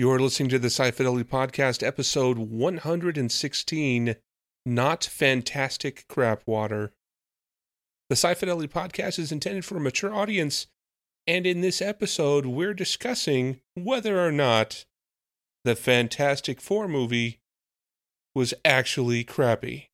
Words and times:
You're 0.00 0.18
listening 0.18 0.48
to 0.48 0.58
the 0.58 0.68
Sci 0.70 0.92
Fidelity 0.92 1.28
Podcast, 1.28 1.86
episode 1.86 2.38
116 2.38 4.16
Not 4.64 5.04
Fantastic 5.04 6.06
Crap 6.08 6.40
Water. 6.46 6.94
The 8.08 8.16
Sci 8.16 8.32
Fidelity 8.32 8.66
Podcast 8.66 9.18
is 9.18 9.30
intended 9.30 9.66
for 9.66 9.76
a 9.76 9.80
mature 9.80 10.14
audience, 10.14 10.68
and 11.26 11.46
in 11.46 11.60
this 11.60 11.82
episode, 11.82 12.46
we're 12.46 12.72
discussing 12.72 13.60
whether 13.74 14.26
or 14.26 14.32
not 14.32 14.86
the 15.64 15.76
Fantastic 15.76 16.62
Four 16.62 16.88
movie 16.88 17.40
was 18.34 18.54
actually 18.64 19.22
crappy. 19.22 19.89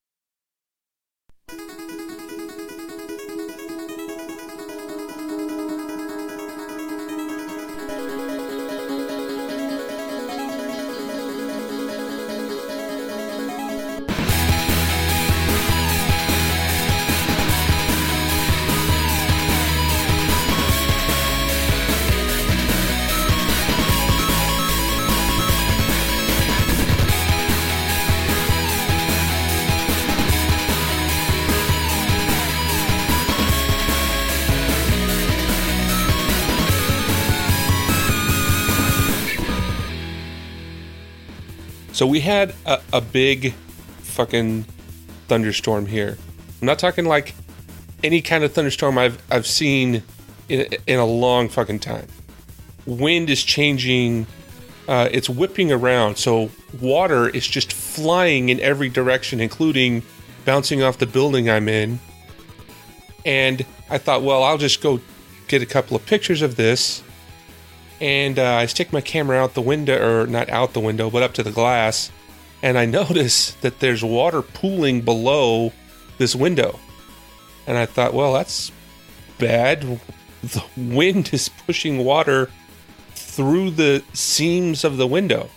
So 41.97 42.05
we 42.05 42.19
had 42.19 42.53
a, 42.63 42.79
a 42.93 43.01
big 43.01 43.55
fucking 44.03 44.65
thunderstorm 45.27 45.87
here. 45.87 46.19
I'm 46.61 46.67
not 46.67 46.77
talking 46.77 47.05
like 47.05 47.33
any 48.03 48.21
kind 48.21 48.43
of 48.43 48.53
thunderstorm 48.53 48.99
I've 48.99 49.19
I've 49.31 49.47
seen 49.47 50.03
in, 50.47 50.67
in 50.85 50.99
a 50.99 51.05
long 51.07 51.49
fucking 51.49 51.79
time. 51.79 52.05
Wind 52.85 53.31
is 53.31 53.43
changing. 53.43 54.27
Uh, 54.87 55.09
it's 55.11 55.27
whipping 55.27 55.71
around, 55.71 56.17
so 56.17 56.51
water 56.79 57.29
is 57.29 57.47
just 57.47 57.73
flying 57.73 58.49
in 58.49 58.59
every 58.59 58.89
direction, 58.89 59.41
including 59.41 60.03
bouncing 60.45 60.83
off 60.83 60.99
the 60.99 61.07
building 61.07 61.49
I'm 61.49 61.67
in. 61.67 61.99
And 63.25 63.65
I 63.89 63.97
thought, 63.97 64.21
well, 64.21 64.43
I'll 64.43 64.59
just 64.59 64.83
go 64.83 65.01
get 65.47 65.63
a 65.63 65.65
couple 65.65 65.97
of 65.97 66.05
pictures 66.05 66.43
of 66.43 66.57
this 66.57 67.01
and 68.01 68.37
uh, 68.39 68.55
I 68.55 68.65
stick 68.67 68.93
my 68.93 69.01
camera 69.01 69.37
out 69.37 69.53
the 69.53 69.61
window, 69.61 70.23
or 70.23 70.27
not 70.27 70.49
out 70.49 70.73
the 70.73 70.79
window, 70.79 71.09
but 71.09 71.23
up 71.23 71.33
to 71.35 71.43
the 71.43 71.51
glass, 71.51 72.11
and 72.61 72.77
I 72.77 72.85
notice 72.99 73.51
that 73.61 73.79
there's 73.79 74.03
water 74.03 74.41
pooling 74.41 75.01
below 75.01 75.73
this 76.17 76.35
window. 76.35 76.79
And 77.65 77.77
I 77.77 77.85
thought, 77.85 78.13
well, 78.13 78.33
that's 78.33 78.71
bad. 79.39 79.99
The 80.41 80.63
wind 80.77 81.31
is 81.33 81.49
pushing 81.49 81.97
water 82.05 82.49
through 83.13 83.71
the 83.71 84.03
seams 84.13 84.83
of 84.83 84.97
the 84.97 85.05
window. 85.07 85.49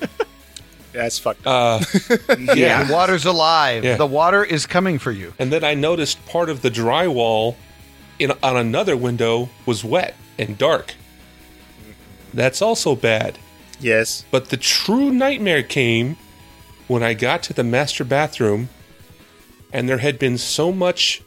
That's 0.92 1.18
fucked 1.18 1.46
up. 1.46 1.82
Uh, 1.82 2.34
Yeah, 2.54 2.84
the 2.84 2.92
water's 2.92 3.24
alive. 3.24 3.84
Yeah. 3.84 3.96
The 3.96 4.06
water 4.06 4.42
is 4.42 4.66
coming 4.66 4.98
for 4.98 5.12
you. 5.12 5.34
and 5.38 5.52
then 5.52 5.62
I 5.62 5.74
noticed 5.74 6.24
part 6.26 6.50
of 6.50 6.62
the 6.62 6.70
drywall 6.70 7.54
in 8.18 8.32
on 8.42 8.56
another 8.56 8.96
window 8.96 9.48
was 9.66 9.84
wet 9.84 10.16
and 10.38 10.58
dark. 10.58 10.94
That's 12.38 12.62
also 12.62 12.94
bad. 12.94 13.36
yes. 13.80 14.24
But 14.30 14.50
the 14.50 14.56
true 14.56 15.10
nightmare 15.10 15.64
came 15.64 16.16
when 16.86 17.02
I 17.02 17.12
got 17.14 17.42
to 17.44 17.52
the 17.52 17.64
master 17.64 18.04
bathroom 18.04 18.68
and 19.72 19.88
there 19.88 19.98
had 19.98 20.20
been 20.20 20.38
so 20.38 20.70
much 20.70 21.20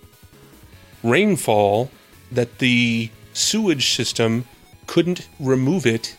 rainfall 1.03 1.91
that 2.31 2.59
the 2.59 3.09
sewage 3.33 3.94
system 3.94 4.45
couldn't 4.88 5.27
remove 5.38 5.85
it 5.85 6.17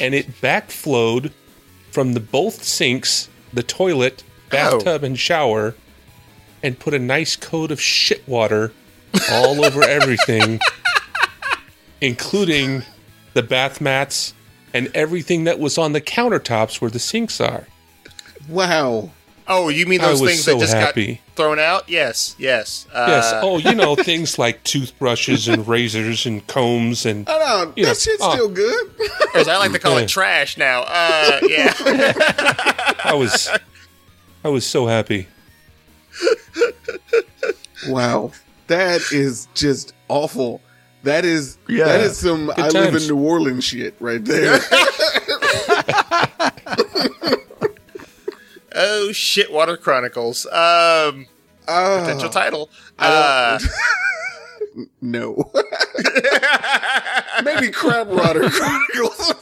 and 0.00 0.12
it 0.12 0.40
backflowed 0.40 1.30
from 1.92 2.14
the 2.14 2.20
both 2.20 2.64
sinks, 2.64 3.28
the 3.52 3.62
toilet, 3.62 4.24
bathtub 4.50 5.04
and 5.04 5.18
shower 5.20 5.76
and 6.64 6.80
put 6.80 6.94
a 6.94 6.98
nice 6.98 7.36
coat 7.36 7.70
of 7.70 7.80
shit 7.80 8.26
water 8.26 8.72
all 9.30 9.64
over 9.64 9.84
everything 9.84 10.58
including 12.00 12.82
the 13.36 13.42
bath 13.42 13.80
mats 13.82 14.32
and 14.72 14.90
everything 14.94 15.44
that 15.44 15.58
was 15.58 15.76
on 15.78 15.92
the 15.92 16.00
countertops 16.00 16.80
where 16.80 16.90
the 16.90 16.98
sinks 16.98 17.38
are. 17.40 17.66
Wow. 18.48 19.10
Oh, 19.46 19.68
you 19.68 19.86
mean 19.86 20.00
those 20.00 20.20
things 20.20 20.42
so 20.42 20.54
that 20.54 20.60
just 20.60 20.72
happy. 20.74 21.14
got 21.26 21.36
thrown 21.36 21.58
out? 21.60 21.88
Yes, 21.88 22.34
yes. 22.38 22.86
Uh, 22.92 23.06
Yes. 23.08 23.32
Oh, 23.42 23.58
you 23.58 23.74
know, 23.74 23.94
things 24.10 24.38
like 24.38 24.64
toothbrushes 24.64 25.46
and 25.48 25.68
razors 25.68 26.24
and 26.26 26.44
combs 26.46 27.04
and 27.06 27.28
I 27.28 27.38
know. 27.38 27.72
Yeah. 27.76 27.86
That 27.90 27.98
shit's 27.98 28.22
Oh. 28.22 28.32
still 28.32 28.48
good. 28.48 28.86
or 29.34 29.40
as 29.40 29.46
I 29.48 29.58
like 29.58 29.72
to 29.72 29.78
call 29.78 29.98
it, 29.98 30.08
trash 30.08 30.56
now. 30.56 30.80
Uh, 30.82 31.40
yeah. 31.42 31.74
I 33.04 33.12
was 33.14 33.48
I 34.42 34.48
was 34.48 34.66
so 34.66 34.86
happy. 34.86 35.28
wow. 37.88 38.32
That 38.68 39.00
is 39.12 39.46
just 39.54 39.92
awful. 40.08 40.60
That 41.06 41.24
is 41.24 41.56
Yeah. 41.68 41.84
that 41.84 42.00
is 42.00 42.16
some 42.18 42.50
I 42.56 42.68
live 42.68 42.94
in. 42.96 43.06
New 43.06 43.16
Orleans 43.16 43.62
shit 43.64 43.94
right 44.00 44.22
there. 44.24 44.58
oh 48.74 49.12
shit, 49.12 49.52
Water 49.52 49.76
Chronicles. 49.76 50.46
Um, 50.46 51.26
Ah, 51.68 52.00
potential 52.00 52.28
title. 52.30 52.70
Uh, 52.98 53.58
no. 55.00 55.50
Maybe 57.44 57.70
crap 57.70 58.06
water 58.06 58.48
chronicles. 58.50 59.34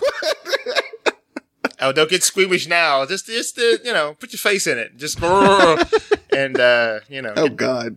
oh, 1.81 1.93
don't 1.93 2.09
get 2.09 2.23
squeamish 2.23 2.67
now. 2.67 3.05
Just, 3.05 3.27
just, 3.27 3.59
uh, 3.59 3.77
you 3.85 3.93
know, 3.93 4.15
put 4.19 4.33
your 4.33 4.39
face 4.39 4.67
in 4.67 4.79
it. 4.79 4.97
Just, 4.97 5.23
and 5.23 6.59
uh, 6.59 7.01
you 7.11 7.21
know, 7.21 7.35
oh 7.37 7.49
God. 7.51 7.97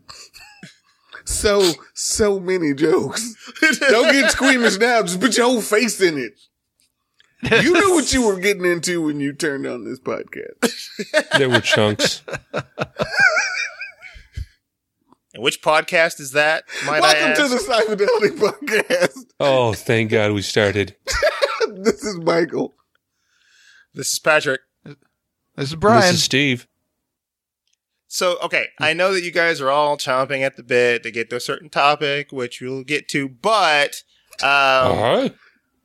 So 1.27 1.73
so 1.93 2.39
many 2.39 2.73
jokes. 2.73 3.35
Don't 3.79 4.13
get 4.13 4.31
squeamish 4.31 4.77
now. 4.77 5.01
Just 5.03 5.19
put 5.19 5.35
your 5.35 5.47
whole 5.47 5.61
face 5.61 5.99
in 6.01 6.17
it. 6.17 6.39
You 7.63 7.73
knew 7.73 7.93
what 7.95 8.11
you 8.13 8.25
were 8.25 8.39
getting 8.39 8.65
into 8.65 9.01
when 9.05 9.19
you 9.19 9.33
turned 9.33 9.67
on 9.67 9.83
this 9.83 9.99
podcast. 9.99 11.37
There 11.37 11.49
were 11.49 11.59
chunks. 11.59 12.23
And 15.33 15.43
which 15.43 15.61
podcast 15.61 16.19
is 16.19 16.31
that? 16.31 16.63
Might 16.85 17.03
I 17.03 17.13
Welcome 17.13 17.23
ask? 17.31 17.41
to 17.41 17.47
the 17.49 17.57
Sci 17.57 17.81
Fidelity 17.85 18.29
Podcast. 18.37 19.25
Oh, 19.39 19.73
thank 19.73 20.11
God 20.11 20.31
we 20.31 20.41
started. 20.41 20.95
This 21.69 22.01
is 22.05 22.17
Michael. 22.17 22.73
This 23.93 24.13
is 24.13 24.19
Patrick. 24.19 24.61
This 25.57 25.67
is 25.69 25.75
Brian. 25.75 26.01
This 26.01 26.13
is 26.13 26.23
Steve. 26.23 26.65
So, 28.07 28.37
okay, 28.41 28.67
I 28.79 28.93
know 28.93 29.11
that 29.13 29.23
you 29.23 29.31
guys 29.31 29.59
are 29.59 29.69
all 29.69 29.97
chomping 29.97 30.41
at 30.41 30.55
the 30.55 30.63
bit 30.63 31.03
to 31.03 31.11
get 31.11 31.29
to 31.31 31.35
a 31.35 31.39
certain 31.41 31.69
topic, 31.69 32.31
which 32.31 32.61
we'll 32.61 32.83
get 32.83 33.07
to, 33.09 33.27
but 33.27 34.01
um, 34.41 34.47
Uh-huh. 34.47 35.29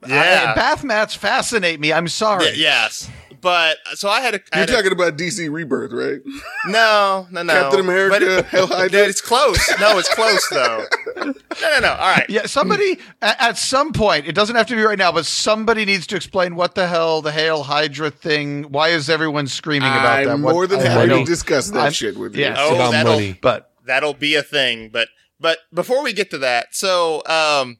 yeah, 0.07 0.53
I- 0.53 0.55
bath 0.55 0.85
mats 0.85 1.15
fascinate 1.15 1.81
me. 1.81 1.93
I'm 1.93 2.09
sorry. 2.09 2.47
Y- 2.47 2.53
yes. 2.57 3.11
But 3.43 3.77
so 3.95 4.09
I 4.09 4.21
had 4.21 4.35
a, 4.35 4.39
I 4.53 4.59
You're 4.59 4.61
had 4.61 4.71
a- 4.71 4.73
talking 4.73 4.93
about 4.93 5.19
DC 5.19 5.53
Rebirth, 5.53 5.93
right? 5.93 6.21
no, 6.69 7.27
no, 7.31 7.43
no, 7.43 7.53
Captain 7.53 7.81
America, 7.81 8.15
But 8.15 8.23
it- 8.23 8.45
Hail 8.51 8.67
Hydra. 8.69 8.89
Dude, 8.89 9.11
it's 9.11 9.21
close. 9.21 9.59
No, 9.81 9.99
it's 9.99 10.13
close 10.15 10.49
though. 10.49 10.85
No, 11.17 11.25
no, 11.61 11.79
no. 11.81 11.89
All 11.93 12.15
right. 12.15 12.25
Yeah, 12.31 12.47
somebody 12.47 12.99
at 13.21 13.59
some 13.59 13.93
point, 13.93 14.27
it 14.27 14.35
doesn't 14.35 14.55
have 14.57 14.67
to 14.69 14.77
be 14.77 14.83
right 14.83 14.97
now, 14.99 15.13
but 15.13 15.27
somebody 15.27 15.85
needs 15.85 16.07
to 16.07 16.17
explain 16.17 16.55
what 16.55 16.75
the 16.77 16.87
hell 16.87 17.21
the 17.21 17.33
Hail 17.33 17.65
Hydra 17.65 18.11
thing. 18.11 18.63
Why 18.65 18.89
is 18.89 19.11
everyone 19.11 19.49
screaming 19.49 19.89
about 19.89 20.25
that? 20.25 20.29
I'm 20.31 20.43
What- 20.43 20.53
more 20.53 20.67
than 20.69 20.81
I- 20.81 20.85
I 20.85 20.87
happy 21.07 21.09
to 21.09 21.25
discuss 21.25 21.71
that 21.73 21.81
I'm- 21.83 21.93
shit 21.93 22.17
with 22.17 22.37
you. 22.37 22.43
yeah. 22.45 22.53
It's 22.53 22.61
Oh, 22.61 22.75
about 22.77 22.93
that'll- 22.93 23.13
money. 23.13 23.39
But 23.41 23.69
That'll 23.85 24.15
be 24.15 24.37
a 24.37 24.43
thing. 24.45 24.91
But 24.93 25.09
but 25.41 25.59
before 25.75 26.05
we 26.05 26.13
get 26.13 26.31
to 26.31 26.39
that, 26.39 26.69
so 26.71 27.21
um, 27.27 27.79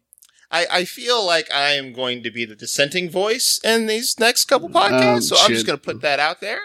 I 0.53 0.67
I 0.71 0.85
feel 0.85 1.25
like 1.27 1.51
I 1.53 1.71
am 1.73 1.93
going 1.93 2.23
to 2.23 2.31
be 2.31 2.45
the 2.45 2.55
dissenting 2.55 3.11
voice 3.11 3.59
in 3.65 3.87
these 3.87 4.19
next 4.21 4.45
couple 4.45 4.69
podcasts. 4.69 5.25
so 5.25 5.37
I'm 5.37 5.49
just 5.51 5.67
going 5.67 5.79
to 5.79 5.85
put 5.85 6.01
that 6.03 6.21
out 6.21 6.41
there. 6.41 6.61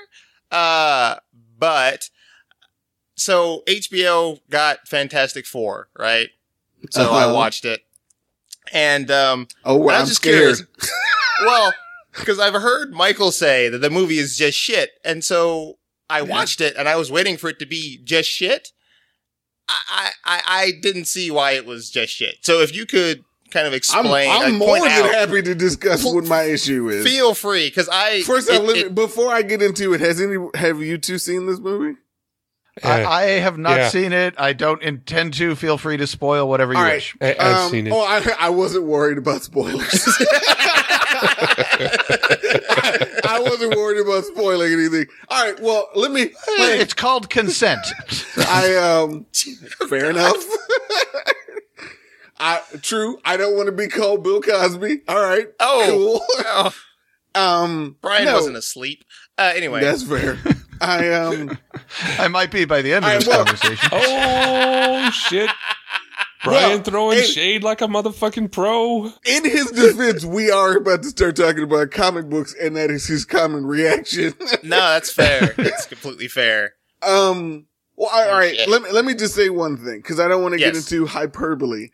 Uh, 0.52 1.16
but 1.58 2.10
so 3.16 3.64
HBO 3.68 4.40
got 4.50 4.88
Fantastic 4.88 5.46
Four, 5.46 5.90
right? 5.98 6.30
So 6.92 7.12
I 7.12 7.26
Uh-huh. 7.26 7.34
watched 7.34 7.66
it, 7.66 7.82
and 8.72 9.10
um, 9.10 9.48
Oh, 9.66 9.76
I 9.76 9.84
was 9.84 9.94
I'm 10.02 10.06
just 10.08 10.22
scared. 10.22 10.58
curious. 10.58 10.64
well, 11.46 11.74
because 12.14 12.40
I've 12.40 12.54
heard 12.54 12.94
Michael 12.94 13.32
say 13.32 13.70
that 13.70 13.80
the 13.80 13.90
movie 13.90 14.20
is 14.20 14.38
just 14.38 14.58
shit, 14.58 14.92
and 15.04 15.24
so 15.24 15.80
I 16.10 16.22
watched 16.22 16.62
it, 16.62 16.76
and 16.78 16.88
I 16.88 16.96
was 16.96 17.12
waiting 17.12 17.38
for 17.38 17.50
it 17.50 17.60
to 17.60 17.66
be 17.66 18.00
just 18.04 18.30
shit. 18.30 18.72
I, 19.68 19.80
I 19.90 20.12
I 20.24 20.42
I 20.46 20.72
didn't 20.82 21.06
see 21.06 21.30
why 21.32 21.52
it 21.54 21.66
was 21.66 21.90
just 21.90 22.14
shit. 22.14 22.38
So 22.46 22.62
if 22.62 22.74
you 22.76 22.86
could 22.86 23.24
kind 23.52 23.68
of 23.68 23.74
I'm, 23.74 23.78
explain. 23.78 24.30
I'm 24.30 24.56
uh, 24.56 24.58
more 24.58 24.68
point 24.78 24.84
than 24.86 25.06
out, 25.06 25.14
happy 25.14 25.42
to 25.42 25.56
discuss 25.56 26.04
what 26.04 26.26
my 26.26 26.44
issue 26.44 26.90
is. 26.90 27.06
feel 27.06 27.34
free 27.34 27.68
because 27.68 27.90
I 27.92 28.22
First 28.24 28.50
it- 28.50 28.60
off, 28.62 28.68
let 28.68 28.74
me, 28.74 28.80
it- 28.82 28.96
before 28.96 29.32
I 29.34 29.42
get 29.42 29.62
into 29.62 29.94
it, 29.94 30.02
has 30.02 30.22
any 30.22 30.38
have 30.56 30.82
you 30.82 30.98
two 30.98 31.18
seen 31.18 31.46
this 31.48 31.60
movie? 31.60 31.98
I, 32.84 33.06
I 33.06 33.22
have 33.40 33.58
not 33.58 33.78
Yeah. 33.78 33.90
seen 33.90 34.14
it. 34.14 34.36
I 34.38 34.54
don't 34.54 34.84
intend 34.84 35.34
to. 35.36 35.56
Feel 35.56 35.80
free 35.80 35.98
to 35.98 36.06
spoil 36.06 36.48
whatever 36.48 36.74
you 36.74 36.78
All 36.78 36.84
right. 36.86 36.94
wish. 36.98 37.18
I, 37.20 37.36
I've 37.40 37.56
Um, 37.66 37.72
seen 37.72 37.88
it. 37.88 37.92
Oh, 37.92 38.02
I, 38.02 38.22
I 38.40 38.50
wasn't 38.50 38.86
worried 38.86 39.18
about 39.18 39.42
spoilers. 39.42 40.08
I, 41.10 43.08
I 43.28 43.40
wasn't 43.40 43.76
worried 43.76 44.00
about 44.02 44.26
spoiling 44.26 44.74
anything. 44.74 45.08
All 45.30 45.44
right. 45.44 45.60
Well, 45.60 45.90
let 45.96 46.12
me. 46.12 46.30
let- 46.60 46.80
It's 46.80 46.94
called 46.94 47.32
consent. 47.32 47.80
I 48.38 48.76
um. 48.76 49.26
Fair 49.90 50.12
enough. 50.12 50.36
I 52.40 52.62
true. 52.82 53.20
I 53.26 53.38
don't 53.38 53.56
want 53.56 53.68
to 53.68 53.72
be 53.72 53.88
called 53.88 54.24
Bill 54.24 54.42
Cosby. 54.42 55.02
All 55.08 55.20
right. 55.22 55.48
Oh. 55.60 55.86
Cool. 55.90 56.44
oh, 56.46 56.74
Um. 57.36 57.96
Brian 58.02 58.26
no, 58.26 58.34
wasn't 58.36 58.58
asleep. 58.58 59.04
Uh, 59.38 59.54
anyway, 59.56 59.82
That's 59.82 60.04
fair. 60.04 60.38
I 60.82 61.10
um. 61.14 61.58
I 62.20 62.28
might 62.28 62.52
be 62.52 62.66
by 62.66 62.82
the 62.82 62.94
end 62.94 63.06
of 63.06 63.12
I 63.12 63.16
this 63.18 63.28
will. 63.28 63.36
conversation. 63.46 63.90
oh 63.92 65.10
shit! 65.12 65.50
Brian 66.44 66.70
Well, 66.70 66.80
throwing 66.84 67.18
it- 67.20 67.26
shade 67.28 67.64
like 67.64 67.82
a 67.82 67.88
motherfucking 67.88 68.52
pro. 68.52 69.06
In 69.26 69.44
his 69.44 69.72
defense, 69.72 70.24
we 70.24 70.52
are 70.52 70.78
about 70.78 71.02
to 71.04 71.10
start 71.10 71.36
talking 71.36 71.64
about 71.64 71.90
comic 71.92 72.30
books, 72.30 72.54
and 72.62 72.76
that 72.78 72.92
is 72.92 73.08
his 73.08 73.26
common 73.26 73.66
reaction. 73.66 74.34
no, 74.64 74.78
that's 74.78 75.12
fair. 75.12 75.54
It's 75.58 75.86
completely 75.88 76.28
fair. 76.28 76.74
Um. 77.02 77.66
Well, 77.96 78.10
all 78.14 78.30
all 78.30 78.40
right. 78.40 78.56
Shit. 78.56 78.70
Let 78.70 78.84
me 78.84 78.92
let 78.92 79.04
me 79.06 79.16
just 79.16 79.34
say 79.34 79.50
one 79.50 79.78
thing 79.78 79.98
because 79.98 80.20
I 80.20 80.28
don't 80.28 80.44
want 80.44 80.54
to 80.54 80.60
get 80.60 80.76
into 80.76 81.08
hyperbole. 81.08 81.88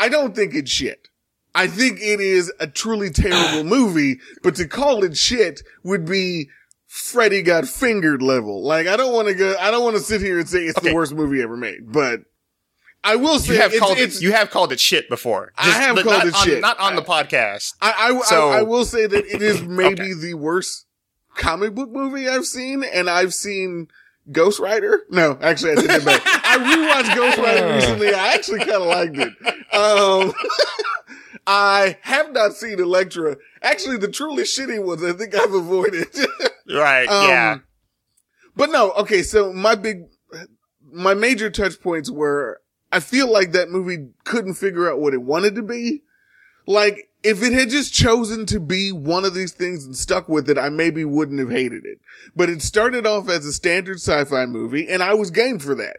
I 0.00 0.08
don't 0.08 0.34
think 0.34 0.54
it's 0.54 0.70
shit. 0.70 1.08
I 1.54 1.66
think 1.66 1.98
it 2.00 2.20
is 2.20 2.52
a 2.60 2.66
truly 2.66 3.10
terrible 3.10 3.64
movie, 3.68 4.20
but 4.42 4.54
to 4.56 4.66
call 4.68 5.04
it 5.04 5.16
shit 5.16 5.62
would 5.84 6.06
be 6.06 6.48
Freddy 6.86 7.42
got 7.42 7.66
fingered 7.68 8.22
level. 8.22 8.62
Like 8.62 8.86
I 8.86 8.96
don't 8.96 9.12
want 9.12 9.28
to 9.28 9.34
go. 9.34 9.54
I 9.60 9.70
don't 9.70 9.84
want 9.84 9.96
to 9.96 10.02
sit 10.02 10.20
here 10.20 10.38
and 10.38 10.48
say 10.48 10.60
it's 10.64 10.78
Okay. 10.78 10.88
the 10.90 10.94
worst 10.94 11.12
movie 11.12 11.42
ever 11.42 11.56
made, 11.56 11.92
but 11.92 12.20
I 13.02 13.16
will 13.16 13.38
say 13.38 13.54
You 13.54 13.60
have 13.60 13.70
it's, 13.72 13.80
called 13.80 13.98
it's, 13.98 14.16
it. 14.18 14.22
You 14.22 14.32
have 14.32 14.50
called 14.50 14.72
it 14.72 14.80
shit 14.80 15.08
before. 15.08 15.52
I 15.56 15.70
have 15.70 15.94
called 15.96 16.06
not 16.06 16.26
it 16.26 16.34
on, 16.34 16.44
shit. 16.44 16.60
Not 16.60 16.78
on 16.80 16.96
the 16.96 17.02
podcast. 17.02 17.74
I, 17.80 17.94
I, 18.16 18.20
So- 18.22 18.50
I, 18.50 18.58
I 18.58 18.62
will 18.62 18.84
say 18.84 19.06
that 19.06 19.24
it 19.26 19.40
is 19.42 19.62
maybe 19.82 20.12
the 20.14 20.34
worst 20.34 20.86
comic 21.36 21.74
book 21.74 21.90
movie 21.90 22.28
I've 22.28 22.44
seen, 22.46 22.84
and 22.84 23.08
I've 23.08 23.32
seen 23.34 23.88
Ghost 24.32 24.60
Rider. 24.60 25.02
No, 25.10 25.38
actually, 25.40 25.72
I 25.72 25.74
did 25.76 25.90
that 25.90 26.04
back. 26.04 26.22
I 26.24 26.58
rewatched 26.58 27.16
Ghost 27.16 27.38
Rider 27.38 27.74
recently. 27.74 28.14
I 28.14 28.34
actually 28.34 28.58
kind 28.60 28.70
of 28.72 28.86
liked 28.86 29.16
it. 29.16 29.74
Um, 29.74 30.32
I 31.46 31.98
have 32.02 32.32
not 32.32 32.54
seen 32.54 32.78
Elektra. 32.80 33.36
Actually, 33.62 33.96
the 33.96 34.08
truly 34.08 34.44
shitty 34.44 34.84
ones, 34.84 35.02
I 35.02 35.12
think 35.12 35.34
I've 35.34 35.52
avoided. 35.54 36.08
Right. 36.72 37.08
Um, 37.08 37.28
yeah. 37.28 37.58
But 38.54 38.70
no, 38.70 38.92
okay, 38.92 39.24
so 39.24 39.52
my 39.52 39.74
big, 39.74 40.04
my 40.92 41.14
major 41.14 41.50
touch 41.50 41.80
points 41.80 42.08
were, 42.08 42.60
I 42.92 43.00
feel 43.00 43.28
like 43.28 43.50
that 43.52 43.70
movie 43.70 44.10
couldn't 44.22 44.54
figure 44.54 44.88
out 44.88 45.00
what 45.00 45.12
it 45.12 45.20
wanted 45.22 45.56
to 45.56 45.62
be. 45.62 46.04
Like, 46.68 47.09
if 47.22 47.42
it 47.42 47.52
had 47.52 47.70
just 47.70 47.92
chosen 47.92 48.46
to 48.46 48.58
be 48.60 48.92
one 48.92 49.24
of 49.24 49.34
these 49.34 49.52
things 49.52 49.84
and 49.84 49.96
stuck 49.96 50.28
with 50.28 50.48
it, 50.48 50.58
I 50.58 50.68
maybe 50.70 51.04
wouldn't 51.04 51.40
have 51.40 51.50
hated 51.50 51.84
it. 51.84 52.00
But 52.34 52.48
it 52.48 52.62
started 52.62 53.06
off 53.06 53.28
as 53.28 53.44
a 53.44 53.52
standard 53.52 53.96
sci-fi 53.96 54.46
movie, 54.46 54.88
and 54.88 55.02
I 55.02 55.14
was 55.14 55.30
game 55.30 55.58
for 55.58 55.74
that. 55.74 55.98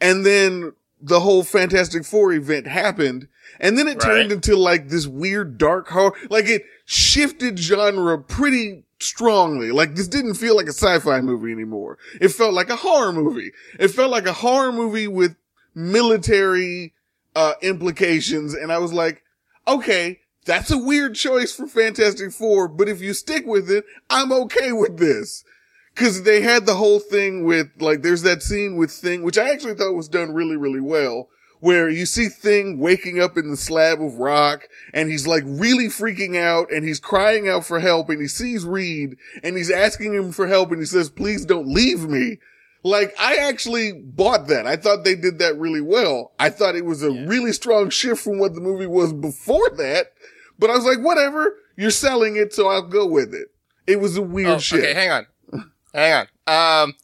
And 0.00 0.26
then 0.26 0.72
the 1.00 1.20
whole 1.20 1.42
Fantastic 1.42 2.04
Four 2.04 2.32
event 2.32 2.66
happened, 2.66 3.28
and 3.60 3.76
then 3.76 3.88
it 3.88 4.00
turned 4.00 4.32
into 4.32 4.56
like 4.56 4.88
this 4.88 5.06
weird 5.06 5.58
dark 5.58 5.88
horror, 5.88 6.14
like 6.30 6.46
it 6.46 6.64
shifted 6.84 7.58
genre 7.58 8.18
pretty 8.18 8.84
strongly. 8.98 9.72
Like 9.72 9.94
this 9.94 10.08
didn't 10.08 10.34
feel 10.34 10.56
like 10.56 10.66
a 10.66 10.72
sci-fi 10.72 11.20
movie 11.20 11.52
anymore. 11.52 11.98
It 12.20 12.28
felt 12.28 12.54
like 12.54 12.70
a 12.70 12.76
horror 12.76 13.12
movie. 13.12 13.52
It 13.78 13.88
felt 13.88 14.10
like 14.10 14.26
a 14.26 14.32
horror 14.32 14.72
movie 14.72 15.08
with 15.08 15.36
military, 15.74 16.94
uh, 17.34 17.54
implications. 17.62 18.54
And 18.54 18.72
I 18.72 18.78
was 18.78 18.92
like, 18.92 19.22
okay, 19.66 20.20
that's 20.44 20.70
a 20.70 20.78
weird 20.78 21.14
choice 21.14 21.54
for 21.54 21.66
Fantastic 21.66 22.32
Four, 22.32 22.68
but 22.68 22.88
if 22.88 23.00
you 23.00 23.14
stick 23.14 23.46
with 23.46 23.70
it, 23.70 23.84
I'm 24.10 24.32
okay 24.32 24.72
with 24.72 24.98
this. 24.98 25.44
Cause 25.94 26.22
they 26.22 26.40
had 26.40 26.64
the 26.64 26.76
whole 26.76 27.00
thing 27.00 27.44
with, 27.44 27.68
like, 27.78 28.00
there's 28.00 28.22
that 28.22 28.42
scene 28.42 28.76
with 28.76 28.90
Thing, 28.90 29.22
which 29.22 29.36
I 29.36 29.50
actually 29.50 29.74
thought 29.74 29.94
was 29.94 30.08
done 30.08 30.32
really, 30.32 30.56
really 30.56 30.80
well, 30.80 31.28
where 31.60 31.90
you 31.90 32.06
see 32.06 32.28
Thing 32.28 32.78
waking 32.78 33.20
up 33.20 33.36
in 33.36 33.50
the 33.50 33.58
slab 33.58 34.00
of 34.00 34.14
rock 34.14 34.68
and 34.94 35.10
he's 35.10 35.26
like 35.26 35.44
really 35.46 35.88
freaking 35.88 36.36
out 36.36 36.72
and 36.72 36.84
he's 36.84 36.98
crying 36.98 37.46
out 37.46 37.66
for 37.66 37.78
help 37.78 38.08
and 38.08 38.22
he 38.22 38.26
sees 38.26 38.64
Reed 38.64 39.16
and 39.42 39.56
he's 39.56 39.70
asking 39.70 40.14
him 40.14 40.32
for 40.32 40.46
help 40.46 40.70
and 40.70 40.80
he 40.80 40.86
says, 40.86 41.10
please 41.10 41.44
don't 41.44 41.68
leave 41.68 42.08
me. 42.08 42.38
Like, 42.84 43.14
I 43.18 43.36
actually 43.36 43.92
bought 43.92 44.48
that. 44.48 44.66
I 44.66 44.76
thought 44.76 45.04
they 45.04 45.14
did 45.14 45.38
that 45.38 45.56
really 45.58 45.80
well. 45.80 46.32
I 46.40 46.50
thought 46.50 46.74
it 46.74 46.84
was 46.84 47.02
a 47.02 47.10
really 47.12 47.52
strong 47.52 47.90
shift 47.90 48.22
from 48.22 48.38
what 48.38 48.54
the 48.54 48.60
movie 48.60 48.86
was 48.88 49.12
before 49.12 49.70
that, 49.76 50.12
but 50.58 50.68
I 50.70 50.74
was 50.74 50.84
like, 50.84 50.98
whatever, 50.98 51.56
you're 51.76 51.90
selling 51.92 52.36
it, 52.36 52.52
so 52.52 52.68
I'll 52.68 52.82
go 52.82 53.06
with 53.06 53.34
it. 53.34 53.48
It 53.86 54.00
was 54.00 54.16
a 54.16 54.22
weird 54.22 54.48
Oh, 54.48 54.58
shift. 54.58 54.82
Okay, 54.84 54.94
hang 54.94 55.10
on. 55.10 55.26
hang 55.94 56.26
on. 56.46 56.82
Um, 56.84 56.94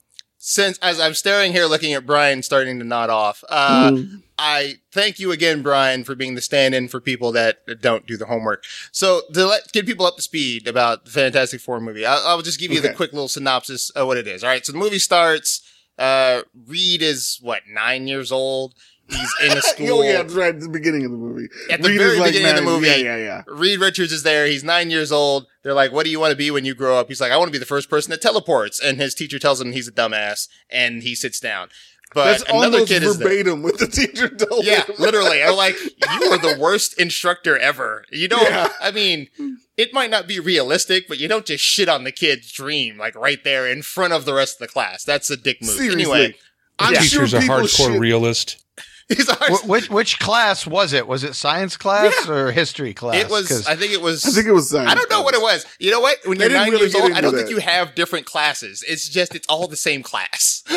since 0.40 0.78
as 0.78 0.98
I'm 1.00 1.14
staring 1.14 1.52
here 1.52 1.66
looking 1.66 1.92
at 1.94 2.06
Brian 2.06 2.42
starting 2.42 2.78
to 2.78 2.84
nod 2.84 3.10
off, 3.10 3.42
uh, 3.48 3.90
Mhm. 3.90 4.22
I 4.40 4.76
thank 4.92 5.18
you 5.18 5.32
again, 5.32 5.62
Brian, 5.62 6.04
for 6.04 6.14
being 6.14 6.36
the 6.36 6.40
stand-in 6.40 6.86
for 6.86 7.00
people 7.00 7.32
that 7.32 7.58
don't 7.80 8.06
do 8.06 8.16
the 8.16 8.26
homework. 8.26 8.62
So 8.92 9.22
to 9.34 9.46
let 9.46 9.72
get 9.72 9.84
people 9.84 10.06
up 10.06 10.14
to 10.14 10.22
speed 10.22 10.68
about 10.68 11.04
the 11.06 11.10
Fantastic 11.10 11.60
Four 11.60 11.80
movie, 11.80 12.06
I'll, 12.06 12.24
I'll 12.24 12.42
just 12.42 12.60
give 12.60 12.70
you 12.70 12.80
the 12.80 12.94
quick 12.94 13.12
little 13.12 13.26
synopsis 13.26 13.90
of 13.90 14.06
what 14.06 14.16
it 14.16 14.28
is. 14.28 14.44
All 14.44 14.50
right, 14.50 14.64
so 14.64 14.70
the 14.70 14.78
movie 14.78 15.00
starts. 15.00 15.62
Uh, 15.98 16.42
Reed 16.66 17.02
is 17.02 17.38
what 17.42 17.62
nine 17.68 18.06
years 18.06 18.30
old. 18.32 18.74
He's 19.08 19.34
in 19.42 19.56
a 19.56 19.62
school. 19.62 20.00
oh 20.00 20.02
yeah, 20.02 20.18
that's 20.22 20.34
right 20.34 20.54
at 20.54 20.60
the 20.60 20.68
beginning 20.68 21.04
of 21.06 21.10
the 21.10 21.16
movie. 21.16 21.48
At 21.70 21.82
the 21.82 21.88
Reed 21.88 21.98
very 21.98 22.12
is 22.12 22.18
like 22.18 22.32
beginning 22.32 22.50
of 22.50 22.56
the 22.56 22.70
movie. 22.70 22.88
Yeah, 22.88 22.96
yeah, 22.96 23.16
yeah. 23.16 23.42
Reed 23.46 23.80
Richards 23.80 24.12
is 24.12 24.22
there. 24.22 24.46
He's 24.46 24.62
nine 24.62 24.90
years 24.90 25.10
old. 25.10 25.46
They're 25.62 25.72
like, 25.74 25.92
what 25.92 26.04
do 26.04 26.10
you 26.10 26.20
want 26.20 26.32
to 26.32 26.36
be 26.36 26.50
when 26.50 26.64
you 26.66 26.74
grow 26.74 26.98
up? 26.98 27.08
He's 27.08 27.20
like, 27.20 27.32
I 27.32 27.36
want 27.38 27.48
to 27.48 27.52
be 27.52 27.58
the 27.58 27.64
first 27.64 27.88
person 27.88 28.10
that 28.10 28.20
teleports. 28.20 28.78
And 28.80 28.98
his 28.98 29.14
teacher 29.14 29.38
tells 29.38 29.60
him 29.60 29.72
he's 29.72 29.88
a 29.88 29.92
dumbass 29.92 30.48
and 30.70 31.02
he 31.02 31.14
sits 31.14 31.40
down. 31.40 31.68
But 32.14 32.24
That's 32.38 32.42
another 32.50 32.64
almost 32.78 32.88
kid 32.88 33.02
is 33.02 33.18
there. 33.18 33.28
verbatim 33.28 33.62
what 33.62 33.78
the 33.78 33.86
teacher 33.86 34.28
told 34.28 34.64
Yeah, 34.64 34.84
him. 34.84 34.94
literally. 34.98 35.42
I'm 35.44 35.56
like, 35.56 35.76
you 35.82 36.26
are 36.32 36.38
the 36.38 36.56
worst 36.58 36.98
instructor 36.98 37.58
ever. 37.58 38.04
You 38.10 38.28
don't, 38.28 38.42
Yeah. 38.42 38.68
I 38.80 38.90
mean, 38.92 39.28
it 39.76 39.92
might 39.92 40.10
not 40.10 40.26
be 40.26 40.40
realistic, 40.40 41.06
but 41.06 41.18
you 41.18 41.28
don't 41.28 41.44
just 41.44 41.62
shit 41.62 41.88
on 41.88 42.04
the 42.04 42.12
kid's 42.12 42.50
dream, 42.50 42.96
like 42.96 43.14
right 43.14 43.42
there 43.44 43.66
in 43.68 43.82
front 43.82 44.14
of 44.14 44.24
the 44.24 44.32
rest 44.34 44.56
of 44.60 44.66
the 44.66 44.72
class. 44.72 45.04
That's 45.04 45.30
a 45.30 45.36
dick 45.36 45.58
move. 45.60 45.70
Seriously. 45.72 46.02
Anyway, 46.02 46.34
I'm 46.78 46.94
Yeah. 46.94 47.00
sure 47.00 47.20
Teacher's 47.26 47.34
a 47.34 47.40
people 47.40 47.56
hardcore 47.56 47.90
shit- 47.92 48.00
realist. 48.00 48.64
he's 49.08 49.28
a 49.28 49.34
hard, 49.34 49.52
Wh- 49.52 49.68
which 49.68 49.90
which 49.90 50.18
class 50.18 50.66
was 50.66 50.92
it? 50.92 51.06
Was 51.06 51.24
it 51.24 51.34
science 51.34 51.76
class 51.76 52.28
or 52.28 52.52
history 52.52 52.94
class? 52.94 53.16
it 53.16 53.30
was. 53.30 53.66
I 53.66 53.74
think 53.76 53.92
it 53.92 54.00
was, 54.00 54.24
I 54.24 54.30
think 54.30 54.46
it 54.46 54.52
was 54.52 54.70
science. 54.70 54.90
I 54.90 54.94
don't 54.94 55.10
know 55.10 55.22
what 55.22 55.34
it 55.34 55.42
was. 55.42 55.66
You 55.78 55.90
know 55.90 56.00
what? 56.00 56.18
When 56.24 56.38
They 56.38 56.44
you're 56.46 56.54
nine 56.54 56.70
really 56.70 56.84
years 56.84 56.94
old, 56.94 57.12
I 57.12 57.20
don't 57.20 57.34
think 57.34 57.50
you 57.50 57.58
have 57.58 57.94
different 57.94 58.24
classes. 58.26 58.82
It's 58.88 59.08
just, 59.08 59.34
it's 59.34 59.46
all 59.48 59.66
the 59.68 59.76
same 59.76 60.02
class. 60.02 60.62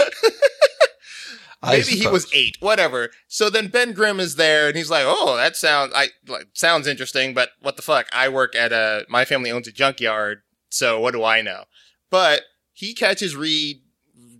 Maybe 1.63 1.91
he 1.91 2.07
was 2.07 2.31
eight, 2.33 2.57
whatever. 2.59 3.11
So 3.27 3.49
then 3.49 3.67
Ben 3.67 3.93
Grimm 3.93 4.19
is 4.19 4.35
there, 4.35 4.67
and 4.67 4.75
he's 4.75 4.89
like, 4.89 5.03
"Oh, 5.05 5.35
that 5.37 5.55
sounds 5.55 5.93
I 5.95 6.07
like 6.27 6.47
sounds 6.53 6.87
interesting, 6.87 7.33
but 7.33 7.49
what 7.61 7.75
the 7.75 7.83
fuck? 7.83 8.07
I 8.11 8.29
work 8.29 8.55
at 8.55 8.71
a 8.71 9.05
my 9.07 9.25
family 9.25 9.51
owns 9.51 9.67
a 9.67 9.71
junkyard, 9.71 10.41
so 10.69 10.99
what 10.99 11.11
do 11.11 11.23
I 11.23 11.41
know?" 11.41 11.65
But 12.09 12.43
he 12.73 12.95
catches 12.95 13.35
Reed 13.35 13.81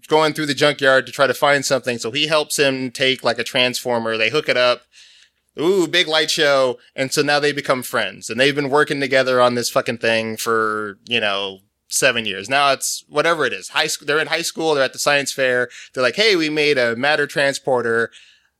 going 0.07 0.33
through 0.33 0.47
the 0.47 0.55
junkyard 0.55 1.05
to 1.05 1.11
try 1.11 1.27
to 1.27 1.33
find 1.33 1.63
something, 1.63 1.99
so 1.99 2.09
he 2.09 2.25
helps 2.25 2.57
him 2.57 2.89
take 2.89 3.23
like 3.23 3.37
a 3.37 3.43
transformer. 3.43 4.17
They 4.17 4.29
hook 4.29 4.49
it 4.49 4.57
up. 4.57 4.81
Ooh, 5.59 5.87
big 5.87 6.07
light 6.07 6.31
show, 6.31 6.79
and 6.95 7.11
so 7.11 7.21
now 7.21 7.39
they 7.39 7.51
become 7.51 7.83
friends, 7.83 8.29
and 8.29 8.39
they've 8.39 8.55
been 8.55 8.69
working 8.69 8.99
together 8.99 9.39
on 9.39 9.53
this 9.53 9.69
fucking 9.69 9.99
thing 9.99 10.37
for 10.37 10.97
you 11.07 11.19
know 11.19 11.59
seven 11.91 12.25
years. 12.25 12.49
Now 12.49 12.71
it's 12.71 13.03
whatever 13.07 13.45
it 13.45 13.53
is. 13.53 13.69
High 13.69 13.87
school. 13.87 14.05
They're 14.07 14.19
in 14.19 14.27
high 14.27 14.41
school. 14.41 14.73
They're 14.73 14.83
at 14.83 14.93
the 14.93 14.99
science 14.99 15.31
fair. 15.31 15.69
They're 15.93 16.03
like, 16.03 16.15
Hey, 16.15 16.35
we 16.35 16.49
made 16.49 16.77
a 16.77 16.95
matter 16.95 17.27
transporter. 17.27 18.11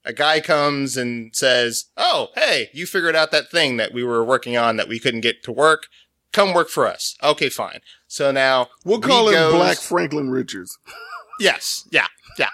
A 0.04 0.14
guy 0.14 0.40
comes 0.40 0.98
and 0.98 1.36
says, 1.36 1.86
Oh, 1.98 2.30
hey, 2.36 2.70
you 2.74 2.86
figured 2.86 3.16
out 3.16 3.32
that 3.32 3.52
thing 3.52 3.78
that 3.78 3.94
we 3.94 4.04
were 4.04 4.24
working 4.24 4.58
on 4.58 4.78
that 4.78 4.88
we 4.88 5.00
couldn't 5.00 5.22
get 5.22 5.44
to 5.44 5.52
work. 5.52 5.88
Come 6.34 6.54
work 6.54 6.70
for 6.70 6.88
us. 6.88 7.18
Okay, 7.22 7.50
fine. 7.50 7.80
So 8.08 8.32
now 8.32 8.70
We'll 8.86 9.02
call 9.02 9.28
him 9.28 9.34
goes- 9.34 9.54
Black 9.54 9.78
Franklin 9.78 10.30
Richards. 10.32 10.78
Yes. 11.40 11.88
Yeah. 11.92 12.08
Yeah. 12.40 12.50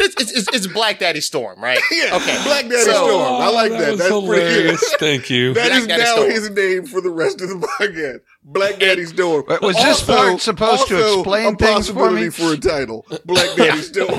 It's, 0.00 0.14
it's, 0.20 0.32
it's, 0.32 0.48
it's 0.54 0.66
Black 0.68 0.98
Daddy 0.98 1.20
Storm, 1.20 1.60
right? 1.62 1.78
Yeah. 1.90 2.16
Okay. 2.16 2.40
Black 2.44 2.64
Daddy 2.64 2.76
So- 2.82 2.92
Storm. 3.06 3.42
I 3.42 3.48
like 3.50 3.72
Oh, 3.72 3.78
that. 3.78 3.90
was 3.92 3.98
That's 4.00 4.10
pretty 4.10 4.26
good. 4.26 4.46
hilarious. 4.52 4.94
Thank 4.98 5.30
you. 5.30 5.54
That 5.54 5.68
Black 5.68 5.80
is 5.80 5.86
Daddy 5.86 6.02
now 6.02 6.14
Storm. 6.16 6.30
his 6.30 6.50
name 6.50 6.86
for 6.86 7.00
the 7.00 7.10
rest 7.10 7.40
of 7.40 7.48
the 7.48 7.66
podcast. 7.78 8.20
Black 8.42 8.78
Daddy 8.78 9.04
Storm. 9.06 9.44
Wait, 9.48 9.60
was 9.62 9.76
this 9.76 10.02
part 10.02 10.40
supposed 10.40 10.88
to 10.88 10.98
explain 11.18 11.54
a 11.54 11.56
things 11.56 11.88
for 11.90 12.10
me? 12.10 12.28
for 12.30 12.52
a 12.52 12.56
title? 12.56 13.06
Black 13.24 13.56
Daddy 13.56 13.82
Storm. 13.82 14.18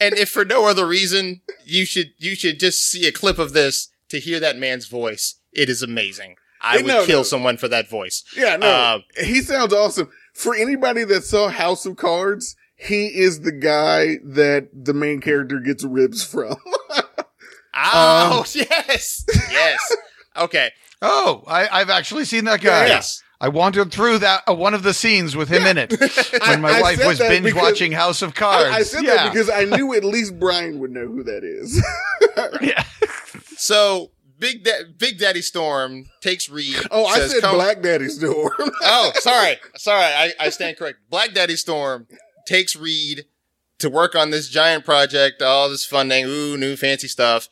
and 0.00 0.14
if 0.16 0.30
for 0.30 0.44
no 0.44 0.66
other 0.66 0.86
reason, 0.86 1.42
you 1.64 1.84
should 1.84 2.12
you 2.18 2.34
should 2.34 2.58
just 2.60 2.82
see 2.88 3.06
a 3.06 3.12
clip 3.12 3.38
of 3.38 3.52
this 3.52 3.88
to 4.08 4.18
hear 4.20 4.40
that 4.40 4.56
man's 4.56 4.86
voice. 4.86 5.36
It 5.52 5.68
is 5.68 5.82
amazing. 5.82 6.36
I 6.62 6.76
Yeah, 6.76 6.82
would 6.82 6.86
no, 6.88 7.06
kill 7.06 7.18
no. 7.20 7.24
someone 7.24 7.56
for 7.58 7.68
that 7.68 7.88
voice. 7.90 8.24
Yeah, 8.36 8.56
no, 8.56 8.66
Uh, 8.66 8.98
he 9.22 9.42
sounds 9.42 9.72
awesome. 9.72 10.08
For 10.36 10.54
anybody 10.54 11.02
that 11.04 11.24
saw 11.24 11.48
House 11.48 11.86
of 11.86 11.96
Cards, 11.96 12.56
he 12.76 13.06
is 13.06 13.40
the 13.40 13.52
guy 13.52 14.18
that 14.22 14.68
the 14.72 14.92
main 14.92 15.20
character 15.20 15.60
gets 15.60 15.82
ribs 15.84 16.22
from. 16.24 16.56
Oh 17.78 18.38
Um, 18.38 18.44
yes, 18.54 19.26
yes. 19.50 19.96
Okay. 20.34 20.70
Oh, 21.02 21.42
I, 21.46 21.68
I've 21.70 21.90
actually 21.90 22.24
seen 22.24 22.46
that 22.46 22.62
guy. 22.62 22.86
Yes. 22.86 23.22
I 23.38 23.48
wandered 23.50 23.92
through 23.92 24.20
that 24.20 24.44
uh, 24.48 24.54
one 24.54 24.72
of 24.72 24.82
the 24.82 24.94
scenes 24.94 25.36
with 25.36 25.50
him 25.50 25.64
in 25.66 25.76
it 25.76 25.90
when 26.48 26.62
my 26.62 26.70
I 26.78 26.80
wife 26.80 26.96
said 26.96 27.06
was 27.06 27.18
binge 27.18 27.44
because- 27.44 27.60
watching 27.60 27.92
House 27.92 28.22
of 28.22 28.34
Cards. 28.34 28.70
I, 28.74 28.78
I 28.78 28.82
said 28.82 29.04
yeah. 29.04 29.16
that 29.16 29.32
because 29.32 29.50
I 29.50 29.64
knew 29.64 29.92
at 29.92 30.04
least 30.04 30.38
Brian 30.38 30.78
would 30.78 30.90
know 30.90 31.06
who 31.06 31.22
that 31.24 31.44
is. 31.44 31.84
yeah. 32.62 32.82
So 33.58 34.10
Big 34.38 34.64
da- 34.64 34.84
Big 34.98 35.18
Daddy 35.18 35.42
Storm 35.42 36.04
takes 36.20 36.48
Reed. 36.48 36.76
oh, 36.90 37.04
I 37.06 37.18
says, 37.18 37.32
said 37.32 37.40
"Come- 37.42 37.54
Black 37.56 37.82
Daddy 37.82 38.08
Storm. 38.08 38.52
Oh, 38.82 39.10
sorry, 39.16 39.56
sorry. 39.76 40.04
I, 40.04 40.32
I 40.38 40.50
stand 40.50 40.76
correct. 40.76 40.98
Black 41.10 41.32
Daddy 41.34 41.56
Storm 41.56 42.06
takes 42.46 42.76
Reed 42.76 43.24
to 43.78 43.90
work 43.90 44.14
on 44.14 44.30
this 44.30 44.48
giant 44.48 44.84
project, 44.84 45.42
all 45.42 45.68
this 45.68 45.84
funding, 45.84 46.24
ooh, 46.24 46.56
new 46.56 46.76
fancy 46.76 47.08
stuff. 47.08 47.48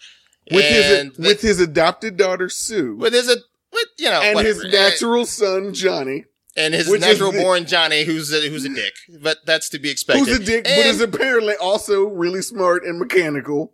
with 0.50 0.64
and 0.64 1.11
his 1.17 1.19
with 1.19 1.41
his 1.43 1.61
adopted 1.61 2.17
daughter 2.17 2.49
Sue 2.49 2.97
with 2.97 3.12
his, 3.14 3.26
with, 3.29 3.87
you 3.99 4.11
know, 4.11 4.21
and 4.23 4.38
his 4.38 4.59
whatever. 4.59 4.76
natural 4.91 5.26
son 5.26 5.75
Johnny, 5.75 6.25
and 6.57 6.73
his 6.75 6.88
natural 7.00 7.33
the- 7.33 7.41
born 7.41 7.67
Johnny, 7.67 8.05
who's 8.05 8.33
a, 8.33 8.49
who's 8.49 8.64
a 8.64 8.75
dick, 8.75 8.95
but 9.21 9.38
that's 9.45 9.69
to 9.71 9.79
be 9.79 9.91
expected. 9.91 10.26
who's 10.26 10.38
a 10.38 10.45
dick, 10.45 10.64
but 10.64 10.87
is 10.87 11.00
apparently 11.00 11.57
also 11.57 12.05
really 12.05 12.43
smart 12.43 12.85
and 12.85 12.99
mechanical. 12.99 13.74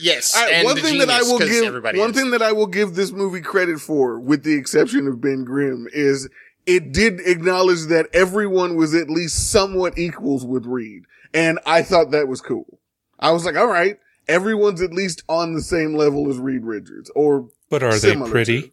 Yes. 0.00 0.34
All 0.36 0.42
right, 0.44 0.52
and 0.54 0.64
one 0.64 0.76
the 0.76 0.82
thing 0.82 0.98
that 0.98 1.10
I 1.10 1.18
genius, 1.20 1.30
will 1.32 1.38
'cause 1.38 1.48
give 1.48 1.98
one 1.98 2.10
is. 2.10 2.16
thing 2.16 2.30
that 2.32 2.42
I 2.42 2.52
will 2.52 2.66
give 2.66 2.94
this 2.94 3.12
movie 3.12 3.40
credit 3.40 3.80
for, 3.80 4.18
with 4.18 4.42
the 4.42 4.54
exception 4.54 5.06
of 5.06 5.20
Ben 5.20 5.44
Grimm, 5.44 5.86
is 5.92 6.28
it 6.66 6.92
did 6.92 7.20
acknowledge 7.20 7.86
that 7.86 8.06
everyone 8.12 8.76
was 8.76 8.94
at 8.94 9.08
least 9.10 9.50
somewhat 9.50 9.98
equals 9.98 10.44
with 10.44 10.66
Reed, 10.66 11.04
and 11.34 11.58
I 11.66 11.82
thought 11.82 12.10
that 12.12 12.28
was 12.28 12.40
cool. 12.40 12.78
I 13.18 13.32
was 13.32 13.44
like, 13.44 13.56
all 13.56 13.66
right, 13.66 13.98
everyone's 14.28 14.80
at 14.82 14.92
least 14.92 15.22
on 15.28 15.54
the 15.54 15.62
same 15.62 15.94
level 15.94 16.28
as 16.30 16.38
Reed 16.38 16.64
Richards, 16.64 17.10
or 17.14 17.48
But 17.68 17.82
are 17.82 17.98
they 17.98 18.16
pretty? 18.16 18.62
to. 18.62 18.70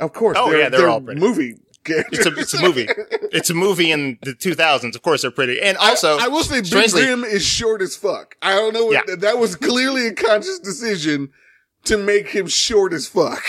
Of 0.00 0.12
course, 0.12 0.36
Oh, 0.40 0.50
yeah, 0.52 0.68
they're 0.68 0.88
all 0.88 1.00
pretty. 1.00 1.20
movie. 1.20 1.56
It's 1.86 2.26
a, 2.26 2.34
it's 2.38 2.54
a 2.54 2.60
movie. 2.62 2.88
It's 3.32 3.48
a 3.50 3.54
movie 3.54 3.90
in 3.90 4.18
the 4.22 4.32
2000s. 4.32 4.94
Of 4.94 5.02
course, 5.02 5.22
they're 5.22 5.30
pretty. 5.30 5.60
And 5.60 5.76
also, 5.78 6.18
I, 6.18 6.24
I 6.24 6.28
will 6.28 6.42
say, 6.42 6.56
Ben 6.56 6.64
strangely- 6.64 7.02
Grimm 7.06 7.24
is 7.24 7.44
short 7.44 7.80
as 7.82 7.96
fuck. 7.96 8.36
I 8.42 8.54
don't 8.54 8.74
know. 8.74 8.86
What, 8.86 9.04
Yeah. 9.08 9.14
That 9.16 9.38
was 9.38 9.56
clearly 9.56 10.06
a 10.08 10.12
conscious 10.14 10.58
decision 10.58 11.30
to 11.84 11.96
make 11.96 12.28
him 12.28 12.46
short 12.48 12.92
as 12.92 13.08
fuck. 13.08 13.42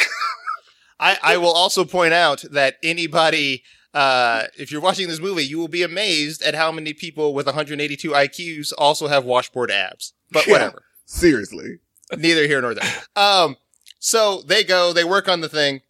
I, 0.99 1.17
I 1.23 1.37
will 1.37 1.51
also 1.51 1.83
point 1.83 2.13
out 2.13 2.43
that 2.51 2.75
anybody, 2.83 3.63
uh, 3.93 4.43
if 4.57 4.71
you're 4.71 4.81
watching 4.81 5.07
this 5.07 5.19
movie, 5.19 5.43
you 5.43 5.57
will 5.57 5.67
be 5.67 5.83
amazed 5.83 6.41
at 6.43 6.53
how 6.55 6.71
many 6.71 6.93
people 6.93 7.33
with 7.33 7.47
182 7.47 8.11
IQs 8.11 8.71
also 8.77 9.07
have 9.07 9.25
washboard 9.25 9.71
abs. 9.71 10.13
But 10.31 10.45
Yeah. 10.47 10.53
whatever. 10.53 10.83
Seriously. 11.05 11.79
Neither 12.15 12.45
here 12.47 12.61
nor 12.61 12.73
there. 12.75 12.89
Um, 13.15 13.57
so 13.99 14.41
they 14.43 14.63
go, 14.63 14.93
they 14.93 15.03
work 15.03 15.27
on 15.27 15.41
the 15.41 15.49
thing. 15.49 15.81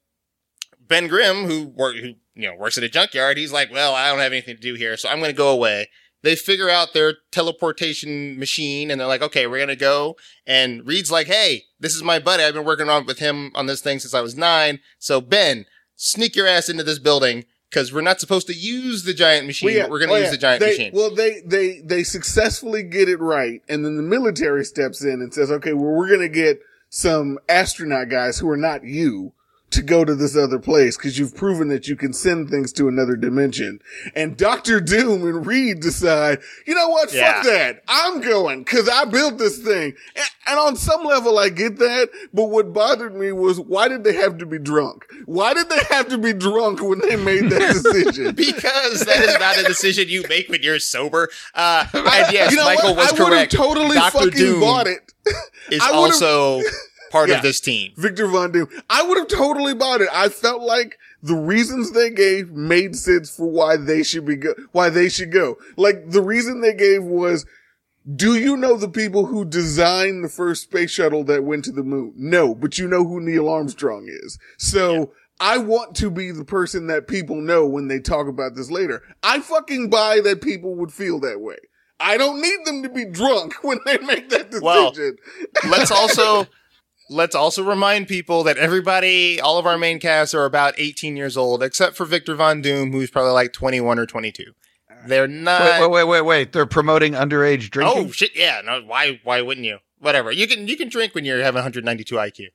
Ben 0.80 1.08
Grimm, 1.08 1.46
who 1.46 1.74
who 1.78 2.14
you 2.36 2.48
know 2.50 2.56
works 2.56 2.78
at 2.78 2.84
a 2.84 2.90
junkyard, 2.90 3.38
he's 3.38 3.52
like, 3.52 3.72
"Well, 3.72 3.94
I 3.94 4.10
don't 4.10 4.20
have 4.20 4.32
anything 4.32 4.56
to 4.56 4.62
do 4.62 4.76
here, 4.76 4.98
so 4.98 5.10
I'm 5.10 5.20
going 5.20 5.32
to 5.32 5.38
go 5.38 5.50
away." 5.50 5.90
They 6.24 6.36
figure 6.36 6.70
out 6.70 6.94
their 6.94 7.16
teleportation 7.32 8.38
machine, 8.38 8.92
and 8.92 9.00
they're 9.02 9.08
like, 9.08 9.22
"Okay, 9.24 9.48
we're 9.48 9.58
going 9.58 9.70
to 9.70 9.76
go." 9.76 10.16
And 10.46 10.86
Reed's 10.86 11.12
like, 11.12 11.28
"Hey, 11.28 11.64
this 11.80 11.96
is 11.96 12.04
my 12.04 12.20
buddy. 12.20 12.44
I've 12.44 12.54
been 12.54 12.66
working 12.66 12.90
on 12.90 13.06
with 13.06 13.20
him 13.20 13.52
on 13.56 13.66
this 13.66 13.82
thing 13.82 14.00
since 14.00 14.14
I 14.14 14.22
was 14.22 14.36
nine. 14.36 14.80
So 15.00 15.20
Ben, 15.22 15.66
sneak 15.96 16.36
your 16.36 16.48
ass 16.48 16.70
into 16.70 16.84
this 16.84 17.00
building." 17.00 17.46
Because 17.70 17.94
we're 17.94 18.02
not 18.02 18.20
supposed 18.20 18.48
to 18.48 18.54
use 18.54 19.06
the 19.06 19.14
giant 19.14 19.48
machine, 19.48 19.68
Well, 19.68 19.76
yeah. 19.78 19.82
but 19.84 19.92
we're 19.92 20.00
going 20.00 20.10
to 20.10 20.16
Oh, 20.16 20.18
use 20.18 20.26
yeah. 20.26 20.32
the 20.32 20.38
giant 20.38 20.60
They- 20.60 20.68
machine. 20.72 20.92
Well, 20.94 21.16
they, 21.16 21.40
they, 21.46 21.80
they 21.80 22.04
successfully 22.04 22.84
get 22.84 23.08
it 23.08 23.22
right. 23.22 23.62
And 23.70 23.86
then 23.86 23.96
the 23.96 24.04
military 24.04 24.66
steps 24.66 25.02
in 25.06 25.22
and 25.22 25.34
says, 25.34 25.50
okay, 25.52 25.72
well, 25.72 25.94
we're 25.94 26.10
going 26.10 26.20
to 26.20 26.28
get 26.28 26.60
some 26.90 27.40
astronaut 27.48 28.10
guys 28.10 28.38
who 28.40 28.50
are 28.50 28.58
not 28.58 28.84
you 28.84 29.32
to 29.72 29.82
go 29.82 30.04
to 30.06 30.16
this 30.16 30.36
other 30.38 30.60
place 30.60 30.98
because 30.98 31.18
you've 31.18 31.36
proven 31.36 31.70
that 31.70 31.88
you 31.88 31.96
can 31.96 32.14
send 32.14 32.50
things 32.50 32.72
to 32.74 32.88
another 32.88 33.16
dimension. 33.16 33.80
And 34.16 34.38
Doctor 34.38 34.80
Doom 34.80 35.24
and 35.24 35.46
Reed 35.46 35.80
decide, 35.80 36.40
you 36.66 36.76
know 36.76 36.90
what? 36.90 37.14
Yeah. 37.14 37.36
Fuck 37.36 37.46
that. 37.46 37.84
I'm 37.88 38.22
going 38.22 38.64
because 38.64 38.88
I 38.90 39.06
built 39.06 39.38
this 39.38 39.58
thing. 39.60 39.94
And, 40.16 40.26
and 40.48 40.60
on 40.60 40.76
some 40.76 41.04
level, 41.04 41.38
I 41.40 41.50
get 41.50 41.78
that. 41.80 42.10
But 42.34 42.46
what 42.46 42.74
bothered 42.74 43.16
me 43.16 43.32
was 43.32 43.60
why 43.60 43.88
did 43.88 44.04
they 44.04 44.14
have 44.16 44.38
to 44.40 44.46
be 44.46 44.60
drunk? 44.60 45.06
Why 45.26 45.54
did 45.54 45.70
they 45.70 45.80
have 45.90 46.10
to 46.10 46.18
be 46.18 46.34
drunk 46.34 46.82
when 46.82 47.00
they 47.00 47.16
made 47.16 47.50
that 47.50 47.74
decision? 47.84 48.36
because 48.36 49.02
that 49.06 49.20
is 49.24 49.40
not 49.40 49.58
a 49.58 49.64
decision 49.64 50.10
you 50.10 50.24
make 50.30 50.50
when 50.50 50.62
you're 50.64 50.80
sober. 50.80 51.30
Uh, 51.54 51.86
and 51.94 52.34
yes, 52.34 52.52
you 52.52 52.58
know 52.58 52.66
Michael 52.66 52.96
what? 52.96 53.12
was 53.12 53.14
I 53.14 53.30
correct. 53.30 53.52
totally 53.54 53.96
Dr. 53.96 54.12
fucking 54.18 54.32
Doom 54.32 54.60
bought 54.60 54.88
it. 54.88 55.14
is 55.70 55.82
also 55.94 56.62
part 57.12 57.30
Yeah. 57.30 57.38
of 57.38 57.44
this 57.44 57.60
team. 57.60 57.92
Victor 57.98 58.28
Von 58.28 58.52
Doom. 58.52 58.68
I 58.90 59.04
would 59.04 59.18
have 59.18 59.28
totally 59.28 59.74
bought 59.74 60.02
it. 60.02 60.10
I 60.14 60.30
felt 60.30 60.62
like 60.62 60.98
the 61.22 61.36
reasons 61.36 61.92
they 61.92 62.10
gave 62.10 62.52
made 62.52 62.96
sense 62.96 63.30
for 63.36 63.48
why 63.50 63.78
they 63.78 64.02
should 64.04 64.26
be 64.26 64.36
go- 64.38 64.56
why 64.72 64.90
they 64.90 65.10
should 65.10 65.32
go. 65.32 65.58
Like 65.78 66.10
the 66.12 66.22
reason 66.22 66.62
they 66.62 66.74
gave 66.74 67.04
was, 67.04 67.46
do 68.16 68.36
you 68.36 68.58
know 68.58 68.78
the 68.78 68.90
people 68.90 69.28
who 69.28 69.46
designed 69.46 70.24
the 70.24 70.30
first 70.30 70.64
space 70.64 70.90
shuttle 70.90 71.24
that 71.26 71.44
went 71.44 71.66
to 71.66 71.72
the 71.72 71.84
moon? 71.84 72.14
No, 72.16 72.56
but 72.56 72.80
you 72.80 72.88
know 72.88 73.04
who 73.04 73.20
Neil 73.22 73.48
Armstrong 73.50 74.08
is. 74.08 74.40
So. 74.58 75.12
I 75.44 75.58
want 75.58 75.96
to 75.96 76.12
be 76.12 76.30
the 76.30 76.46
person 76.46 76.86
that 76.86 77.08
people 77.08 77.38
know 77.42 77.66
when 77.66 77.88
they 77.88 78.00
talk 78.00 78.28
about 78.28 78.54
this 78.56 78.70
later. 78.70 79.02
I 79.24 79.40
fucking 79.40 79.90
buy 79.90 80.20
that 80.24 80.40
people 80.44 80.76
would 80.76 80.94
feel 80.94 81.20
that 81.22 81.42
way. 81.42 81.56
I 82.00 82.18
don't 82.18 82.40
need 82.40 82.60
them 82.66 82.84
to 82.84 82.90
be 82.90 83.06
drunk 83.06 83.56
when 83.64 83.80
they 83.84 83.98
make 83.98 84.30
that 84.30 84.52
decision. 84.52 84.64
Well, 84.64 84.94
Let's 85.68 85.90
also 85.90 86.46
let's 87.12 87.36
also 87.36 87.64
remind 87.64 88.08
people 88.08 88.44
that 88.44 88.58
everybody, 88.58 89.40
all 89.40 89.58
of 89.58 89.66
our 89.66 89.78
main 89.78 90.00
casts 90.00 90.34
are 90.34 90.46
about 90.46 90.74
18 90.78 91.18
years 91.18 91.38
old, 91.38 91.62
except 91.62 91.96
for 91.96 92.06
Victor 92.06 92.36
Von 92.36 92.62
Doom, 92.62 92.92
who's 92.92 93.12
probably 93.12 93.32
like 93.32 93.54
21 93.54 94.00
or 94.00 94.06
22. 94.06 94.46
They're 95.06 95.28
not. 95.28 95.82
Wait, 95.82 95.90
wait, 95.90 96.04
wait, 96.04 96.22
wait. 96.22 96.52
They're 96.52 96.66
promoting 96.66 97.14
underage 97.14 97.66
oh, 97.66 97.70
drinking. 97.70 98.06
Oh 98.06 98.12
shit! 98.12 98.32
Yeah. 98.36 98.62
No. 98.64 98.82
Why? 98.86 99.20
Why 99.24 99.42
wouldn't 99.42 99.66
you? 99.66 99.80
Whatever. 100.00 100.32
You 100.32 100.48
can 100.48 100.68
you 100.68 100.78
can 100.78 100.90
drink 100.90 101.16
when 101.16 101.26
you 101.26 101.34
have 101.38 101.56
192 101.56 102.16
IQ. 102.16 102.48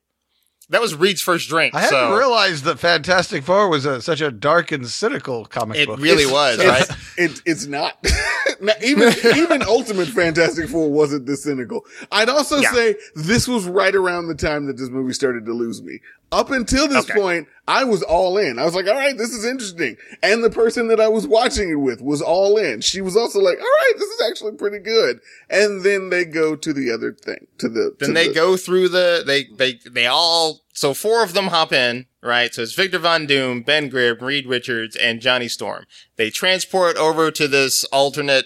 That 0.69 0.81
was 0.81 0.95
Reed's 0.95 1.21
first 1.21 1.49
drink. 1.49 1.73
I 1.73 1.81
hadn't 1.81 2.17
realized 2.17 2.65
that 2.65 2.77
Fantastic 2.79 3.43
Four 3.43 3.69
was 3.69 3.85
a, 3.85 4.01
such 4.01 4.19
a 4.19 4.31
dark 4.31 4.71
and 4.71 4.87
cynical 4.87 5.45
comic 5.45 5.77
it 5.77 5.87
book. 5.87 5.99
It 5.99 6.03
really 6.03 6.25
was 6.25 6.59
It's- 6.59 6.89
right. 6.89 6.97
It, 7.17 7.41
it's 7.45 7.65
not. 7.65 7.97
Now, 8.61 8.73
even 8.83 9.13
even 9.37 9.61
Ultimate 9.63 10.07
Fantastic 10.07 10.69
Four 10.69 10.91
wasn't 10.91 11.25
this 11.25 11.43
cynical. 11.43 11.85
I'd 12.11 12.29
also 12.29 12.57
Yeah. 12.57 12.71
say 12.71 12.95
this 13.15 13.47
was 13.47 13.65
right 13.65 13.95
around 13.95 14.27
the 14.27 14.35
time 14.35 14.65
that 14.67 14.77
this 14.77 14.89
movie 14.89 15.13
started 15.13 15.45
to 15.45 15.53
lose 15.53 15.81
me. 15.81 15.99
Up 16.29 16.51
until 16.51 16.89
this 16.89 17.09
Okay. 17.09 17.17
point, 17.17 17.47
I 17.69 17.85
was 17.85 18.03
all 18.03 18.37
in. 18.37 18.59
I 18.59 18.65
was 18.65 18.75
like, 18.75 18.85
all 18.85 18.93
right, 18.95 19.17
this 19.17 19.29
is 19.31 19.45
interesting. 19.45 19.95
And 20.21 20.43
the 20.43 20.49
person 20.49 20.89
that 20.89 20.99
I 20.99 21.07
was 21.07 21.25
watching 21.25 21.69
it 21.69 21.75
with 21.75 22.01
was 22.01 22.21
all 22.21 22.57
in. 22.57 22.81
She 22.81 22.99
was 22.99 23.15
also 23.15 23.39
like, 23.39 23.57
all 23.57 23.63
right, 23.63 23.93
this 23.97 24.09
is 24.09 24.21
actually 24.29 24.51
pretty 24.57 24.79
good. 24.79 25.21
And 25.49 25.83
then 25.83 26.09
they 26.09 26.25
go 26.25 26.57
to 26.57 26.73
the 26.73 26.91
other 26.91 27.13
thing, 27.13 27.47
to 27.59 27.69
the, 27.69 27.95
Then 27.99 28.09
to 28.09 28.13
they 28.13 28.27
the- 28.27 28.33
go 28.33 28.57
through 28.57 28.89
the 28.89 29.23
they 29.25 29.45
they 29.55 29.79
they 29.89 30.05
all 30.07 30.59
so 30.77 30.93
four 30.93 31.23
of 31.23 31.33
them 31.33 31.47
hop 31.47 31.73
in 31.73 32.05
right. 32.21 32.53
So 32.53 32.61
it's 32.61 32.73
Victor 32.75 32.99
Von 32.99 33.25
Doom, 33.25 33.63
Ben 33.63 33.89
Grimm, 33.89 34.17
Reed 34.21 34.45
Richards, 34.45 34.95
and 34.95 35.19
Johnny 35.21 35.47
Storm. 35.47 35.85
They 36.17 36.29
transport 36.29 36.97
over 36.97 37.31
to 37.31 37.47
this 37.47 37.83
alternate 37.85 38.45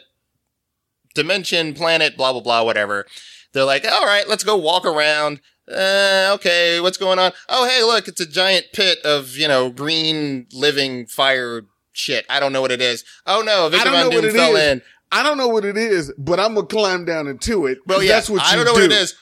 dimension, 1.14 1.74
planet, 1.74 2.16
blah 2.18 2.32
blah 2.32 2.42
blah, 2.42 2.64
whatever. 2.64 3.06
They're 3.54 3.66
like, 3.66 3.86
all 3.86 4.06
right, 4.06 4.28
let's 4.30 4.44
go 4.44 4.56
walk 4.56 4.86
around. 4.86 5.42
Uh, 5.70 6.32
okay, 6.36 6.80
what's 6.80 6.98
going 6.98 7.20
on? 7.20 7.32
Oh, 7.50 7.68
hey, 7.68 7.84
look, 7.84 8.08
it's 8.08 8.22
a 8.22 8.26
giant 8.26 8.68
pit 8.74 9.00
of 9.04 9.36
you 9.36 9.48
know 9.48 9.70
green 9.70 10.48
living 10.54 11.06
fire 11.08 11.64
shit. 11.92 12.26
I 12.30 12.40
don't 12.40 12.54
know 12.54 12.62
what 12.62 12.72
it 12.72 12.82
is. 12.82 13.04
Oh 13.26 13.42
no, 13.42 13.68
Victor 13.70 13.90
Von 13.92 14.10
Doom 14.10 14.32
fell 14.32 14.56
is. 14.56 14.72
in. 14.72 14.82
I 15.12 15.24
don't 15.24 15.38
know 15.38 15.50
what 15.50 15.66
it 15.66 15.76
is, 15.76 16.14
but 16.18 16.40
I'm 16.40 16.56
gonna 16.56 16.66
climb 16.68 17.04
down 17.04 17.28
into 17.28 17.66
it. 17.66 17.80
Well, 17.86 18.00
'cause 18.00 18.08
yeah, 18.08 18.14
that's 18.14 18.30
what 18.30 18.42
I 18.42 18.52
you 18.52 18.56
don't 18.64 18.66
know 18.66 18.74
do. 18.76 18.82
what 18.88 18.92
it 18.92 19.02
is. 19.02 19.16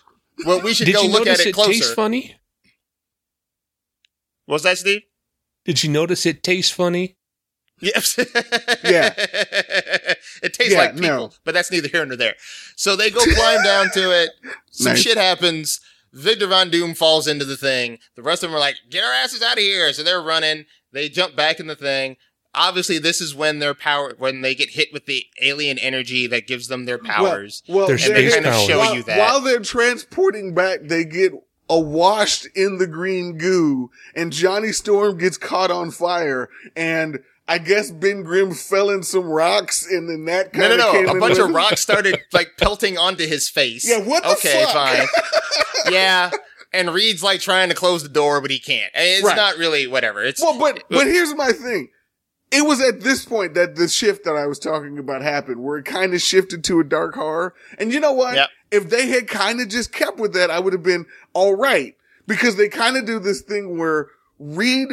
Well, 0.45 0.61
we 0.61 0.73
should 0.73 0.85
Did 0.85 0.95
go 0.95 1.01
you 1.01 1.09
look 1.09 1.27
at 1.27 1.39
it 1.39 1.47
it 1.47 1.53
closer. 1.53 1.71
tastes 1.71 1.93
funny? 1.93 2.38
What's 4.49 4.63
that, 4.63 4.77
Steve? 4.79 5.01
Did 5.65 5.83
you 5.83 5.91
notice 5.91 6.25
it 6.25 6.41
tastes 6.41 6.71
funny? 6.71 7.17
Yes. 7.81 8.17
Yeah. 8.83 9.13
it 10.43 10.53
tastes 10.53 10.73
Yeah, 10.73 10.79
like 10.79 10.93
people, 10.95 11.07
no. 11.07 11.31
but 11.45 11.53
that's 11.53 11.71
neither 11.71 11.87
here 11.87 12.05
nor 12.05 12.15
there. 12.17 12.35
So 12.75 12.95
they 12.95 13.09
go 13.11 13.21
climb 13.23 13.63
down 13.63 13.89
to 13.91 14.11
it. 14.23 14.31
Some 14.71 14.93
Nice. 14.93 15.01
shit 15.01 15.17
happens. 15.17 15.79
Victor 16.11 16.47
Von 16.47 16.71
Doom 16.71 16.95
falls 16.95 17.27
into 17.27 17.45
the 17.45 17.55
thing. 17.57 17.99
The 18.15 18.23
rest 18.23 18.43
of 18.43 18.49
them 18.49 18.57
are 18.57 18.59
like, 18.59 18.75
get 18.89 19.03
our 19.03 19.13
asses 19.13 19.41
out 19.43 19.53
of 19.57 19.63
here. 19.63 19.93
So 19.93 20.01
they're 20.03 20.21
running. 20.21 20.65
They 20.91 21.07
jump 21.09 21.35
back 21.35 21.59
in 21.59 21.67
the 21.67 21.75
thing. 21.75 22.17
obviously 22.55 22.97
this 22.97 23.21
is 23.21 23.35
when 23.35 23.59
their 23.59 23.75
power 23.75 24.15
when 24.17 24.41
they 24.41 24.55
get 24.55 24.71
hit 24.71 24.89
with 24.91 25.05
the 25.05 25.23
alien 25.39 25.77
energy 25.77 26.25
that 26.25 26.47
gives 26.47 26.67
them 26.67 26.85
their 26.85 26.97
powers. 26.97 27.61
Well, 27.67 27.85
Their 27.85 27.97
they 27.97 28.03
space 28.29 28.33
kind 28.33 28.45
of 28.47 28.55
show 28.61 28.79
while, 28.79 28.95
you 28.95 29.03
that. 29.03 29.19
while 29.19 29.39
they're 29.39 29.59
transporting 29.59 30.55
back, 30.55 30.79
they 30.81 31.05
get 31.05 31.31
awashed 31.69 32.47
in 32.55 32.77
the 32.77 32.87
green 32.87 33.37
goo, 33.37 33.89
and 34.15 34.31
Johnny 34.31 34.71
Storm 34.71 35.17
gets 35.17 35.37
caught 35.37 35.71
on 35.71 35.91
fire, 35.91 36.49
and 36.75 37.19
I 37.47 37.57
guess 37.57 37.89
Ben 37.91 38.23
Grimm 38.23 38.53
fell 38.53 38.89
in 38.89 39.01
some 39.03 39.25
rocks, 39.25 39.85
and 39.89 40.09
then 40.09 40.25
that 40.25 40.53
kind 40.53 40.73
of 40.73 40.77
no. 40.79 40.91
No. 40.93 41.01
No 41.01 41.17
a 41.17 41.19
bunch 41.19 41.37
with 41.37 41.47
of 41.47 41.55
rocks 41.55 41.81
started 41.81 42.19
like 42.33 42.51
pelting 42.57 42.97
onto 42.97 43.25
his 43.27 43.49
face. 43.49 43.87
Yeah, 43.87 43.99
what 43.99 44.23
the 44.23 44.29
okay, 44.33 44.63
fuck? 44.65 44.73
fine. 44.73 45.07
yeah. 45.91 46.31
And 46.71 46.93
Reed's 46.93 47.23
like 47.23 47.39
trying 47.41 47.69
to 47.69 47.75
close 47.75 48.03
the 48.03 48.09
door, 48.09 48.41
but 48.41 48.51
he 48.51 48.59
can't. 48.59 48.91
It's 48.93 49.23
Right. 49.25 49.35
not 49.35 49.57
really 49.57 49.87
whatever. 49.87 50.23
It's 50.23 50.39
Well, 50.39 50.59
but 50.59 50.83
but 50.89 51.07
here's 51.07 51.33
my 51.33 51.51
thing. 51.51 51.89
It 52.51 52.65
was 52.65 52.81
at 52.81 53.01
this 53.01 53.25
point 53.25 53.53
that 53.53 53.75
the 53.75 53.87
shift 53.87 54.25
that 54.25 54.35
I 54.35 54.47
was 54.47 54.57
talking 54.57 54.97
about 54.97 55.21
happened, 55.21 55.63
where 55.63 55.77
it 55.77 55.85
kind 55.85 56.13
of 56.13 56.21
shifted 56.21 56.63
to 56.65 56.79
a 56.79 56.83
dark 56.83 57.15
horror. 57.15 57.53
And 57.77 57.93
you 57.93 57.99
know 57.99 58.13
what? 58.13 58.35
Yep. 58.35 58.49
If 58.71 58.89
they 58.89 59.07
had 59.07 59.27
kind 59.27 59.61
of 59.61 59.69
just 59.69 59.91
kept 59.93 60.17
with 60.17 60.33
that, 60.33 60.49
I 60.49 60.59
would 60.59 60.73
have 60.73 60.83
been 60.83 61.05
all 61.33 61.55
right. 61.55 61.95
Because 62.27 62.55
they 62.55 62.67
kind 62.67 62.97
of 62.97 63.05
do 63.05 63.19
this 63.19 63.41
thing 63.41 63.77
where 63.77 64.07
Reed 64.39 64.89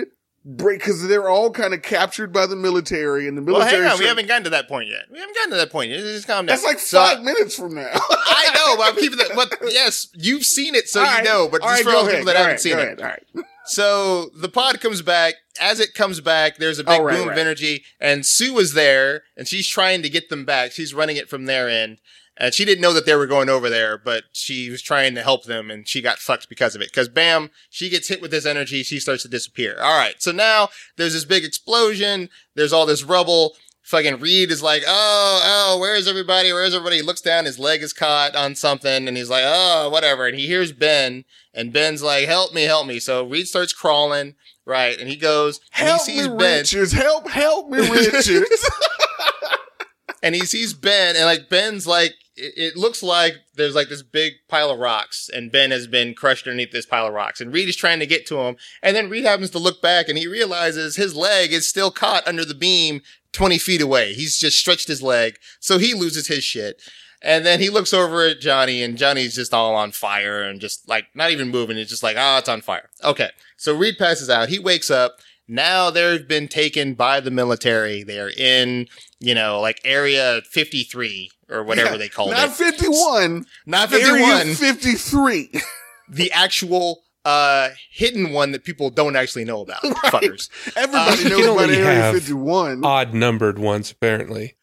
break, 0.47 0.79
because 0.79 1.07
they're 1.09 1.29
all 1.29 1.51
kind 1.51 1.75
of 1.75 1.83
captured 1.83 2.33
by 2.33 2.47
the 2.47 2.57
military, 2.57 3.27
and 3.29 3.37
the 3.37 3.43
well, 3.43 3.59
military. 3.59 3.83
hang 3.85 3.93
on. 3.93 3.99
We 3.99 4.07
haven't 4.07 4.29
gotten 4.29 4.45
to 4.45 4.51
that 4.51 4.69
point 4.69 4.89
yet. 4.89 5.07
We 5.11 5.19
haven't 5.19 5.35
gotten 5.35 5.51
to 5.51 5.57
that 5.57 5.71
point 5.71 5.91
yet. 5.91 5.99
Just 6.01 6.27
calm 6.27 6.47
down. 6.47 6.55
That's 6.55 6.65
like 6.65 6.79
So, 6.79 6.99
five 6.99 7.23
minutes 7.23 7.55
from 7.57 7.75
now. 7.75 7.91
I 7.93 8.51
know, 8.55 8.77
but 8.77 8.89
I'm 8.89 8.97
keeping 9.01 9.19
that. 9.19 9.33
But 9.35 9.59
yes, 9.73 10.09
you've 10.15 10.45
seen 10.45 10.75
it, 10.75 10.89
so 10.89 11.01
All 11.01 11.07
you 11.07 11.13
right. 11.13 11.25
know. 11.25 11.49
But 11.51 11.63
All 11.63 11.69
just 11.69 11.85
right, 11.85 11.91
for 11.93 11.97
all 11.99 12.05
the 12.05 12.11
people 12.13 12.27
that 12.27 12.37
All 12.37 12.43
haven't 12.43 12.53
right, 12.55 12.61
seen 12.61 12.79
it. 12.79 13.01
All 13.03 13.07
right. 13.09 13.23
So 13.69 14.31
the 14.37 14.49
pod 14.49 14.81
comes 14.81 15.03
back. 15.03 15.35
As 15.61 15.81
it 15.81 15.93
comes 15.93 16.21
back, 16.21 16.59
there's 16.59 16.79
a 16.79 16.85
big 16.85 17.01
boom 17.01 17.29
of 17.29 17.37
energy, 17.37 17.83
and 17.99 18.25
Sue 18.25 18.57
is 18.61 18.75
there, 18.75 19.25
and 19.37 19.49
she's 19.49 19.67
trying 19.67 20.03
to 20.03 20.09
get 20.09 20.29
them 20.29 20.45
back. 20.45 20.71
She's 20.71 20.95
running 20.95 21.17
it 21.17 21.29
from 21.29 21.47
their 21.47 21.69
end, 21.69 21.99
and 22.37 22.53
she 22.53 22.65
didn't 22.65 22.83
know 22.83 22.93
that 22.93 23.07
they 23.07 23.15
were 23.15 23.27
going 23.27 23.49
over 23.49 23.71
there, 23.71 23.97
but 23.97 24.25
she 24.33 24.71
was 24.71 24.83
trying 24.83 25.15
to 25.15 25.23
help 25.23 25.45
them, 25.45 25.71
and 25.71 25.89
she 25.89 26.03
got 26.03 26.19
fucked 26.19 26.49
because 26.49 26.75
of 26.75 26.83
it. 26.83 26.89
Because 26.91 27.09
bam, 27.09 27.51
she 27.71 27.89
gets 27.89 28.09
hit 28.09 28.21
with 28.21 28.31
this 28.31 28.47
energy, 28.47 28.83
she 28.83 29.01
starts 29.01 29.23
to 29.23 29.29
disappear. 29.29 29.77
All 29.81 29.99
right, 29.99 30.21
so 30.21 30.33
now 30.33 30.69
there's 30.97 31.15
this 31.15 31.25
big 31.25 31.45
explosion. 31.45 32.29
There's 32.55 32.73
all 32.73 32.87
this 32.87 33.03
rubble. 33.03 33.55
Fucking 33.83 34.19
Reed 34.19 34.51
is 34.51 34.65
like, 34.65 34.83
oh, 34.87 35.41
oh, 35.45 35.79
where's 35.79 36.09
everybody? 36.09 36.53
Where's 36.53 36.75
everybody? 36.75 36.97
He 36.97 37.03
looks 37.03 37.21
down, 37.21 37.45
his 37.45 37.59
leg 37.59 37.83
is 37.83 37.93
caught 37.93 38.35
on 38.35 38.57
something, 38.57 39.07
and 39.07 39.17
he's 39.17 39.31
like, 39.31 39.45
oh, 39.47 39.89
whatever. 39.91 40.27
And 40.27 40.37
he 40.37 40.49
hears 40.49 40.73
Ben, 40.73 41.25
and 41.55 41.73
Ben's 41.73 42.03
like, 42.03 42.27
help 42.27 42.53
me, 42.53 42.65
help 42.65 42.87
me. 42.87 42.99
So 42.99 43.25
Reed 43.25 43.47
starts 43.47 43.73
crawling, 43.73 44.35
right? 44.65 44.99
And 44.99 45.09
he 45.09 45.15
goes, 45.17 45.61
and 45.79 45.89
Help 45.89 46.03
he 46.03 46.13
sees 46.13 46.29
me, 46.29 46.37
Ben, 46.37 46.59
Richards. 46.59 46.93
Help, 46.93 47.29
help 47.31 47.71
me, 47.71 47.79
Richards. 47.89 48.71
and 50.27 50.35
he 50.35 50.45
sees 50.45 50.75
Ben, 50.75 51.15
and 51.15 51.25
like 51.25 51.49
Ben's 51.49 51.87
like, 51.87 52.15
it, 52.35 52.77
looks 52.77 53.01
like 53.01 53.37
there's 53.55 53.77
like 53.77 53.89
this 53.89 54.03
big 54.03 54.33
pile 54.49 54.71
of 54.71 54.81
rocks, 54.81 55.31
and 55.33 55.53
Ben 55.53 55.71
has 55.71 55.87
been 55.87 56.15
crushed 56.15 56.49
underneath 56.49 56.73
this 56.73 56.85
pile 56.85 57.07
of 57.07 57.15
rocks. 57.15 57.41
And 57.41 57.53
Reed 57.53 57.69
is 57.69 57.77
trying 57.77 58.01
to 58.01 58.07
get 58.07 58.27
to 58.27 58.41
him, 58.41 58.57
and 58.83 58.97
then 58.97 59.09
Reed 59.09 59.25
happens 59.25 59.51
to 59.51 59.61
look 59.61 59.81
back, 59.81 60.09
and 60.09 60.19
he 60.19 60.27
realizes 60.27 60.97
his 60.97 61.15
leg 61.15 61.53
is 61.53 61.69
still 61.69 61.93
caught 61.93 62.27
under 62.27 62.45
the 62.45 62.55
beam 62.55 63.03
20 63.35 63.57
feet 63.59 63.81
away. 63.81 64.15
He's 64.15 64.37
just 64.37 64.59
stretched 64.59 64.89
his 64.89 65.01
leg, 65.01 65.39
so 65.61 65.79
he 65.79 65.95
loses 65.95 66.27
his 66.27 66.43
shit. 66.43 66.83
And 67.23 67.47
then 67.47 67.61
he 67.61 67.71
looks 67.71 67.95
over 67.95 68.27
at 68.27 68.41
Johnny, 68.41 68.83
and 68.83 68.99
Johnny's 68.99 69.37
just 69.37 69.55
all 69.55 69.77
on 69.77 69.93
fire 69.93 70.43
and 70.43 70.61
just 70.61 70.89
like 70.89 71.07
not 71.15 71.31
even 71.31 71.51
moving. 71.51 71.79
It's 71.79 71.91
just 71.91 72.03
like, 72.03 72.17
ah, 72.19 72.39
it's 72.39 72.49
on 72.49 72.63
fire. 72.63 72.91
Okay. 73.05 73.31
So 73.57 73.77
Reed 73.77 73.97
passes 73.97 74.29
out. 74.29 74.49
He 74.49 74.59
wakes 74.59 74.91
up. 74.91 75.21
Now 75.49 75.91
they've 75.91 76.27
been 76.27 76.49
taken 76.49 76.95
by 76.95 77.21
the 77.21 77.31
military. 77.31 78.03
They're 78.03 78.31
in, 78.31 78.89
you 79.21 79.35
know, 79.35 79.61
like 79.61 79.81
area 79.85 80.41
53 80.51 81.31
or 81.49 81.63
whatever 81.65 81.93
Yeah, 81.93 81.97
they 81.97 82.09
called 82.09 82.31
it. 82.31 82.35
Not 82.35 82.53
51. 82.53 83.47
Not 83.67 83.93
Area 83.93 84.45
51. 84.45 84.55
53. 84.55 85.51
the 86.09 86.33
actual, 86.33 87.03
uh, 87.25 87.71
hidden 87.91 88.33
one 88.33 88.53
that 88.53 88.65
people 88.65 88.91
don't 88.91 89.17
actually 89.17 89.45
know 89.45 89.61
about. 89.63 89.83
Fuckers. 89.83 90.49
Everybody 90.77 91.23
You 91.25 91.29
knows 91.31 91.47
about 91.47 91.71
Area 91.71 92.13
51. 92.13 92.85
Odd 92.85 93.15
numbered 93.15 93.59
ones, 93.59 93.91
apparently. 93.91 94.57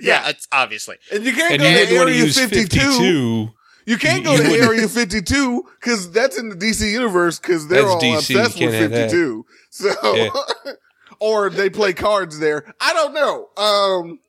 Yeah, 0.00 0.28
it's 0.28 0.46
obviously. 0.52 0.96
and 1.12 1.24
you 1.24 1.32
can't 1.32 1.54
And 1.54 1.62
go 1.62 1.68
you 1.68 1.86
to 1.86 1.98
wouldn't 1.98 2.16
to 2.16 2.20
Area 2.20 2.32
52. 2.32 2.78
52. 2.78 3.50
You 3.86 3.96
can't 3.98 4.24
go 4.24 4.34
You 4.34 4.42
to 4.42 4.64
Area 4.64 4.88
52 4.88 5.62
because 5.80 6.10
that's 6.10 6.36
in 6.38 6.48
the 6.48 6.56
DC 6.56 6.90
universe 6.90 7.38
because 7.38 7.68
they're 7.68 7.82
That's 7.82 7.94
all 7.94 8.00
DC, 8.02 8.16
obsessed 8.18 8.60
with 8.60 8.70
can't 8.72 8.74
have 8.74 8.90
that. 8.90 9.10
52. 9.10 9.46
So, 9.70 10.14
Yeah. 10.14 10.72
or 11.20 11.50
they 11.50 11.70
play 11.70 11.92
cards 11.92 12.38
there. 12.38 12.74
I 12.80 12.92
don't 12.92 13.14
know. 13.14 13.48
Um, 13.56 14.20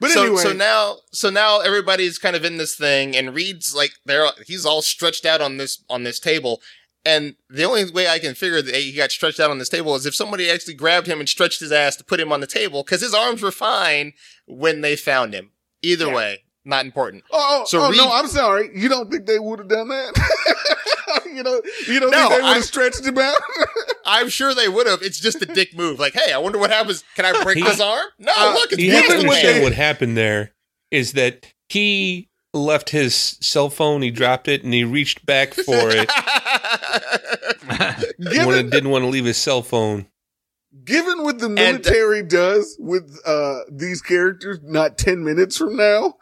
but 0.00 0.10
so, 0.10 0.22
anyway, 0.24 0.42
so 0.42 0.52
now, 0.52 0.96
so 1.12 1.30
now 1.30 1.60
everybody's 1.60 2.18
kind 2.18 2.34
of 2.34 2.44
in 2.44 2.56
this 2.56 2.74
thing, 2.74 3.16
and 3.16 3.34
Reed's 3.34 3.74
like, 3.74 3.92
they're 4.04 4.26
he's 4.46 4.66
all 4.66 4.82
stretched 4.82 5.24
out 5.24 5.40
on 5.40 5.58
this 5.58 5.84
on 5.88 6.02
this 6.02 6.18
table, 6.18 6.60
and 7.04 7.36
the 7.48 7.62
only 7.64 7.88
way 7.90 8.08
I 8.08 8.18
can 8.18 8.34
figure 8.34 8.60
that 8.62 8.74
he 8.74 8.92
got 8.94 9.12
stretched 9.12 9.38
out 9.38 9.50
on 9.52 9.58
this 9.58 9.68
table 9.68 9.94
is 9.94 10.04
if 10.04 10.14
somebody 10.14 10.50
actually 10.50 10.74
grabbed 10.74 11.06
him 11.06 11.20
and 11.20 11.28
stretched 11.28 11.60
his 11.60 11.70
ass 11.70 11.94
to 11.96 12.04
put 12.04 12.18
him 12.18 12.32
on 12.32 12.40
the 12.40 12.46
table, 12.48 12.82
because 12.82 13.00
his 13.00 13.14
arms 13.14 13.42
were 13.42 13.52
fine 13.52 14.12
when 14.46 14.80
they 14.80 14.96
found 14.96 15.34
him. 15.34 15.50
Either 15.82 16.06
Yeah. 16.06 16.14
way, 16.14 16.44
not 16.64 16.84
important. 16.84 17.22
oh, 17.32 17.60
oh, 17.62 17.64
so 17.66 17.82
oh, 17.82 17.88
Reed- 17.90 17.98
no, 17.98 18.10
I'm 18.12 18.26
sorry. 18.28 18.70
You 18.74 18.88
don't 18.88 19.10
think 19.10 19.26
they 19.26 19.38
would 19.38 19.58
have 19.60 19.68
done 19.68 19.88
that? 19.88 21.22
you 21.26 21.42
know, 21.44 21.60
you 21.86 22.00
don't 22.00 22.10
No, 22.10 22.28
think 22.28 22.30
they 22.40 22.46
would 22.48 22.54
have 22.56 22.64
stretched 22.64 23.04
him 23.04 23.18
out? 23.18 23.36
I'm 24.04 24.28
sure 24.28 24.54
they 24.54 24.68
would 24.68 24.86
have. 24.86 25.02
It's 25.02 25.18
just 25.20 25.40
a 25.42 25.46
dick 25.46 25.76
move. 25.76 25.98
Like, 25.98 26.12
hey, 26.14 26.32
I 26.32 26.38
wonder 26.38 26.58
what 26.58 26.70
happens. 26.70 27.04
Can 27.16 27.24
I 27.24 27.42
break 27.42 27.58
He- 27.58 27.64
his 27.64 27.80
arm? 27.80 28.06
No, 28.18 28.32
Uh, 28.36 28.54
look, 28.54 28.72
it's 28.72 28.80
You 28.82 28.92
have 28.92 29.06
to 29.06 29.10
what 29.16 29.18
understand 29.20 29.62
what 29.62 29.72
happened 29.74 30.16
there 30.16 30.52
is 30.90 31.12
that 31.12 31.52
he 31.68 32.28
left 32.54 32.90
his 32.90 33.14
cell 33.40 33.70
phone, 33.70 34.02
he 34.02 34.10
dropped 34.10 34.46
it, 34.48 34.62
and 34.62 34.74
he 34.74 34.84
reached 34.84 35.24
back 35.24 35.54
for 35.54 35.88
it 35.90 36.10
when 38.46 38.58
it 38.58 38.70
didn't 38.70 38.90
want 38.90 39.02
to 39.04 39.08
leave 39.08 39.24
his 39.24 39.36
cell 39.38 39.62
phone. 39.62 40.06
given 40.84 41.22
what 41.22 41.38
the 41.38 41.48
military 41.48 42.22
does 42.22 42.76
with 42.78 43.18
uh, 43.26 43.60
these 43.70 44.02
characters, 44.02 44.58
not 44.62 44.98
10 44.98 45.24
minutes 45.24 45.56
from 45.56 45.76
now, 45.76 46.14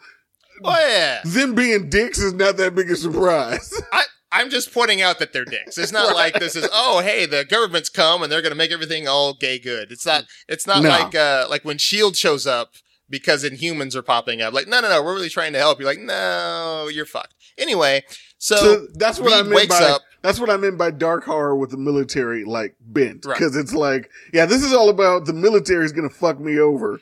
oh 0.64 0.86
yeah. 0.88 1.20
them 1.24 1.54
being 1.54 1.88
dicks 1.88 2.18
is 2.18 2.32
not 2.32 2.56
that 2.58 2.74
big 2.74 2.90
a 2.90 2.96
surprise. 2.96 3.72
I, 3.92 4.04
I'm 4.32 4.48
just 4.50 4.72
pointing 4.72 5.02
out 5.02 5.18
that 5.18 5.32
they're 5.32 5.44
dicks. 5.44 5.76
It's 5.78 5.92
not 5.92 6.14
like 6.22 6.34
this 6.34 6.54
is 6.56 6.68
oh 6.72 7.00
hey 7.00 7.26
the 7.26 7.44
government's 7.44 7.88
come 7.88 8.22
and 8.22 8.30
they're 8.30 8.42
gonna 8.42 8.54
make 8.54 8.70
everything 8.72 9.08
all 9.08 9.34
gay 9.34 9.58
good. 9.58 9.90
It's 9.90 10.06
not. 10.06 10.24
It's 10.48 10.66
not 10.66 10.82
No. 10.82 10.88
like 10.88 11.14
uh 11.14 11.46
like 11.50 11.64
when 11.64 11.78
Shield 11.78 12.16
shows 12.16 12.46
up 12.46 12.72
because 13.08 13.42
Inhumans 13.44 13.94
are 13.96 14.02
popping 14.02 14.40
up. 14.40 14.52
Like 14.54 14.68
no 14.68 14.80
no 14.80 14.88
no 14.88 15.02
we're 15.02 15.14
really 15.14 15.28
trying 15.28 15.52
to 15.54 15.58
help. 15.58 15.78
You're 15.80 15.88
like 15.88 15.98
no 15.98 16.88
you're 16.92 17.06
fucked. 17.06 17.34
Anyway, 17.58 18.04
so, 18.38 18.56
so 18.56 18.86
that's 18.94 19.18
what 19.20 19.32
I 19.32 19.38
Reed 19.38 19.46
meant 19.46 19.56
wakes 19.56 19.78
by 19.80 19.84
up. 19.86 20.02
that's 20.22 20.38
what 20.40 20.48
I 20.48 20.56
meant 20.56 20.78
by 20.78 20.90
dark 20.92 21.24
horror 21.24 21.56
with 21.56 21.70
the 21.70 21.76
military 21.76 22.44
like 22.44 22.74
bent 22.80 23.26
Right. 23.26 23.36
because 23.36 23.54
it's 23.56 23.74
like 23.74 24.10
yeah 24.32 24.46
this 24.46 24.62
is 24.62 24.72
all 24.72 24.88
about 24.88 25.26
the 25.26 25.32
military's 25.34 25.92
gonna 25.92 26.08
fuck 26.08 26.38
me 26.40 26.58
over, 26.58 27.00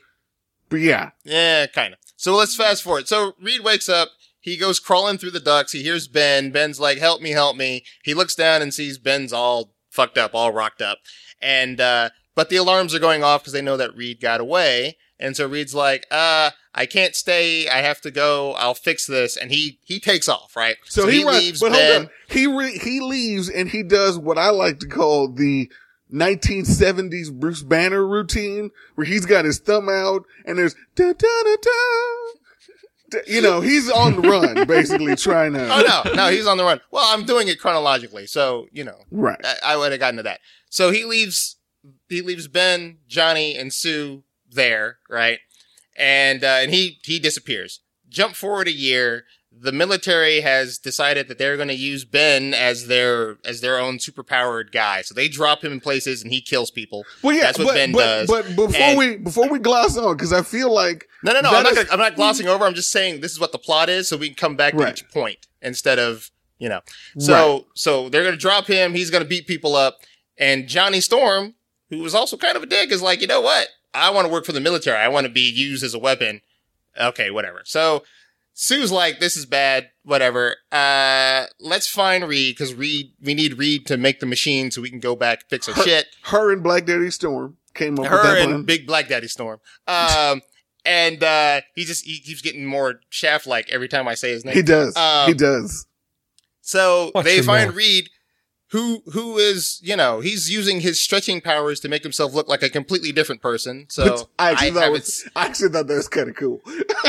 but 0.71 0.81
yeah 0.81 1.11
Yeah, 1.25 1.67
kind 1.67 1.93
of. 1.93 2.01
So 2.17 2.35
let's 2.35 2.57
fast 2.57 2.83
forward. 2.83 3.07
So 3.07 3.35
Reed 3.41 3.61
wakes 3.63 3.89
up. 3.89 4.09
He 4.49 4.57
goes 4.57 4.81
crawling 4.81 5.19
through 5.19 5.33
the 5.33 5.41
ducts. 5.41 5.73
He 5.73 5.83
hears 5.83 6.09
Ben. 6.09 6.51
Ben's 6.51 6.81
like, 6.81 6.99
help 6.99 7.21
me, 7.21 7.31
help 7.31 7.57
me. 7.57 7.85
He 8.03 8.15
looks 8.15 8.35
down 8.35 8.63
and 8.63 8.73
sees 8.73 8.99
Ben's 8.99 9.33
all 9.33 9.75
fucked 9.91 10.19
up, 10.19 10.35
all 10.35 10.53
rocked 10.53 10.83
up. 10.83 10.99
And, 11.41 11.81
uh, 11.81 12.11
but 12.35 12.49
the 12.49 12.57
alarms 12.57 12.95
are 12.95 13.01
going 13.01 13.23
off 13.23 13.43
because 13.43 13.53
they 13.53 13.63
know 13.63 13.77
that 13.77 13.97
Reed 13.97 14.21
got 14.21 14.41
away. 14.41 14.97
And 15.21 15.37
so 15.37 15.49
Reed's 15.49 15.75
like, 15.75 16.07
uh, 16.11 16.51
I 16.75 16.87
can't 16.87 17.17
stay. 17.17 17.69
I 17.69 17.79
have 17.79 18.01
to 18.03 18.11
go. 18.11 18.53
I'll 18.53 18.75
fix 18.75 19.07
this. 19.07 19.37
And 19.37 19.51
he, 19.51 19.81
he 19.85 19.99
takes 19.99 20.29
off, 20.29 20.55
right? 20.55 20.77
so, 20.85 21.09
he, 21.09 21.25
runs, 21.25 21.39
leaves 21.39 21.61
but 21.61 21.73
Ben. 21.73 22.09
he 22.29 22.47
re- 22.47 22.79
he 22.79 23.01
leaves 23.01 23.51
and 23.51 23.69
he 23.69 23.83
does 23.83 24.19
what 24.19 24.39
I 24.39 24.51
like 24.51 24.79
to 24.81 24.87
call 24.87 25.29
the 25.33 25.71
1970s 26.13 27.33
Bruce 27.33 27.63
Banner 27.63 28.07
routine 28.07 28.71
where 28.95 29.07
he's 29.07 29.27
got 29.27 29.45
his 29.45 29.59
thumb 29.59 29.89
out 29.89 30.25
and 30.45 30.59
there's 30.59 30.75
da 30.95 31.13
da 31.13 31.43
da 31.45 31.57
da. 31.61 32.38
You 33.27 33.41
know, 33.41 33.61
he's 33.61 33.91
on 33.91 34.21
the 34.21 34.29
run, 34.29 34.67
basically 34.67 35.17
trying 35.17 35.55
to. 35.55 35.61
Oh 35.71 36.03
no, 36.05 36.13
no, 36.15 36.29
he's 36.31 36.47
on 36.47 36.57
the 36.59 36.65
run. 36.65 36.81
Well, 36.91 37.05
I'm 37.07 37.25
doing 37.25 37.49
it 37.49 37.59
chronologically. 37.61 38.27
So, 38.27 38.67
you 38.73 38.85
know, 38.85 38.99
Right. 39.11 39.41
I, 39.45 39.55
I 39.73 39.77
would 39.77 39.93
have 39.93 40.01
gotten 40.01 40.17
to 40.19 40.23
that. 40.25 40.41
So 40.71 40.91
he 40.91 41.05
leaves, 41.05 41.57
he 42.09 42.21
leaves 42.21 42.49
Ben, 42.49 42.99
Johnny, 43.07 43.57
and 43.57 43.73
Sue 43.73 44.25
there, 44.51 44.99
right? 45.09 45.39
And 45.97 46.45
uh, 46.45 46.59
and 46.61 46.71
he 46.73 46.99
he 47.05 47.19
disappears. 47.19 47.81
Jump 48.09 48.35
forward 48.35 48.69
a 48.69 48.73
year. 48.73 49.25
The 49.61 49.73
military 49.73 50.41
has 50.43 50.79
decided 50.79 51.29
that 51.29 51.39
they're 51.39 51.57
going 51.57 51.69
to 51.69 51.75
use 51.75 52.05
Ben 52.05 52.55
as 52.55 52.87
their 52.87 53.39
as 53.45 53.61
their 53.61 53.79
own 53.79 53.99
superpowered 53.99 54.71
guy. 54.73 55.03
So 55.03 55.15
they 55.15 55.29
drop 55.29 55.63
him 55.65 55.73
in 55.73 55.81
places 55.81 56.23
and 56.23 56.33
he 56.33 56.41
kills 56.41 56.71
people. 56.71 57.05
Well, 57.23 57.35
yeah, 57.35 57.43
That's 57.43 57.59
what 57.59 57.69
but, 57.69 57.75
Ben 57.75 57.93
but, 57.93 57.99
does. 57.99 58.29
But 58.29 58.47
before 58.57 58.77
And- 58.81 58.99
we 58.99 59.17
before 59.17 59.49
we 59.49 59.59
gloss 59.59 59.97
on, 59.97 60.17
because 60.17 60.33
I 60.33 60.43
feel 60.43 60.73
like 60.73 61.07
No, 61.23 61.33
no, 61.33 61.41
no. 61.41 61.51
I'm 61.51 61.63
not. 61.65 61.73
is- 61.73 61.79
Gonna, 61.79 61.89
I'm 61.93 61.99
not 61.99 62.15
glossing 62.17 62.47
over. 62.49 62.65
I'm 62.65 62.75
just 62.75 62.91
saying 62.91 63.21
this 63.21 63.33
is 63.33 63.41
what 63.41 63.53
the 63.53 63.59
plot 63.59 63.89
is, 63.89 64.09
so 64.09 64.17
we 64.17 64.29
can 64.29 64.37
come 64.37 64.57
back 64.57 64.77
to 64.77 64.89
each 64.89 65.09
point 65.11 65.47
instead 65.63 65.99
of 65.99 66.31
you 66.59 66.69
know. 66.69 66.81
So 67.19 67.53
Right. 67.55 67.65
so 67.75 68.09
they're 68.09 68.25
gonna 68.25 68.37
drop 68.37 68.67
him. 68.67 68.95
He's 68.95 69.11
gonna 69.11 69.25
beat 69.25 69.47
people 69.47 69.75
up, 69.77 69.99
and 70.37 70.69
Johnny 70.69 71.01
Storm 71.01 71.55
who 71.91 71.99
was 72.01 72.15
also 72.15 72.37
kind 72.37 72.55
of 72.55 72.63
a 72.63 72.67
dick, 72.67 72.93
is 72.93 73.01
like, 73.01 73.23
you 73.23 73.27
know 73.27 73.41
what? 73.41 73.67
I 73.95 74.11
want 74.11 74.27
to 74.27 74.31
work 74.33 74.45
for 74.45 74.53
the 74.53 74.61
military. 74.61 74.99
I 74.99 75.09
want 75.09 75.27
to 75.27 75.33
be 75.33 75.41
used 75.51 75.83
as 75.83 75.95
a 75.95 75.99
weapon. 75.99 76.43
Okay, 77.01 77.31
whatever. 77.31 77.63
So 77.65 78.03
Sue's 78.61 78.91
like, 78.91 79.21
this 79.21 79.37
is 79.37 79.47
bad. 79.47 79.91
Whatever. 80.03 80.57
Uh, 80.73 81.45
let's 81.61 81.87
find 81.87 82.27
Reed 82.27 82.57
because 82.57 82.75
Reed, 82.75 83.13
we 83.23 83.33
need 83.33 83.57
Reed 83.57 83.87
to 83.87 83.97
make 83.97 84.19
the 84.19 84.27
machine 84.27 84.73
so 84.73 84.83
we 84.83 84.91
can 84.91 84.99
go 84.99 85.15
back 85.15 85.43
and 85.43 85.49
fix 85.49 85.69
our 85.69 85.77
Her- 85.77 85.83
shit. 85.85 86.07
Her 86.25 86.53
and 86.53 86.61
Black 86.61 86.85
Daddy 86.85 87.13
Storm 87.13 87.57
came 87.75 87.95
up 87.95 88.01
with 88.01 88.11
Her 88.11 88.23
that 88.25 88.39
and 88.39 88.49
plan. 88.49 88.63
Big 88.65 88.85
Black 88.85 89.07
Daddy 89.07 89.29
Storm. 89.29 89.61
Um, 89.87 90.43
and 90.85 91.23
uh, 91.23 91.61
he 91.77 91.85
just 91.85 92.05
he 92.05 92.19
keeps 92.19 92.43
getting 92.43 92.67
more 92.67 92.99
shaft 93.11 93.47
like 93.47 93.71
every 93.71 93.87
time 93.87 94.09
I 94.09 94.15
say 94.15 94.33
his 94.33 94.45
name. 94.45 94.57
He 94.57 94.63
does. 94.63 94.97
Um, 94.97 95.29
he 95.29 95.35
does. 95.35 95.87
So 96.61 97.13
Watch 97.15 97.27
they 97.27 97.41
find 97.43 97.69
mouth. 97.69 97.77
Reed, 97.77 98.11
who 98.73 99.03
who 99.13 99.39
is 99.39 99.79
you 99.85 99.95
know 99.95 100.19
he's 100.19 100.51
using 100.51 100.81
his 100.81 101.01
stretching 101.01 101.41
powers 101.41 101.79
to 101.79 101.89
make 101.89 102.03
himself 102.03 102.35
look 102.35 102.49
like 102.49 102.65
a 102.65 102.71
completely 102.71 103.13
different 103.13 103.41
person. 103.41 103.87
So 103.89 104.31
I 104.37 104.51
actually, 104.51 104.71
thought 104.73 104.81
haven't 104.83 104.93
was, 104.95 105.31
I 105.37 105.47
actually 105.47 105.69
thought 105.69 105.87
that 105.87 105.95
was 105.95 106.09
kind 106.09 106.29
of 106.29 106.35
cool. 106.35 106.61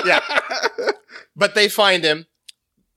yeah. 0.05 0.19
But 1.39 1.55
they 1.55 1.69
find 1.69 2.03
him. 2.03 2.25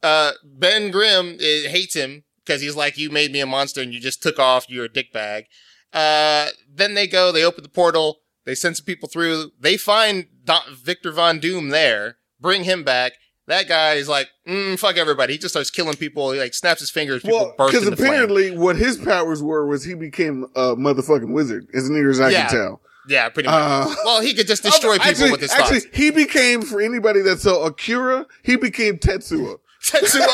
Uh, 0.03 0.33
ben 0.45 0.91
Grimm 0.91 1.37
uh, 1.37 1.69
hates 1.71 1.95
him 1.95 2.25
because 2.45 2.61
he's 2.61 2.75
like, 2.77 2.99
"You 2.99 3.09
made 3.11 3.31
me 3.33 3.41
a 3.41 3.47
monster, 3.47 3.81
and 3.81 3.95
you 3.95 4.01
just 4.01 4.23
took 4.23 4.39
off. 4.39 4.67
You're 4.69 4.87
a 4.87 4.89
dickbag." 4.89 5.45
Uh, 5.93 6.49
then 6.69 6.95
they 6.95 7.07
go. 7.07 7.31
They 7.31 7.45
open 7.45 7.63
the 7.63 7.69
portal. 7.69 8.19
They 8.45 8.57
send 8.57 8.77
some 8.77 8.85
people 8.87 9.09
through. 9.09 9.53
They 9.61 9.77
find 9.77 10.27
Don- 10.45 10.75
Victor 10.75 11.13
Von 11.13 11.39
Doom 11.39 11.69
there. 11.69 12.17
Bring 12.41 12.65
him 12.65 12.83
back. 12.83 13.13
That 13.47 13.69
guy 13.69 13.95
is 13.95 14.09
like, 14.09 14.29
mm, 14.49 14.77
"Fuck 14.77 14.97
everybody." 14.97 15.35
He 15.35 15.39
just 15.39 15.53
starts 15.55 15.71
killing 15.71 15.95
people. 15.95 16.33
He 16.33 16.41
like 16.41 16.55
snaps 16.55 16.81
his 16.81 16.91
fingers. 16.91 17.23
People 17.23 17.55
well, 17.57 17.69
because 17.69 17.85
into 17.85 17.97
flame. 17.97 18.11
apparently 18.13 18.51
what 18.59 18.75
his 18.77 18.99
powers 18.99 19.41
were 19.41 19.67
was 19.67 19.85
he 19.85 19.95
became 19.95 20.47
a 20.57 20.75
motherfucking 20.75 21.33
wizard, 21.33 21.69
as 21.75 21.89
near 21.89 22.11
as 22.11 22.21
I 22.21 22.31
Yeah. 22.31 22.49
can 22.49 22.57
tell. 22.57 22.81
Yeah, 23.09 23.29
pretty 23.31 23.49
much. 23.49 23.57
Uh, 23.89 23.95
well, 24.05 24.21
he 24.21 24.33
could 24.35 24.47
just 24.47 24.63
destroy 24.63 24.97
people 24.99 25.31
with 25.33 25.41
his 25.41 25.51
actually, 25.53 25.81
thoughts. 25.81 25.97
he 25.97 26.11
became 26.11 26.63
for 26.63 26.81
anybody 26.81 27.21
that 27.23 27.41
saw 27.41 27.65
Akira, 27.67 28.27
he 28.43 28.57
became 28.57 28.97
Tetsuo. 28.99 29.59
Tetsuo. 29.83 30.27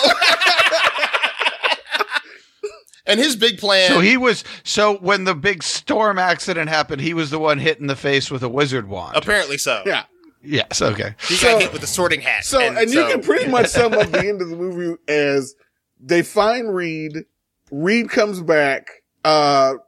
and 3.07 3.19
his 3.19 3.37
big 3.37 3.59
plan. 3.59 3.89
So 3.91 4.01
he 4.01 4.17
was 4.17 4.45
so 4.65 4.99
when 4.99 5.25
the 5.25 5.35
big 5.35 5.63
storm 5.63 6.19
accident 6.19 6.69
happened, 6.69 7.01
he 7.01 7.15
was 7.15 7.31
the 7.31 7.39
one 7.39 7.59
hit 7.59 7.79
in 7.81 7.87
the 7.87 7.97
face 7.97 8.31
with 8.31 8.43
a 8.43 8.49
wizard 8.49 8.89
wand. 8.89 9.17
apparently 9.17 9.57
so. 9.59 9.83
Yeah. 9.87 10.05
yes, 10.43 10.83
okay. 10.83 11.15
He 11.27 11.35
So- 11.35 11.53
got 11.53 11.63
hit 11.63 11.73
with 11.73 11.83
a 11.83 11.87
sorting 11.87 12.21
hat. 12.21 12.45
So, 12.45 12.61
and, 12.61 12.77
you 12.91 13.01
so- 13.01 13.11
can 13.11 13.23
pretty 13.23 13.51
much 13.51 13.69
sum 13.69 13.95
up 13.95 14.11
the 14.11 14.19
end 14.27 14.43
of 14.43 14.51
the 14.51 14.57
movie 14.57 15.01
as 15.09 15.55
they 16.01 16.23
find 16.23 16.75
Reed. 16.75 17.25
Reed 17.71 18.11
comes 18.11 18.41
back. 18.43 18.89
Uh, 19.25 19.75
s- 19.75 19.79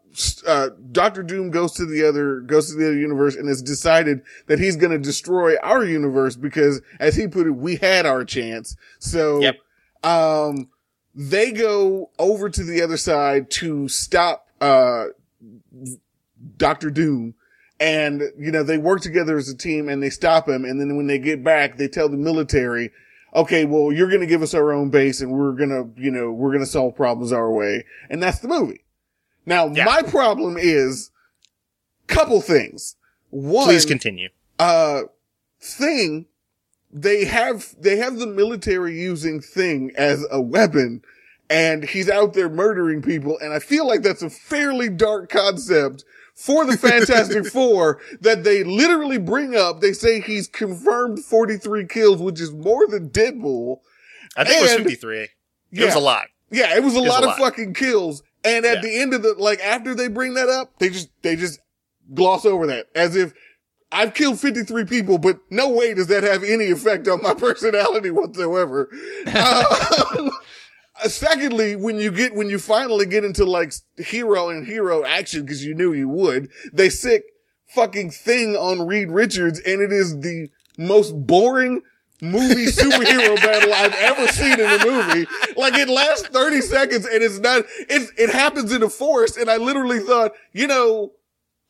uh, 0.46 0.70
Doctor 0.92 1.22
Doom 1.22 1.50
goes 1.50 1.72
to 1.74 1.86
the 1.86 2.06
other, 2.06 2.40
goes 2.40 2.70
to 2.70 2.76
the 2.76 2.86
other 2.86 2.98
universe 2.98 3.36
and 3.36 3.48
has 3.48 3.62
decided 3.62 4.22
that 4.46 4.58
he's 4.58 4.76
going 4.76 4.92
to 4.92 4.98
destroy 4.98 5.56
our 5.58 5.84
universe 5.84 6.36
because, 6.36 6.80
as 6.98 7.16
he 7.16 7.28
put 7.28 7.46
it, 7.46 7.50
we 7.52 7.76
had 7.76 8.06
our 8.06 8.24
chance. 8.24 8.76
So, 8.98 9.40
Yep. 9.40 9.56
um, 10.04 10.68
they 11.14 11.52
go 11.52 12.10
over 12.18 12.48
to 12.48 12.62
the 12.64 12.82
other 12.82 12.96
side 12.96 13.50
to 13.50 13.88
stop, 13.88 14.46
uh, 14.60 15.06
Doctor 16.56 16.90
Doom. 16.90 17.34
And, 17.78 18.22
you 18.38 18.50
know, 18.50 18.62
they 18.62 18.76
work 18.76 19.00
together 19.00 19.38
as 19.38 19.48
a 19.48 19.56
team 19.56 19.88
and 19.88 20.02
they 20.02 20.10
stop 20.10 20.48
him. 20.48 20.64
And 20.64 20.78
then 20.80 20.96
when 20.96 21.06
they 21.06 21.18
get 21.18 21.42
back, 21.42 21.78
they 21.78 21.88
tell 21.88 22.10
the 22.10 22.16
military, 22.16 22.90
okay, 23.34 23.64
well, 23.64 23.90
you're 23.90 24.08
going 24.08 24.20
to 24.20 24.26
give 24.26 24.42
us 24.42 24.52
our 24.52 24.72
own 24.72 24.90
base 24.90 25.20
and 25.22 25.32
we're 25.32 25.52
going 25.52 25.70
to, 25.70 25.88
you 26.00 26.10
know, 26.10 26.30
we're 26.30 26.50
going 26.50 26.64
to 26.64 26.70
solve 26.70 26.94
problems 26.94 27.32
our 27.32 27.50
way. 27.50 27.84
And 28.10 28.22
that's 28.22 28.40
the 28.40 28.48
movie. 28.48 28.84
Now, 29.46 29.68
Yeah. 29.68 29.84
my 29.84 30.02
problem 30.02 30.56
is 30.58 31.10
couple 32.06 32.40
things. 32.40 32.96
One, 33.30 33.66
Please 33.66 33.84
continue. 33.86 34.28
uh, 34.58 35.02
thing, 35.60 36.26
they 36.92 37.24
have, 37.24 37.74
they 37.78 37.96
have 37.98 38.18
the 38.18 38.26
military 38.26 38.98
using 39.00 39.40
thing 39.40 39.92
as 39.96 40.26
a 40.30 40.40
weapon 40.40 41.02
and 41.48 41.84
he's 41.84 42.08
out 42.10 42.34
there 42.34 42.48
murdering 42.48 43.02
people. 43.02 43.38
And 43.40 43.52
I 43.52 43.58
feel 43.60 43.86
like 43.86 44.02
that's 44.02 44.22
a 44.22 44.30
fairly 44.30 44.88
dark 44.88 45.30
concept 45.30 46.04
for 46.34 46.64
the 46.64 46.76
Fantastic 46.76 47.46
Four 47.52 48.00
that 48.20 48.42
they 48.44 48.64
literally 48.64 49.18
bring 49.18 49.54
up. 49.56 49.80
They 49.80 49.92
say 49.92 50.20
he's 50.20 50.48
confirmed 50.48 51.24
43 51.24 51.86
kills, 51.86 52.18
which 52.20 52.40
is 52.40 52.52
more 52.52 52.86
than 52.88 53.10
Deadpool. 53.10 53.78
I 54.36 54.44
think 54.44 54.58
it 54.58 54.62
was 54.62 54.72
and- 54.72 54.82
53. 54.84 55.18
It 55.22 55.30
Yeah. 55.72 55.86
was 55.86 55.94
a 55.94 56.00
lot. 56.00 56.26
Yeah, 56.50 56.74
it 56.76 56.82
was 56.82 56.94
a 56.96 56.98
It's 57.00 57.08
lot 57.08 57.22
a 57.22 57.28
of 57.30 57.38
lot. 57.38 57.38
fucking 57.38 57.74
kills. 57.74 58.22
And 58.44 58.64
at 58.64 58.76
Yeah. 58.76 58.80
the 58.82 59.00
end 59.00 59.14
of 59.14 59.22
the, 59.22 59.34
like, 59.38 59.60
after 59.60 59.94
they 59.94 60.08
bring 60.08 60.34
that 60.34 60.48
up, 60.48 60.78
they 60.78 60.88
just, 60.88 61.10
they 61.22 61.36
just 61.36 61.60
gloss 62.14 62.44
over 62.44 62.66
that 62.68 62.88
as 62.94 63.14
if 63.16 63.32
I've 63.92 64.14
killed 64.14 64.38
53 64.40 64.84
people, 64.84 65.18
but 65.18 65.40
no 65.50 65.68
way 65.68 65.94
does 65.94 66.06
that 66.08 66.22
have 66.22 66.42
any 66.44 66.70
effect 66.70 67.08
on 67.08 67.22
my 67.22 67.34
personality 67.38 68.10
whatsoever. 68.10 68.88
Um, 69.34 70.30
secondly, 71.04 71.76
when 71.76 71.96
you 71.96 72.10
get, 72.10 72.34
when 72.34 72.48
you 72.48 72.58
finally 72.58 73.06
get 73.06 73.24
into 73.24 73.44
like 73.44 73.72
hero 73.98 74.48
and 74.48 74.66
hero 74.66 75.04
action, 75.04 75.46
cause 75.46 75.62
you 75.64 75.74
knew 75.74 75.92
you 75.92 76.08
would, 76.08 76.50
they 76.72 76.88
sick 76.88 77.24
fucking 77.68 78.10
thing 78.10 78.56
on 78.56 78.86
Reed 78.86 79.10
Richards 79.10 79.60
and 79.60 79.80
it 79.80 79.92
is 79.92 80.20
the 80.20 80.48
most 80.78 81.12
boring 81.26 81.82
movie 82.22 82.66
superhero 82.66 83.36
battle 83.36 83.72
I've 83.72 83.94
ever 83.94 84.26
seen 84.28 84.52
in 84.52 84.60
a 84.60 84.84
movie. 84.84 85.26
Like 85.56 85.74
it 85.74 85.88
lasts 85.88 86.28
30 86.28 86.60
seconds 86.60 87.06
and 87.06 87.22
it's 87.22 87.38
not, 87.38 87.64
it, 87.78 88.10
it 88.16 88.30
happens 88.30 88.72
in 88.72 88.82
a 88.82 88.88
forest. 88.90 89.36
And 89.36 89.50
I 89.50 89.56
literally 89.56 90.00
thought, 90.00 90.32
you 90.52 90.66
know, 90.66 91.12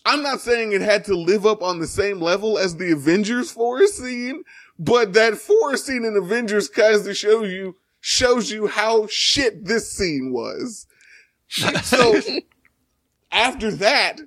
I'm 0.04 0.22
not 0.22 0.40
saying 0.40 0.72
it 0.72 0.80
had 0.80 1.04
to 1.06 1.14
live 1.14 1.46
up 1.46 1.62
on 1.62 1.78
the 1.78 1.86
same 1.86 2.20
level 2.20 2.58
as 2.58 2.76
the 2.76 2.92
Avengers 2.92 3.50
forest 3.50 3.98
scene, 3.98 4.44
but 4.78 5.12
that 5.12 5.36
forest 5.36 5.86
scene 5.86 6.04
in 6.04 6.16
Avengers 6.16 6.68
kind 6.68 6.94
of 6.94 7.16
shows 7.16 7.50
you, 7.50 7.76
shows 8.00 8.50
you 8.50 8.66
how 8.66 9.06
shit 9.08 9.64
this 9.64 9.90
scene 9.90 10.32
was. 10.32 10.86
So 11.82 12.20
after 13.32 13.70
that, 13.72 14.20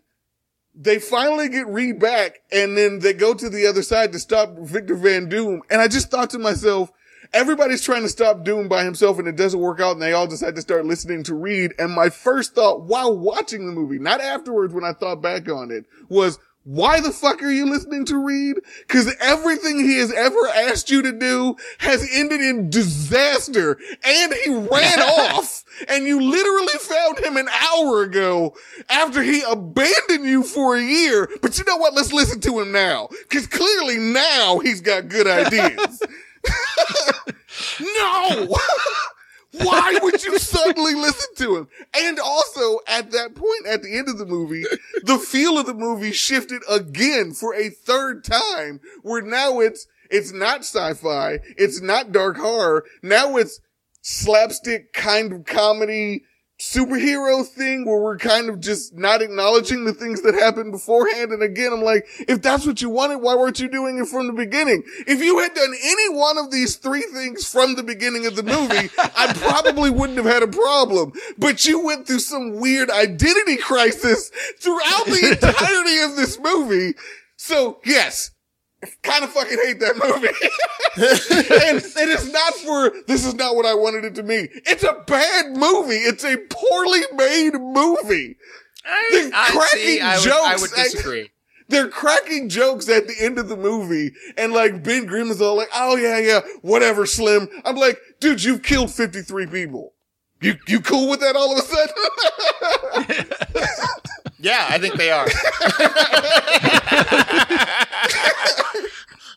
they 0.76 1.00
finally 1.00 1.50
get 1.50 1.68
Reed 1.68 2.00
back 2.00 2.42
and 2.52 2.78
then 2.78 3.00
they 3.00 3.14
go 3.14 3.34
to 3.34 3.50
the 3.50 3.68
other 3.68 3.84
side 3.84 4.12
to 4.12 4.20
stop 4.20 4.58
Victor 4.58 4.96
Von 4.96 5.30
Doom. 5.30 5.62
And 5.70 5.82
I 5.82 5.88
just 5.88 6.10
thought 6.10 6.32
to 6.32 6.40
myself, 6.40 6.92
everybody's 7.32 7.84
trying 7.84 8.02
to 8.02 8.10
stop 8.10 8.44
Doom 8.44 8.68
by 8.68 8.84
himself 8.84 9.20
and 9.20 9.28
it 9.28 9.36
doesn't 9.36 9.60
work 9.60 9.80
out 9.80 9.94
and 9.94 10.02
they 10.02 10.14
all 10.14 10.28
decide 10.28 10.56
to 10.56 10.62
start 10.62 10.86
listening 10.86 11.24
to 11.24 11.36
Reed. 11.36 11.74
And 11.78 11.92
my 11.92 12.10
first 12.10 12.56
thought 12.56 12.84
while 12.84 13.16
watching 13.16 13.66
the 13.66 13.72
movie, 13.72 14.00
not 14.00 14.20
afterwards 14.22 14.74
when 14.74 14.84
I 14.84 14.94
thought 14.94 15.22
back 15.22 15.48
on 15.48 15.70
it, 15.70 15.86
was 16.10 16.40
why 16.64 17.02
the 17.02 17.12
fuck 17.12 17.44
are 17.44 17.52
you 17.52 17.70
listening 17.70 18.06
to 18.06 18.18
Reed? 18.18 18.56
Cause 18.88 19.14
everything 19.20 19.80
he 19.80 19.98
has 19.98 20.14
ever 20.14 20.48
asked 20.48 20.90
you 20.90 21.02
to 21.02 21.12
do 21.12 21.58
has 21.80 22.08
ended 22.14 22.40
in 22.40 22.70
disaster 22.70 23.78
and 24.04 24.34
he 24.46 24.52
ran 24.52 25.00
off 25.02 25.66
and 25.90 26.06
you 26.06 26.22
literally 26.22 26.80
found 26.80 27.20
him 27.20 27.36
an 27.36 27.50
hour 27.50 28.04
ago 28.04 28.56
after 28.90 29.22
he 29.22 29.42
abandoned 29.42 30.24
you 30.26 30.44
for 30.44 30.78
a 30.78 30.82
year. 30.82 31.30
But 31.42 31.58
you 31.58 31.66
know 31.66 31.78
what? 31.78 31.96
Let's 31.96 32.14
listen 32.14 32.40
to 32.42 32.62
him 32.62 32.72
now. 32.72 33.10
Cause 33.30 33.46
clearly 33.46 33.98
now 33.98 34.60
he's 34.60 34.80
got 34.80 35.10
good 35.10 35.28
ideas. 35.28 36.02
no! 37.82 38.58
Why 39.54 40.00
would 40.02 40.24
you 40.24 40.40
suddenly 40.40 40.96
listen 40.96 41.36
to 41.38 41.58
him? 41.58 41.68
And 41.96 42.20
also, 42.20 42.80
at 42.88 43.12
that 43.12 43.36
point, 43.36 43.68
at 43.68 43.84
the 43.84 43.98
end 43.98 44.10
of 44.10 44.18
the 44.18 44.26
movie, 44.26 44.64
the 45.04 45.20
feel 45.20 45.60
of 45.60 45.68
the 45.68 45.74
movie 45.74 46.12
shifted 46.12 46.64
again 46.70 47.34
for 47.34 47.54
a 47.54 47.70
third 47.70 48.24
time, 48.24 48.82
where 49.04 49.22
now 49.22 49.60
it's, 49.60 49.88
it's 50.10 50.32
not 50.32 50.62
sci-fi, 50.62 51.40
it's 51.58 51.82
not 51.82 52.12
dark 52.12 52.38
horror, 52.38 52.84
now 53.04 53.38
it's 53.38 53.60
slapstick 54.02 54.92
kind 54.92 55.32
of 55.32 55.46
comedy 55.46 56.24
superhero 56.64 57.46
thing 57.46 57.86
where 57.86 58.00
we're 58.00 58.18
kind 58.18 58.50
of 58.50 58.62
just 58.62 58.96
not 58.96 59.22
acknowledging 59.22 59.84
the 59.84 59.94
things 59.94 60.22
that 60.22 60.34
happened 60.34 60.72
beforehand. 60.72 61.32
And 61.32 61.44
again, 61.44 61.74
I'm 61.74 61.82
like, 61.82 62.08
if 62.20 62.42
that's 62.42 62.66
what 62.66 62.82
you 62.82 62.90
wanted, 62.90 63.18
why 63.18 63.36
weren't 63.36 63.60
you 63.60 63.68
doing 63.68 63.98
it 63.98 64.08
from 64.08 64.28
the 64.28 64.34
beginning? 64.34 64.84
If 65.06 65.22
you 65.22 65.40
had 65.40 65.54
done 65.54 65.74
any 65.84 66.10
one 66.16 66.38
of 66.38 66.52
these 66.52 66.78
three 66.78 67.02
things 67.02 67.52
from 67.52 67.76
the 67.76 67.84
beginning 67.84 68.26
of 68.26 68.38
the 68.38 68.44
movie, 68.44 68.90
I 68.98 69.34
probably 69.34 69.90
wouldn't 69.90 70.18
have 70.18 70.26
had 70.26 70.42
a 70.42 70.48
problem. 70.48 71.12
But 71.38 71.66
you 71.66 71.84
went 71.84 72.08
through 72.08 72.20
some 72.20 72.60
weird 72.60 72.90
identity 72.90 73.58
crisis 73.58 74.32
throughout 74.60 75.06
the 75.06 75.32
entirety 75.44 76.00
of 76.00 76.16
this 76.16 76.40
movie. 76.40 76.94
So 77.36 77.82
yes, 77.84 78.32
kind 79.02 79.24
of 79.24 79.32
fucking 79.32 79.58
hate 79.64 79.80
that 79.80 79.98
movie. 79.98 80.28
and 81.68 81.78
it 81.78 82.10
is 82.10 82.32
not 82.32 82.54
for, 82.56 82.92
this 83.08 83.26
is 83.26 83.36
not 83.36 83.56
what 83.56 83.66
I 83.66 83.74
wanted 83.74 84.06
it 84.06 84.16
to 84.16 84.24
be. 84.24 84.50
It's 84.66 84.84
a 84.84 85.04
bad 85.08 85.58
movie. 85.58 85.96
It's 85.96 86.24
a 86.24 86.38
poorly 86.50 87.02
made 87.16 87.54
movie. 87.54 88.38
I, 88.86 89.10
The 89.12 89.32
I, 89.34 89.50
cracking 89.52 89.80
see, 89.80 90.02
I 90.02 90.18
would, 90.18 90.28
I 90.28 90.52
jokes 90.58 90.62
would 90.62 90.72
disagree. 90.72 91.30
They're 91.70 91.88
cracking 91.88 92.50
jokes 92.50 92.90
at 92.90 93.08
the 93.08 93.16
end 93.20 93.40
of 93.40 93.48
the 93.48 93.58
movie. 93.58 94.12
And 94.38 94.54
like 94.54 94.84
Ben 94.84 95.06
Grimm 95.06 95.32
is 95.32 95.42
all 95.42 95.56
like, 95.56 95.70
oh 95.74 95.96
yeah, 95.96 96.20
yeah, 96.20 96.42
whatever, 96.62 97.06
Slim. 97.06 97.48
I'm 97.66 97.76
like, 97.76 98.00
dude, 98.20 98.44
you've 98.44 98.64
killed 98.64 98.92
53 98.92 99.48
people. 99.48 99.94
You, 100.42 100.56
you 100.68 100.82
cool 100.82 101.10
with 101.10 101.22
that 101.22 101.38
all 101.38 101.58
of 101.58 101.60
a 101.60 103.06
sudden? 103.06 103.26
Yeah, 104.44 104.68
I 104.70 104.78
think 104.78 104.96
they 104.96 105.10
are. 105.10 105.26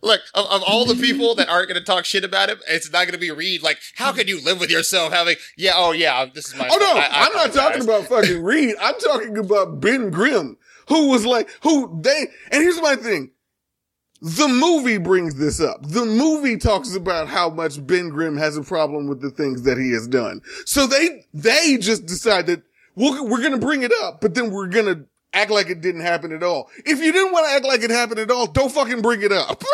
Look, 0.07 0.21
of, 0.35 0.47
of 0.47 0.63
all 0.63 0.87
the 0.87 0.95
people 0.95 1.35
that 1.35 1.49
aren't 1.49 1.69
going 1.69 1.79
to 1.81 1.85
talk 1.85 2.05
shit 2.05 2.23
about 2.25 2.49
him, 2.49 2.59
it's 2.69 2.91
not 2.93 3.01
going 3.07 3.13
to 3.13 3.19
be 3.19 3.31
Reed. 3.33 3.63
Like, 3.63 3.79
how 3.97 4.13
could 4.13 4.29
you 4.29 4.41
live 4.41 4.61
with 4.61 4.71
yourself 4.71 5.13
having? 5.13 5.35
Yeah, 5.57 5.73
oh 5.75 5.91
yeah, 5.93 6.25
this 6.33 6.47
is 6.49 6.57
my. 6.57 6.69
Oh 6.71 6.77
no. 6.79 6.93
I- 7.01 7.27
I'm 7.27 7.33
not 7.35 7.53
talking 7.53 7.83
about 7.83 8.05
fucking 8.05 8.43
Reed. 8.45 8.77
I'm 8.81 8.95
talking 9.01 9.37
about 9.37 9.81
Ben 9.81 10.11
Grimm, 10.11 10.57
who 10.89 11.09
was 11.09 11.27
like, 11.27 11.51
who 11.63 12.01
they, 12.03 12.29
and 12.53 12.63
here's 12.63 12.81
my 12.81 12.95
thing. 12.97 13.33
The 14.23 14.49
movie 14.49 14.97
brings 14.99 15.35
this 15.35 15.61
up. 15.61 15.83
The 15.87 16.05
movie 16.07 16.57
talks 16.57 16.95
about 16.97 17.29
how 17.29 17.51
much 17.51 17.85
Ben 17.87 18.09
Grimm 18.09 18.39
has 18.39 18.57
a 18.57 18.63
problem 18.63 19.09
with 19.09 19.21
the 19.21 19.31
things 19.31 19.63
that 19.65 19.77
he 19.77 19.91
has 19.93 20.07
done. 20.09 20.41
So 20.65 20.87
they, 20.87 21.27
they 21.35 21.77
just 21.77 22.07
decided, 22.07 22.63
we'll, 22.95 23.29
we're 23.29 23.43
gonna 23.43 23.59
bring 23.59 23.83
it 23.83 23.93
up, 24.03 24.23
but 24.23 24.35
then 24.35 24.51
we're 24.53 24.69
gonna 24.69 25.05
act 25.37 25.51
like 25.51 25.69
it 25.71 25.81
didn't 25.81 26.03
happen 26.03 26.33
at 26.33 26.43
all. 26.43 26.69
If 26.85 27.01
you 27.01 27.13
didn't 27.13 27.33
want 27.33 27.47
to 27.47 27.53
act 27.53 27.65
like 27.65 27.83
it 27.83 27.91
happened 27.91 28.21
at 28.21 28.31
all, 28.31 28.47
don't 28.47 28.73
fucking 28.73 29.03
bring 29.03 29.23
it 29.23 29.33
up. 29.33 29.63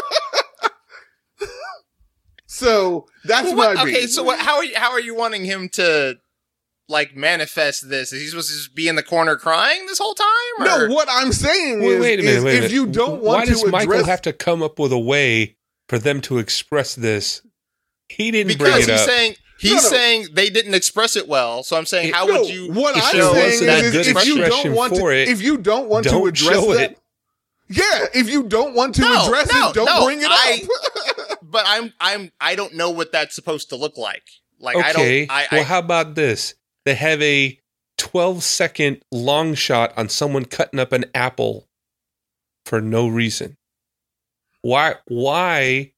so 2.46 3.06
that's 3.24 3.52
Well, 3.52 3.74
my 3.74 3.82
okay, 3.82 3.92
beef. 4.02 4.10
so 4.10 4.22
what, 4.22 4.38
how 4.38 4.56
are 4.56 4.64
you, 4.64 4.74
how 4.76 4.92
are 4.92 5.00
you 5.00 5.14
wanting 5.14 5.44
him 5.44 5.68
to 5.70 6.18
like 6.88 7.16
manifest 7.16 7.88
this? 7.88 8.12
Is 8.12 8.20
he 8.20 8.28
supposed 8.28 8.50
to 8.50 8.54
just 8.56 8.74
be 8.74 8.88
in 8.88 8.96
the 8.96 9.02
corner 9.02 9.36
crying 9.36 9.86
this 9.86 9.98
whole 9.98 10.14
time? 10.14 10.26
Or? 10.60 10.88
No, 10.88 10.94
what 10.94 11.08
I'm 11.10 11.32
saying 11.32 11.80
Wait, 11.80 11.86
is, 11.86 12.00
wait 12.00 12.20
a 12.20 12.22
minute. 12.22 12.36
is 12.38 12.44
wait 12.44 12.62
a 12.62 12.64
if 12.66 12.72
you 12.72 12.86
don't 12.86 13.22
want 13.22 13.46
to 13.46 13.52
address 13.52 13.64
why 13.72 13.80
to 13.80 13.86
does 13.86 13.88
Michael 13.88 14.04
have 14.04 14.22
to 14.22 14.32
come 14.32 14.62
up 14.62 14.78
with 14.78 14.92
a 14.92 14.98
way 14.98 15.56
for 15.88 15.98
them 15.98 16.20
to 16.22 16.38
express 16.38 16.94
this? 16.94 17.42
He 18.08 18.30
didn't 18.30 18.58
bring 18.58 18.72
it 18.72 18.78
he's 18.80 18.88
up. 18.90 19.08
saying 19.08 19.36
he's 19.62 19.70
No, 19.70 19.76
no. 19.76 19.88
saying 19.88 20.26
they 20.32 20.50
didn't 20.50 20.74
express 20.74 21.16
it 21.16 21.26
well. 21.28 21.62
So 21.62 21.76
I'm 21.76 21.86
saying, 21.86 22.12
how 22.12 22.26
no, 22.26 22.40
would 22.42 22.50
you? 22.50 22.70
What 22.72 22.96
if 22.96 23.04
I'm 23.04 23.12
there 23.16 23.22
saying 23.32 23.70
wasn't 23.70 23.94
is, 23.94 24.08
if 24.08 24.26
you 24.26 24.44
don't 24.44 24.74
want 24.74 24.94
to, 24.96 25.06
it, 25.08 25.28
if 25.28 25.40
you 25.42 25.56
don't 25.58 25.88
want 25.88 26.04
to 26.04 26.10
don't 26.10 26.28
address 26.28 26.54
show 26.54 26.74
that, 26.74 26.90
it. 26.92 26.98
yeah, 27.68 28.06
if 28.14 28.28
you 28.28 28.42
don't 28.44 28.74
want 28.74 28.94
to 28.96 29.02
No, 29.02 29.24
address 29.26 29.52
no, 29.52 29.70
it, 29.70 29.74
don't 29.74 29.86
no, 29.86 30.04
bring 30.04 30.20
it 30.20 30.26
I- 30.28 30.66
up. 31.30 31.38
but 31.42 31.64
I'm 31.66 31.92
I'm 32.00 32.30
I 32.40 32.54
don't 32.54 32.74
know 32.74 32.90
what 32.90 33.12
that's 33.12 33.34
supposed 33.34 33.68
to 33.70 33.76
look 33.76 33.96
like. 33.96 34.24
Like 34.58 34.76
okay. 34.76 34.84
I 34.88 34.92
don't. 34.92 35.30
I, 35.30 35.46
well, 35.52 35.60
I 35.60 35.64
how 35.64 35.78
about 35.78 36.14
this? 36.14 36.54
They 36.84 36.94
have 36.94 37.22
a 37.22 37.58
12 37.98 38.42
second 38.42 39.02
long 39.12 39.54
shot 39.54 39.92
on 39.96 40.08
someone 40.08 40.44
cutting 40.44 40.80
up 40.80 40.92
an 40.92 41.04
apple 41.14 41.68
for 42.66 42.80
no 42.80 43.06
reason. 43.08 43.56
Why? 44.62 44.94
Why 45.06 45.92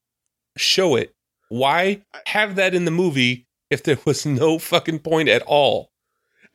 show 0.56 0.96
it? 0.96 1.14
Why 1.48 2.02
have 2.26 2.56
that 2.56 2.74
in 2.74 2.84
the 2.84 2.90
movie 2.90 3.46
if 3.74 3.82
there 3.82 3.98
was 4.06 4.24
no 4.44 4.58
fucking 4.58 5.00
point 5.00 5.28
at 5.28 5.42
all? 5.42 5.90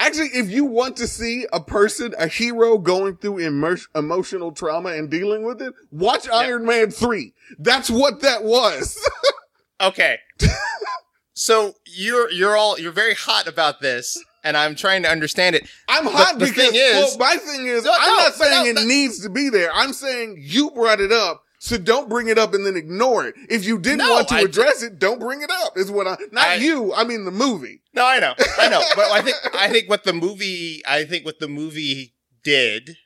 Actually, 0.01 0.29
if 0.29 0.49
you 0.49 0.63
want 0.63 0.95
to 0.95 1.05
see 1.07 1.45
a 1.51 1.59
person, 1.61 2.15
a 2.17 2.27
hero 2.27 2.77
going 2.77 3.17
through 3.17 3.37
immer- 3.39 3.77
emotional 3.93 4.53
trauma 4.53 4.89
and 4.93 5.09
dealing 5.11 5.43
with 5.43 5.61
it, 5.61 5.73
watch 5.91 6.27
Iron 6.29 6.65
Man 6.65 6.89
3. 6.89 7.33
That's 7.59 7.89
what 7.89 8.21
that 8.21 8.43
was. 8.45 8.97
okay. 9.81 10.19
so 11.33 11.73
you're 11.85 12.31
you're 12.31 12.55
all 12.55 12.79
you're 12.79 12.93
very 12.93 13.13
hot 13.13 13.47
about 13.47 13.81
this, 13.81 14.17
and 14.43 14.55
I'm 14.55 14.73
trying 14.75 15.03
to 15.03 15.09
understand 15.09 15.55
it. 15.57 15.69
I'm 15.89 16.05
hot 16.05 16.39
the 16.39 16.45
because 16.45 16.69
thing 16.71 16.75
is- 16.81 17.17
well, 17.17 17.17
my 17.17 17.35
thing 17.35 17.65
is 17.67 17.83
No, 17.83 17.93
I'm 17.99 18.07
no, 18.17 18.23
not 18.23 18.33
saying 18.35 18.63
no, 18.63 18.69
it 18.69 18.75
no. 18.75 18.85
needs 18.85 19.19
to 19.23 19.29
be 19.29 19.49
there. 19.49 19.69
I'm 19.73 19.91
saying 19.91 20.37
you 20.39 20.71
brought 20.71 21.01
it 21.01 21.11
up, 21.11 21.43
so 21.59 21.77
don't 21.77 22.09
bring 22.09 22.27
it 22.29 22.37
up 22.37 22.53
and 22.53 22.65
then 22.65 22.75
ignore 22.75 23.27
it. 23.27 23.35
If 23.49 23.65
you 23.65 23.77
didn't 23.77 23.99
No, 23.99 24.09
want 24.13 24.29
to 24.29 24.35
I- 24.35 24.41
address 24.41 24.81
it, 24.81 24.97
don't 24.97 25.19
bring 25.19 25.41
it 25.41 25.51
up. 25.51 25.77
Is 25.77 25.91
what 25.91 26.07
I 26.07 26.17
not 26.31 26.47
I- 26.47 26.55
you. 26.55 26.93
I 26.93 27.03
mean 27.03 27.25
the 27.25 27.31
movie. 27.31 27.81
No, 27.93 28.05
I 28.05 28.19
know, 28.19 28.33
I 28.57 28.69
know, 28.69 28.81
but 28.95 29.11
I 29.11 29.21
think 29.21 29.35
I 29.53 29.69
think 29.69 29.89
what 29.89 30.03
the 30.05 30.13
movie 30.13 30.81
I 30.87 31.03
think 31.05 31.25
what 31.25 31.39
the 31.39 31.47
movie 31.47 32.15
did 32.43 32.97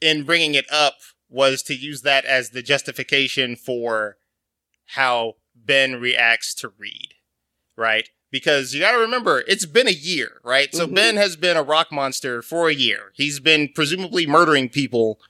in 0.00 0.24
bringing 0.24 0.54
it 0.54 0.66
up 0.70 0.94
was 1.28 1.62
to 1.64 1.74
use 1.74 2.02
that 2.02 2.24
as 2.24 2.50
the 2.50 2.62
justification 2.62 3.56
for 3.56 4.16
how 4.90 5.34
Ben 5.54 5.96
reacts 6.00 6.54
to 6.56 6.68
Reed, 6.78 7.14
right? 7.76 8.08
Because 8.30 8.74
you 8.74 8.80
got 8.80 8.92
to 8.92 8.98
remember, 8.98 9.42
it's 9.48 9.64
been 9.66 9.88
a 9.88 9.92
year, 9.92 10.40
right? 10.44 10.72
So 10.74 10.86
Mhm. 10.86 10.94
Ben 10.94 11.16
has 11.16 11.36
been 11.36 11.56
a 11.56 11.62
rock 11.62 11.90
monster 11.90 12.42
for 12.42 12.68
a 12.68 12.74
year. 12.74 13.12
He's 13.14 13.40
been 13.40 13.68
presumably 13.72 14.26
murdering 14.26 14.68
people 14.68 15.20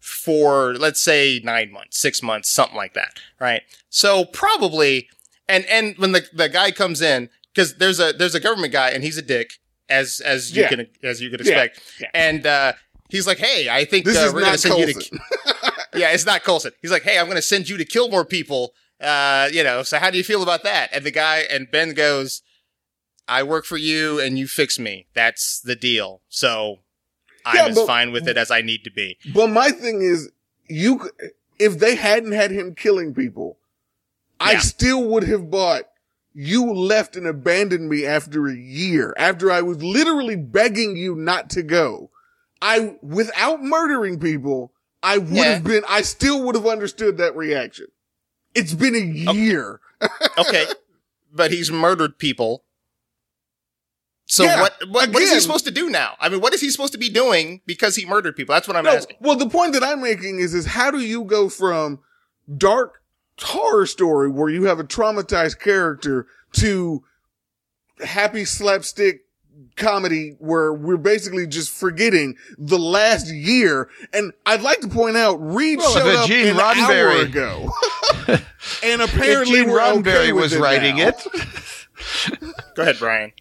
for, 0.00 0.74
let's 0.74 1.00
say, 1.00 1.40
nine 1.44 1.70
months, 1.72 1.98
six 1.98 2.22
months, 2.22 2.50
something 2.50 2.76
like 2.76 2.94
that, 2.94 3.18
right? 3.40 3.62
So 3.90 4.24
probably, 4.24 5.08
and 5.48 5.64
and 5.66 5.96
when 5.98 6.12
the 6.12 6.26
the 6.32 6.48
guy 6.48 6.70
comes 6.70 7.00
in, 7.00 7.30
because 7.54 7.76
there's 7.76 8.00
a 8.00 8.12
there's 8.12 8.34
a 8.34 8.40
government 8.40 8.72
guy 8.72 8.90
and 8.90 9.02
he's 9.04 9.18
a 9.18 9.22
dick, 9.22 9.52
as 9.88 10.20
as 10.20 10.54
you 10.56 10.62
Yeah. 10.62 10.68
can 10.68 10.86
as 11.02 11.20
you 11.20 11.30
could 11.30 11.40
expect, 11.40 11.80
Yeah. 12.00 12.08
and 12.14 12.46
uh, 12.46 12.72
he's 13.10 13.26
like, 13.26 13.38
hey, 13.38 13.68
I 13.68 13.84
think 13.84 14.04
This 14.04 14.16
uh, 14.18 14.26
is 14.26 14.32
we're 14.34 14.42
gonna 14.42 14.58
send 14.58 14.78
you 14.78 14.86
to 14.86 14.92
Coulson. 14.92 15.18
yeah, 15.94 16.10
it's 16.12 16.26
not 16.26 16.42
Coulson. 16.44 16.72
He's 16.82 16.90
like, 16.92 17.02
hey, 17.02 17.18
I'm 17.18 17.24
going 17.26 17.36
to 17.36 17.42
send 17.42 17.68
you 17.68 17.76
to 17.78 17.84
kill 17.84 18.08
more 18.10 18.24
people. 18.24 18.72
Uh, 19.00 19.48
you 19.52 19.64
know, 19.64 19.82
so 19.82 19.98
how 19.98 20.10
do 20.10 20.18
you 20.18 20.24
feel 20.24 20.42
about 20.42 20.62
that? 20.64 20.90
And 20.92 21.04
the 21.04 21.10
guy, 21.10 21.38
and 21.50 21.70
Ben 21.70 21.94
goes, 21.94 22.42
I 23.26 23.42
work 23.42 23.64
for 23.64 23.76
you 23.78 24.20
and 24.20 24.38
you 24.38 24.46
fix 24.46 24.78
me. 24.78 25.06
That's 25.14 25.60
the 25.60 25.74
deal. 25.76 26.20
So 26.28 26.80
I'm 27.48 27.56
Yeah, 27.56 27.66
as 27.80 27.86
fine 27.86 28.12
with 28.12 28.28
it 28.28 28.36
as 28.36 28.50
I 28.50 28.60
need 28.62 28.84
to 28.84 28.90
be. 28.90 29.16
But 29.34 29.48
my 29.48 29.70
thing 29.70 30.02
is, 30.02 30.30
you 30.68 31.10
if 31.58 31.78
they 31.78 31.96
hadn't 31.96 32.32
had 32.32 32.50
him 32.50 32.74
killing 32.74 33.14
people, 33.14 33.58
I 34.40 34.58
still 34.58 35.04
would 35.08 35.24
have 35.24 35.50
bought. 35.50 35.84
You 36.34 36.72
left 36.72 37.16
and 37.16 37.26
abandoned 37.26 37.88
me 37.88 38.06
after 38.06 38.46
a 38.46 38.54
year, 38.54 39.12
after 39.18 39.50
I 39.50 39.60
was 39.62 39.82
literally 39.82 40.36
begging 40.36 40.96
you 40.96 41.16
not 41.16 41.50
to 41.50 41.62
go. 41.64 42.10
I, 42.62 42.96
without 43.02 43.60
murdering 43.62 44.20
people, 44.20 44.72
I 45.02 45.18
would 45.18 45.28
Yeah. 45.32 45.54
have 45.54 45.64
been, 45.64 45.82
I 45.88 46.02
still 46.02 46.44
would 46.44 46.54
have 46.54 46.66
understood 46.66 47.16
that 47.18 47.34
reaction. 47.34 47.86
It's 48.54 48.74
been 48.74 48.94
a 48.94 49.32
year. 49.32 49.80
Okay. 50.38 50.64
but 51.32 51.50
he's 51.50 51.72
murdered 51.72 52.18
people. 52.18 52.62
So 54.30 54.44
Yeah, 54.44 54.60
what, 54.60 54.74
what, 54.90 55.10
what 55.10 55.22
is 55.22 55.32
he 55.32 55.40
supposed 55.40 55.64
to 55.64 55.70
do 55.70 55.88
now? 55.90 56.14
I 56.20 56.28
mean, 56.28 56.40
what 56.40 56.52
is 56.54 56.60
he 56.60 56.68
supposed 56.70 56.92
to 56.92 56.98
be 56.98 57.08
doing 57.08 57.62
because 57.66 57.96
he 57.96 58.04
murdered 58.04 58.36
people? 58.36 58.54
That's 58.54 58.68
what 58.68 58.76
I'm 58.76 58.84
No, 58.84 58.94
asking. 58.94 59.16
well, 59.20 59.36
the 59.36 59.48
point 59.48 59.72
that 59.72 59.82
I'm 59.82 60.02
making 60.02 60.38
is, 60.38 60.52
is 60.54 60.66
how 60.66 60.90
do 60.90 61.00
you 61.00 61.24
go 61.24 61.48
from 61.48 62.00
dark 62.56 63.02
horror 63.40 63.86
story 63.86 64.28
where 64.30 64.50
you 64.50 64.64
have 64.64 64.78
a 64.78 64.84
traumatized 64.84 65.58
character 65.60 66.26
to 66.52 67.02
happy 68.04 68.44
slapstick 68.44 69.22
comedy 69.76 70.36
where 70.38 70.72
we're 70.74 70.96
basically 70.96 71.46
just 71.46 71.70
forgetting 71.70 72.36
the 72.58 72.78
last 72.78 73.28
year. 73.32 73.88
And 74.12 74.32
I'd 74.46 74.62
like 74.62 74.80
to 74.80 74.88
point 74.88 75.16
out, 75.16 75.36
Reed 75.36 75.78
Well, 75.78 75.92
showed 75.94 76.14
up 76.16 76.28
Gene 76.28 76.48
an 76.48 76.60
hour 76.60 76.74
Roddenberry- 76.74 77.22
ago. 77.28 77.70
and 78.84 79.02
If 79.02 79.14
apparently 79.16 79.60
Gene 79.60 79.70
we're 79.70 79.78
Roddenberry 79.80 79.98
okay 80.16 80.32
with 80.32 80.42
was 80.44 80.52
it 80.52 80.60
writing 80.60 80.96
now. 80.98 81.08
it, 81.08 81.26
Go 82.76 82.82
ahead, 82.82 82.98
Brian. 82.98 83.32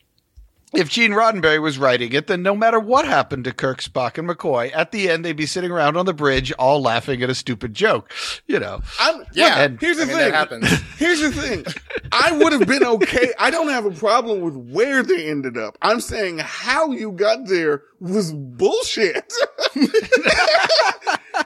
If 0.74 0.90
Gene 0.90 1.12
Roddenberry 1.12 1.62
was 1.62 1.78
writing 1.78 2.12
it, 2.12 2.28
then 2.28 2.44
no 2.44 2.54
matter 2.56 2.80
what 2.80 3.06
happened 3.06 3.46
to 3.46 3.54
Kirk, 3.54 3.82
Spock, 3.82 4.18
and 4.18 4.28
McCoy, 4.30 4.70
at 4.76 4.92
the 4.92 5.10
end 5.10 5.24
they'd 5.24 5.32
be 5.34 5.46
sitting 5.46 5.72
around 5.72 5.96
on 5.96 6.06
the 6.06 6.14
bridge, 6.14 6.52
all 6.54 6.82
laughing 6.82 7.24
at 7.24 7.30
a 7.30 7.36
stupid 7.36 7.74
joke. 7.74 8.12
You 8.48 8.60
know, 8.60 8.82
I'm, 9.00 9.24
Yeah. 9.34 9.60
And- 9.64 9.80
here's 9.80 9.98
the 9.98 10.04
I 10.04 10.06
mean, 10.08 10.18
thing. 10.18 10.34
happens. 10.34 10.70
Here's 10.98 11.22
the 11.22 11.32
thing. 11.32 11.64
I 12.12 12.32
would 12.32 12.52
have 12.54 12.68
been 12.68 12.84
okay. 12.84 13.32
I 13.40 13.52
don't 13.52 13.70
have 13.70 13.86
a 13.86 13.92
problem 13.92 14.42
with 14.42 14.56
where 14.74 15.04
they 15.04 15.30
ended 15.30 15.58
up. 15.58 15.78
I'm 15.82 16.02
saying 16.02 16.40
how 16.40 16.92
you 16.92 17.12
got 17.12 17.46
there 17.48 17.84
was 18.00 18.34
bullshit. 18.34 19.32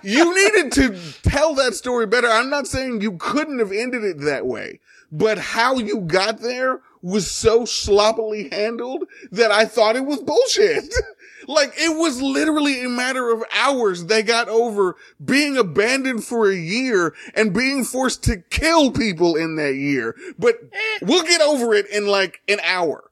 you 0.03 0.33
needed 0.33 0.71
to 0.73 0.97
tell 1.23 1.53
that 1.55 1.73
story 1.73 2.05
better. 2.07 2.27
I'm 2.27 2.49
not 2.49 2.67
saying 2.67 3.01
you 3.01 3.17
couldn't 3.17 3.59
have 3.59 3.71
ended 3.71 4.03
it 4.03 4.19
that 4.21 4.45
way, 4.45 4.79
but 5.11 5.37
how 5.37 5.75
you 5.77 5.99
got 6.01 6.39
there 6.39 6.81
was 7.01 7.29
so 7.29 7.65
sloppily 7.65 8.49
handled 8.49 9.03
that 9.31 9.51
I 9.51 9.65
thought 9.65 9.95
it 9.95 10.05
was 10.05 10.19
bullshit. 10.19 10.93
Like 11.47 11.73
it 11.75 11.97
was 11.97 12.21
literally 12.21 12.83
a 12.83 12.89
matter 12.89 13.31
of 13.31 13.43
hours 13.53 14.05
they 14.05 14.21
got 14.21 14.47
over 14.47 14.95
being 15.23 15.57
abandoned 15.57 16.23
for 16.23 16.49
a 16.49 16.55
year 16.55 17.13
and 17.33 17.53
being 17.53 17.83
forced 17.83 18.23
to 18.25 18.37
kill 18.37 18.91
people 18.91 19.35
in 19.35 19.55
that 19.55 19.75
year. 19.75 20.15
But 20.37 20.59
eh. 20.71 20.99
we'll 21.01 21.23
get 21.23 21.41
over 21.41 21.73
it 21.73 21.87
in 21.89 22.07
like 22.07 22.41
an 22.47 22.59
hour. 22.63 23.10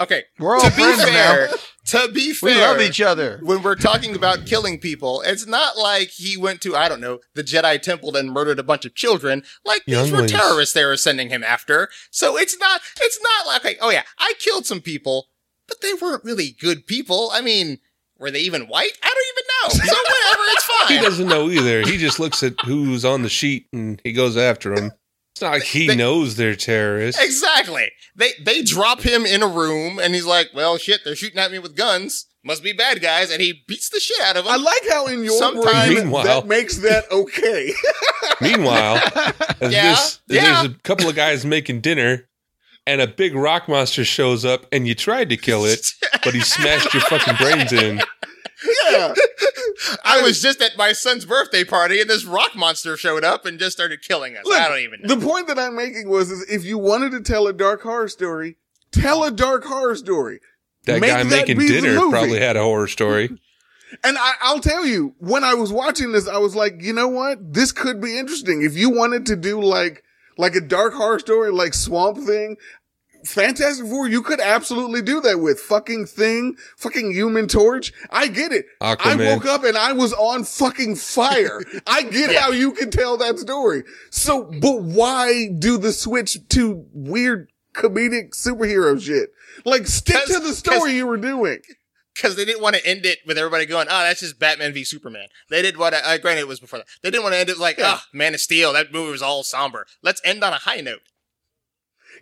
Okay. 0.00 0.24
We're 0.38 0.54
all 0.54 0.62
to 0.62 0.70
be 0.70 0.82
friends 0.82 1.04
fair, 1.04 1.48
now. 1.48 1.54
to 1.86 2.12
be 2.12 2.32
fair, 2.32 2.54
we 2.54 2.60
love 2.60 2.80
each 2.80 3.00
other. 3.00 3.38
when 3.42 3.62
we're 3.62 3.74
talking 3.74 4.16
about 4.16 4.46
killing 4.46 4.78
people, 4.78 5.22
it's 5.26 5.46
not 5.46 5.76
like 5.76 6.08
he 6.08 6.36
went 6.38 6.62
to, 6.62 6.74
I 6.74 6.88
don't 6.88 7.00
know, 7.00 7.20
the 7.34 7.44
Jedi 7.44 7.80
Temple 7.80 8.16
and 8.16 8.32
murdered 8.32 8.58
a 8.58 8.62
bunch 8.62 8.86
of 8.86 8.94
children. 8.94 9.42
Like 9.64 9.84
these 9.84 10.10
were 10.10 10.26
terrorists 10.26 10.74
they 10.74 10.84
were 10.84 10.96
sending 10.96 11.28
him 11.28 11.44
after. 11.44 11.90
So 12.10 12.38
it's 12.38 12.58
not, 12.58 12.80
it's 13.00 13.20
not 13.22 13.46
like, 13.46 13.64
okay, 13.64 13.76
oh 13.82 13.90
yeah, 13.90 14.04
I 14.18 14.32
killed 14.38 14.64
some 14.64 14.80
people, 14.80 15.26
but 15.68 15.82
they 15.82 15.92
weren't 15.94 16.24
really 16.24 16.56
good 16.58 16.86
people. 16.86 17.30
I 17.32 17.42
mean, 17.42 17.78
were 18.18 18.30
they 18.30 18.40
even 18.40 18.68
white? 18.68 18.92
I 19.02 19.14
don't 19.14 19.78
even 19.78 19.82
know. 19.82 19.86
So 19.86 20.02
whatever, 20.02 20.42
it's 20.52 20.64
fine. 20.88 20.96
He 20.96 21.02
doesn't 21.04 21.28
know 21.28 21.50
either. 21.50 21.82
He 21.82 21.98
just 21.98 22.18
looks 22.18 22.42
at 22.42 22.54
who's 22.64 23.04
on 23.04 23.22
the 23.22 23.28
sheet 23.28 23.66
and 23.72 24.00
he 24.04 24.12
goes 24.12 24.36
after 24.36 24.74
them. 24.74 24.92
It's 25.34 25.42
not 25.42 25.52
like 25.52 25.62
he 25.62 25.86
They- 25.86 25.96
knows 25.96 26.36
they're 26.36 26.56
terrorists. 26.56 27.22
Exactly. 27.22 27.90
They 28.16 28.32
they 28.44 28.62
drop 28.62 29.00
him 29.02 29.24
in 29.24 29.42
a 29.42 29.46
room 29.48 29.98
and 29.98 30.14
he's 30.14 30.26
like, 30.26 30.48
"Well, 30.54 30.76
shit, 30.78 31.00
they're 31.04 31.16
shooting 31.16 31.38
at 31.38 31.52
me 31.52 31.58
with 31.58 31.76
guns." 31.76 32.26
must 32.42 32.62
be 32.62 32.72
bad 32.72 33.02
guys, 33.02 33.30
and 33.30 33.42
he 33.42 33.62
beats 33.68 33.90
the 33.90 34.00
shit 34.00 34.18
out 34.22 34.34
of 34.34 34.44
them. 34.46 34.54
I 34.54 34.56
like 34.56 34.88
how 34.90 35.06
in 35.08 35.22
your 35.22 35.36
Sometimes- 35.38 35.66
brain 35.88 35.94
Meanwhile- 35.94 36.24
that 36.24 36.46
makes 36.46 36.78
that 36.78 37.04
okay. 37.12 37.70
Meanwhile, 38.40 38.96
as 39.60 39.70
Yeah, 39.70 39.90
this, 39.92 40.20
yeah. 40.26 40.62
there's 40.62 40.74
a 40.74 40.78
couple 40.82 41.06
of 41.10 41.14
guys 41.14 41.44
making 41.44 41.82
dinner, 41.82 42.28
and 42.86 43.02
a 43.02 43.06
big 43.06 43.34
rock 43.34 43.68
monster 43.68 44.06
shows 44.06 44.46
up, 44.46 44.64
and 44.72 44.88
you 44.88 44.94
tried 44.94 45.28
to 45.28 45.36
kill 45.36 45.66
it, 45.66 45.86
but 46.24 46.32
he 46.32 46.40
smashed 46.40 46.94
your 46.94 47.02
fucking 47.02 47.34
brains 47.36 47.74
in. 47.74 48.00
yeah. 48.90 49.12
I 50.04 50.20
was 50.22 50.42
just 50.42 50.60
at 50.60 50.76
my 50.76 50.92
son's 50.92 51.24
birthday 51.24 51.64
party, 51.64 52.00
and 52.00 52.10
this 52.10 52.24
rock 52.24 52.54
monster 52.54 52.96
showed 52.96 53.24
up 53.24 53.46
and 53.46 53.58
just 53.58 53.76
started 53.76 54.02
killing 54.02 54.36
us. 54.36 54.44
Look, 54.44 54.58
I 54.58 54.68
don't 54.68 54.80
even 54.80 55.02
know. 55.02 55.14
The 55.14 55.26
point 55.26 55.48
that 55.48 55.58
I'm 55.58 55.76
making 55.76 56.08
was 56.08 56.30
is 56.30 56.48
if 56.50 56.64
you 56.64 56.78
wanted 56.78 57.12
to 57.12 57.20
tell 57.20 57.46
a 57.46 57.52
dark 57.52 57.82
horror 57.82 58.08
story, 58.08 58.56
tell 58.92 59.24
a 59.24 59.30
dark 59.30 59.64
horror 59.64 59.96
story. 59.96 60.40
That 60.84 61.00
Make 61.00 61.10
guy 61.10 61.22
that 61.24 61.30
making 61.30 61.58
dinner 61.58 62.08
probably 62.08 62.40
had 62.40 62.56
a 62.56 62.62
horror 62.62 62.88
story. 62.88 63.30
And 64.04 64.16
I, 64.16 64.34
I'll 64.42 64.60
tell 64.60 64.86
you, 64.86 65.16
when 65.18 65.42
I 65.42 65.54
was 65.54 65.72
watching 65.72 66.12
this, 66.12 66.28
I 66.28 66.38
was 66.38 66.54
like, 66.54 66.80
you 66.80 66.92
know 66.92 67.08
what? 67.08 67.54
This 67.54 67.72
could 67.72 68.00
be 68.00 68.18
interesting. 68.18 68.62
If 68.62 68.76
you 68.76 68.88
wanted 68.88 69.26
to 69.26 69.34
do 69.34 69.60
like, 69.60 70.04
like 70.38 70.54
a 70.54 70.60
dark 70.60 70.94
horror 70.94 71.18
story, 71.18 71.50
like 71.50 71.74
Swamp 71.74 72.18
Thing, 72.18 72.56
Fantastic 73.26 73.86
Four, 73.86 74.08
you 74.08 74.22
could 74.22 74.40
absolutely 74.40 75.02
do 75.02 75.20
that 75.20 75.38
with 75.40 75.60
fucking 75.60 76.06
Thing, 76.06 76.56
fucking 76.76 77.12
Human 77.12 77.48
Torch. 77.48 77.92
I 78.10 78.28
get 78.28 78.52
it. 78.52 78.66
I 78.80 79.16
woke 79.34 79.46
up 79.46 79.64
and 79.64 79.76
I 79.76 79.92
was 79.92 80.12
on 80.12 80.44
fucking 80.44 80.96
fire. 80.96 81.60
I 81.86 82.02
get 82.02 82.34
how 82.34 82.50
you 82.50 82.72
can 82.72 82.90
tell 82.90 83.16
that 83.18 83.38
story. 83.38 83.84
So, 84.10 84.44
but 84.60 84.82
why 84.82 85.48
do 85.58 85.78
the 85.78 85.92
switch 85.92 86.38
to 86.50 86.86
weird 86.92 87.50
comedic 87.74 88.30
superhero 88.34 89.00
shit? 89.00 89.30
Like, 89.64 89.86
stick 89.86 90.24
to 90.26 90.40
the 90.40 90.52
story 90.54 90.94
you 90.94 91.06
were 91.06 91.16
doing. 91.18 91.60
because 92.14 92.36
they 92.36 92.44
didn't 92.44 92.62
want 92.62 92.76
to 92.76 92.86
end 92.86 93.06
it 93.06 93.18
with 93.26 93.38
everybody 93.38 93.64
going, 93.66 93.86
"Oh, 93.88 94.02
that's 94.02 94.20
just 94.20 94.38
Batman 94.38 94.72
v 94.72 94.84
Superman." 94.84 95.28
They 95.48 95.62
didn't 95.62 95.78
want 95.80 95.94
to. 95.94 96.06
Uh, 96.06 96.18
granted, 96.18 96.40
it 96.42 96.48
was 96.48 96.60
before 96.60 96.80
that. 96.80 96.86
They 97.02 97.10
didn't 97.10 97.22
want 97.22 97.34
to 97.34 97.38
end 97.38 97.48
it 97.50 97.58
like, 97.58 97.78
Yeah. 97.78 97.94
"Ah, 97.98 98.06
Man 98.12 98.34
of 98.34 98.40
Steel." 98.40 98.72
That 98.72 98.92
movie 98.92 99.10
was 99.12 99.22
all 99.22 99.42
somber. 99.42 99.86
Let's 100.02 100.20
end 100.24 100.42
on 100.44 100.52
a 100.52 100.56
high 100.56 100.80
note. 100.80 101.00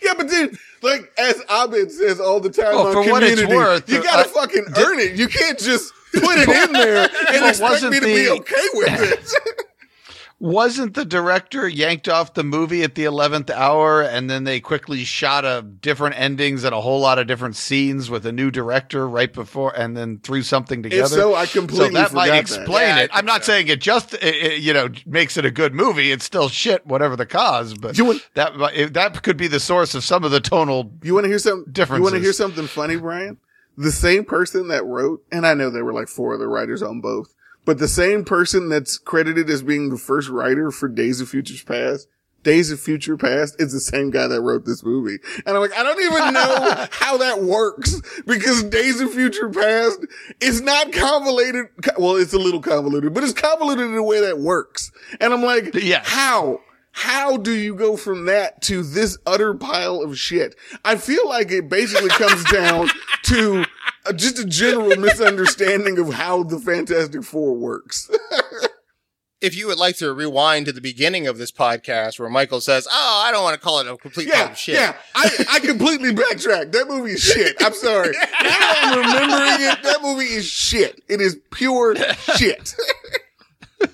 Yeah, 0.02 0.14
but 0.16 0.28
then, 0.28 0.56
like, 0.82 1.12
as 1.18 1.42
Abed 1.50 1.90
says 1.90 2.20
all 2.20 2.40
the 2.40 2.50
time 2.50 2.74
Well, 2.74 2.86
on 2.88 2.92
for 2.92 3.10
what 3.10 3.22
it's 3.22 3.40
Community, 3.40 3.56
worth, 3.56 3.90
you 3.90 4.02
gotta 4.02 4.28
uh, 4.28 4.32
fucking 4.32 4.66
earn 4.76 5.00
it. 5.00 5.16
You 5.16 5.28
can't 5.28 5.58
just 5.58 5.92
put 6.12 6.38
it 6.38 6.48
in 6.48 6.72
there 6.72 7.08
and 7.32 7.46
expect 7.46 7.82
me 7.84 8.00
to 8.00 8.06
be 8.06 8.28
okay 8.30 8.68
with 8.74 9.12
it. 9.12 9.64
Wasn't 10.40 10.94
the 10.94 11.04
director 11.04 11.66
yanked 11.68 12.08
off 12.08 12.34
the 12.34 12.44
movie 12.44 12.84
at 12.84 12.94
the 12.94 13.02
11th 13.02 13.50
hour 13.50 14.02
and 14.02 14.30
then 14.30 14.44
they 14.44 14.60
quickly 14.60 15.02
shot 15.02 15.44
a 15.44 15.62
different 15.62 16.16
endings 16.16 16.62
and 16.62 16.72
a 16.72 16.80
whole 16.80 17.00
lot 17.00 17.18
of 17.18 17.26
different 17.26 17.56
scenes 17.56 18.08
with 18.08 18.24
a 18.24 18.30
new 18.30 18.48
director 18.52 19.08
right 19.08 19.32
before 19.32 19.72
and 19.76 19.96
then 19.96 20.20
threw 20.20 20.42
something 20.42 20.80
together? 20.84 21.02
if 21.02 21.08
so, 21.08 21.34
I 21.34 21.46
completely 21.46 21.88
So 21.88 21.92
that 21.94 22.08
forgot 22.10 22.14
might 22.14 22.28
that. 22.28 22.40
explain 22.40 22.86
Yeah, 22.88 22.96
I 22.96 23.00
it. 23.00 23.10
I'm 23.12 23.26
not 23.26 23.42
so. 23.44 23.52
saying 23.52 23.66
it 23.66 23.80
just 23.80 24.14
it, 24.14 24.22
it, 24.22 24.60
you 24.60 24.72
know 24.72 24.88
makes 25.06 25.36
it 25.36 25.44
a 25.44 25.50
good 25.50 25.74
movie. 25.74 26.12
It's 26.12 26.24
still 26.24 26.48
shit, 26.48 26.86
whatever 26.86 27.16
the 27.16 27.26
cause. 27.26 27.74
But 27.74 27.98
You 27.98 28.04
want- 28.04 28.28
that 28.34 28.52
it- 28.76 28.94
that 28.94 29.20
could 29.24 29.36
be 29.38 29.48
the 29.48 29.58
source 29.58 29.96
of 29.96 30.04
some 30.04 30.22
of 30.22 30.30
the 30.30 30.40
tonal. 30.40 30.92
You 31.02 31.14
want 31.14 31.24
to 31.24 31.28
hear 31.30 31.40
something? 31.40 31.72
Different. 31.72 31.98
You 31.98 32.04
want 32.04 32.14
to 32.14 32.20
hear 32.20 32.32
something 32.32 32.68
funny, 32.68 32.94
Brian? 32.94 33.38
The 33.76 33.90
same 33.90 34.24
person 34.24 34.68
that 34.68 34.84
wrote, 34.84 35.24
and 35.32 35.44
I 35.44 35.54
know 35.54 35.68
there 35.70 35.84
were 35.84 35.92
like 35.92 36.06
four 36.08 36.34
other 36.34 36.48
writers 36.48 36.80
on 36.82 37.00
both, 37.00 37.34
but 37.68 37.76
the 37.76 37.86
same 37.86 38.24
person 38.24 38.70
that's 38.70 38.96
credited 38.96 39.50
as 39.50 39.62
being 39.62 39.90
the 39.90 39.98
first 39.98 40.30
writer 40.30 40.70
for 40.70 40.88
Days 40.88 41.20
of 41.20 41.28
Futures 41.28 41.62
Past, 41.62 42.08
Days 42.42 42.70
of 42.70 42.80
Future 42.80 43.18
Past 43.18 43.56
is 43.60 43.74
the 43.74 43.78
same 43.78 44.08
guy 44.08 44.26
that 44.26 44.40
wrote 44.40 44.64
this 44.64 44.82
movie. 44.82 45.18
And 45.44 45.54
I'm 45.54 45.60
like, 45.60 45.78
I 45.78 45.82
don't 45.82 46.00
even 46.00 46.32
know 46.32 46.86
how 46.92 47.18
that 47.18 47.42
works 47.42 48.00
because 48.26 48.64
Days 48.64 49.02
of 49.02 49.12
Future 49.12 49.50
Past 49.50 49.98
is 50.40 50.62
not 50.62 50.94
convoluted. 50.94 51.66
Well, 51.98 52.16
it's 52.16 52.32
a 52.32 52.38
little 52.38 52.62
convoluted, 52.62 53.12
but 53.12 53.22
it's 53.22 53.34
convoluted 53.34 53.84
in 53.84 53.96
a 53.96 54.02
way 54.02 54.22
that 54.22 54.38
works. 54.38 54.90
And 55.20 55.34
I'm 55.34 55.42
like, 55.42 55.74
Yes. 55.74 56.08
how? 56.08 56.62
How 56.92 57.36
do 57.36 57.52
you 57.52 57.74
go 57.74 57.98
from 57.98 58.24
that 58.24 58.62
to 58.62 58.82
this 58.82 59.18
utter 59.26 59.52
pile 59.52 60.00
of 60.00 60.16
shit? 60.18 60.56
I 60.86 60.96
feel 60.96 61.28
like 61.28 61.50
it 61.50 61.68
basically 61.68 62.08
comes 62.08 62.42
down 62.44 62.88
to 63.24 63.66
Uh, 64.08 64.12
just 64.12 64.38
a 64.38 64.44
general 64.44 64.96
misunderstanding 64.96 65.98
of 65.98 66.14
how 66.14 66.42
the 66.42 66.58
Fantastic 66.58 67.22
Four 67.24 67.54
works. 67.54 68.10
If 69.40 69.56
you 69.56 69.68
would 69.68 69.78
like 69.78 69.96
to 69.98 70.12
rewind 70.12 70.66
to 70.66 70.72
the 70.72 70.80
beginning 70.80 71.28
of 71.28 71.38
this 71.38 71.52
podcast 71.52 72.18
where 72.18 72.28
Michael 72.28 72.60
says, 72.60 72.88
"Oh, 72.90 73.22
I 73.24 73.30
don't 73.30 73.44
want 73.44 73.54
to 73.54 73.60
call 73.60 73.78
it 73.78 73.86
a 73.86 73.96
complete 73.96 74.26
yeah, 74.26 74.52
shit," 74.54 74.74
yeah. 74.74 74.96
I, 75.14 75.30
I 75.48 75.60
completely 75.60 76.12
backtracked. 76.12 76.72
That 76.72 76.88
movie 76.88 77.12
is 77.12 77.22
shit. 77.22 77.54
I'm 77.60 77.72
sorry. 77.72 78.16
Now 78.42 78.74
I'm 78.82 78.98
remembering 78.98 79.68
it. 79.70 79.82
That 79.84 80.02
movie 80.02 80.24
is 80.24 80.44
shit. 80.44 81.00
It 81.08 81.20
is 81.20 81.38
pure 81.52 81.94
shit. 82.36 82.74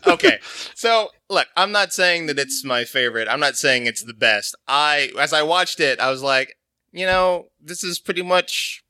okay. 0.07 0.39
So, 0.75 1.11
look, 1.29 1.49
I'm 1.59 1.73
not 1.73 1.93
saying 1.93 2.25
that 2.29 2.39
it's 2.39 2.65
my 2.65 2.85
favorite. 2.85 3.29
I'm 3.29 3.41
not 3.41 3.57
saying 3.57 3.85
it's 3.85 4.03
the 4.03 4.15
best. 4.15 4.57
I, 4.67 5.11
as 5.21 5.35
I 5.35 5.43
watched 5.43 5.79
it, 5.79 6.01
I 6.01 6.11
was 6.11 6.23
like, 6.23 6.57
you 6.91 7.05
know, 7.05 7.49
this 7.61 7.85
is 7.85 7.99
pretty 7.99 8.23
much 8.23 8.84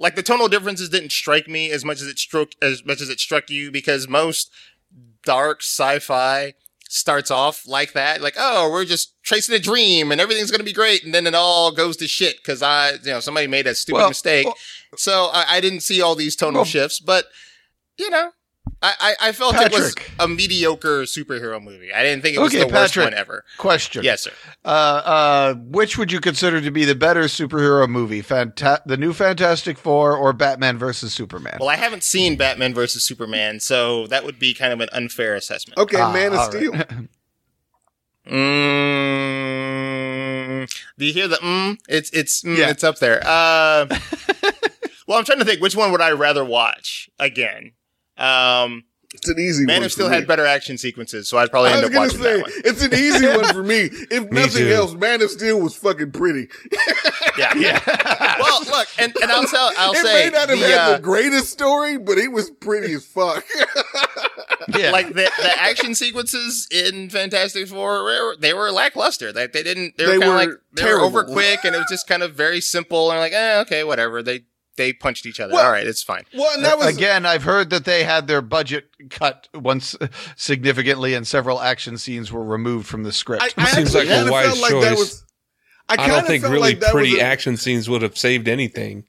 like 0.00 0.16
the 0.16 0.22
tonal 0.22 0.48
differences 0.48 0.88
didn't 0.88 1.12
strike 1.12 1.46
me 1.46 1.70
as 1.70 1.84
much 1.84 2.00
as 2.00 2.08
it 2.08 2.18
struck 2.18 2.48
as 2.60 2.84
much 2.84 3.00
as 3.00 3.08
it 3.08 3.20
struck 3.20 3.48
you 3.50 3.70
because 3.70 4.08
most 4.08 4.50
dark 5.24 5.60
sci-fi 5.62 6.54
starts 6.88 7.30
off 7.30 7.68
like 7.68 7.92
that, 7.92 8.20
like, 8.20 8.34
oh, 8.36 8.68
we're 8.68 8.84
just 8.84 9.14
tracing 9.22 9.54
a 9.54 9.58
dream 9.60 10.10
and 10.10 10.20
everything's 10.20 10.50
gonna 10.50 10.64
be 10.64 10.72
great, 10.72 11.04
and 11.04 11.14
then 11.14 11.24
it 11.26 11.34
all 11.36 11.70
goes 11.70 11.96
to 11.98 12.08
shit 12.08 12.38
because 12.38 12.62
I, 12.62 12.92
you 13.04 13.12
know, 13.12 13.20
somebody 13.20 13.46
made 13.46 13.68
a 13.68 13.74
stupid 13.76 13.98
Well, 13.98 14.08
mistake. 14.08 14.46
well- 14.46 14.56
so 14.96 15.26
I, 15.32 15.44
I 15.56 15.60
didn't 15.60 15.80
see 15.80 16.02
all 16.02 16.16
these 16.16 16.34
tonal 16.34 16.62
Well- 16.62 16.64
shifts, 16.64 16.98
but 16.98 17.26
you 17.96 18.10
know, 18.10 18.32
I, 18.82 18.94
I, 18.98 19.28
I 19.28 19.32
felt 19.32 19.56
it 19.56 19.70
was 19.72 19.94
a 20.18 20.26
mediocre 20.26 21.02
superhero 21.02 21.62
movie. 21.62 21.92
I 21.92 22.02
didn't 22.02 22.22
think 22.22 22.36
it 22.36 22.40
was 22.40 22.54
Okay, 22.54 22.64
the 22.66 22.72
worst 22.74 22.96
one 22.96 23.12
ever. 23.12 23.44
Question. 23.58 24.02
Yes, 24.04 24.22
sir. 24.22 24.30
Uh, 24.64 24.68
uh, 24.68 25.54
which 25.54 25.98
would 25.98 26.10
you 26.10 26.18
consider 26.18 26.62
to 26.62 26.70
be 26.70 26.86
the 26.86 26.94
better 26.94 27.24
superhero 27.24 27.86
movie? 27.88 28.22
Fanta- 28.22 28.80
the 28.86 28.96
new 28.96 29.12
Fantastic 29.12 29.76
Four 29.76 30.16
or 30.16 30.32
Batman 30.32 30.78
versus 30.78 31.12
Superman? 31.12 31.58
Well, 31.60 31.68
I 31.68 31.76
haven't 31.76 32.04
seen 32.04 32.36
Batman 32.36 32.72
versus 32.72 33.02
Superman, 33.04 33.60
so 33.60 34.06
that 34.06 34.24
would 34.24 34.38
be 34.38 34.54
kind 34.54 34.72
of 34.72 34.80
an 34.80 34.88
unfair 34.94 35.34
assessment. 35.34 35.78
Okay, 35.78 36.00
Ah, 36.00 36.10
Man 36.12 36.32
of 36.32 36.38
all 36.38 36.48
right. 36.50 36.56
Steel. 36.56 36.74
Mm, 39.40 40.70
do 40.98 41.04
you 41.06 41.12
hear 41.12 41.26
the 41.28 41.36
mm? 41.36 41.78
It's 41.88 42.10
it's 42.10 42.42
mm, 42.42 42.56
Yeah. 42.56 42.68
it's 42.70 42.84
up 42.84 42.98
there. 42.98 43.20
Uh, 43.24 43.86
well, 45.06 45.18
I'm 45.18 45.24
trying 45.24 45.38
to 45.38 45.44
think 45.44 45.60
which 45.60 45.74
one 45.74 45.90
would 45.92 46.00
I 46.02 46.10
rather 46.12 46.44
watch 46.44 47.08
again. 47.18 47.72
Um, 48.20 48.84
It's 49.12 49.28
an 49.28 49.40
easy 49.40 49.64
Man 49.66 49.78
one. 49.78 49.86
of 49.86 49.92
Steel 49.92 50.06
for 50.06 50.10
me. 50.10 50.16
had 50.16 50.26
better 50.28 50.46
action 50.46 50.78
sequences, 50.78 51.28
so 51.28 51.36
I'd 51.38 51.50
probably 51.50 51.70
I 51.70 51.78
end 51.78 51.82
was 51.82 51.86
up 51.90 51.92
gonna 51.94 52.06
watching 52.06 52.22
say 52.22 52.36
that 52.36 52.42
one. 52.42 52.52
it's 52.64 52.82
an 52.84 52.94
easy 52.94 53.26
one 53.26 53.52
for 53.54 53.62
me. 53.64 53.80
If 54.10 54.30
Me 54.30 54.40
nothing 54.42 54.64
too. 54.66 54.72
else, 54.72 54.94
Man 54.94 55.20
of 55.22 55.30
Steel 55.30 55.60
was 55.60 55.74
fucking 55.76 56.12
pretty. 56.12 56.48
Yeah, 57.38 57.54
yeah. 57.56 58.36
well, 58.40 58.60
look, 58.64 58.88
and, 58.98 59.14
and 59.22 59.30
I'll 59.30 59.46
tell, 59.46 59.70
I'll 59.78 59.92
it 59.92 59.98
say 60.04 60.26
it 60.26 60.32
may 60.32 60.38
not 60.38 60.48
have 60.50 60.58
the, 60.58 60.66
had 60.66 60.78
uh, 60.78 60.96
the 60.96 61.02
greatest 61.02 61.50
story, 61.50 61.96
but 61.96 62.18
it 62.18 62.30
was 62.32 62.50
pretty 62.50 62.92
as 62.92 63.06
fuck. 63.06 63.46
yeah. 64.76 64.90
like 64.90 65.08
the, 65.08 65.30
the 65.40 65.52
action 65.62 65.94
sequences 65.94 66.68
in 66.70 67.08
Fantastic 67.08 67.68
Four, 67.68 68.36
they 68.38 68.52
were 68.52 68.70
lackluster. 68.70 69.32
They, 69.32 69.46
they 69.46 69.62
didn't. 69.62 69.96
They 69.96 70.06
were 70.06 70.12
They 70.12 70.18
kind 70.18 70.22
of 70.24 70.28
were 70.28 70.34
like 70.34 70.48
they 70.72 70.82
terrible. 70.82 71.10
were 71.12 71.20
over 71.22 71.32
quick, 71.32 71.64
and 71.64 71.74
it 71.74 71.78
was 71.78 71.86
just 71.88 72.06
kind 72.06 72.22
of 72.22 72.34
very 72.34 72.60
simple. 72.60 73.10
And 73.10 73.20
like, 73.20 73.32
eh, 73.32 73.60
okay, 73.60 73.84
whatever. 73.84 74.22
They 74.22 74.44
they 74.80 74.92
punched 74.92 75.26
each 75.26 75.38
other. 75.40 75.52
Well- 75.54 75.64
All 75.64 75.70
right, 75.70 75.86
it's 75.86 76.02
fine. 76.02 76.24
well, 76.34 76.52
and 76.54 76.64
that 76.64 76.78
was 76.78 76.96
Again, 76.96 77.26
I've 77.26 77.44
heard 77.44 77.70
that 77.70 77.84
they 77.84 78.02
had 78.04 78.26
their 78.26 78.42
budget 78.42 78.88
cut 79.10 79.48
once 79.54 79.94
significantly, 80.36 81.14
and 81.14 81.26
several 81.26 81.60
action 81.60 81.98
scenes 81.98 82.32
were 82.32 82.44
removed 82.44 82.86
from 82.86 83.02
the 83.02 83.12
script. 83.12 83.42
I, 83.42 83.62
I 83.62 83.66
Seems 83.66 83.94
actually 83.94 84.08
like 84.10 84.10
a 84.10 84.18
kinda 84.18 84.32
wise 84.32 84.46
felt 84.46 84.58
like 84.60 84.70
that 84.82 84.90
choice. 84.90 84.98
was. 84.98 85.24
I, 85.88 85.94
I 86.04 86.06
don't 86.08 86.26
think 86.26 86.42
felt 86.42 86.52
really 86.52 86.70
like 86.70 86.80
that 86.80 86.92
pretty 86.92 87.18
a- 87.18 87.22
action 87.24 87.56
scenes 87.56 87.88
would 87.88 88.02
have 88.02 88.16
saved 88.16 88.46
anything 88.46 89.04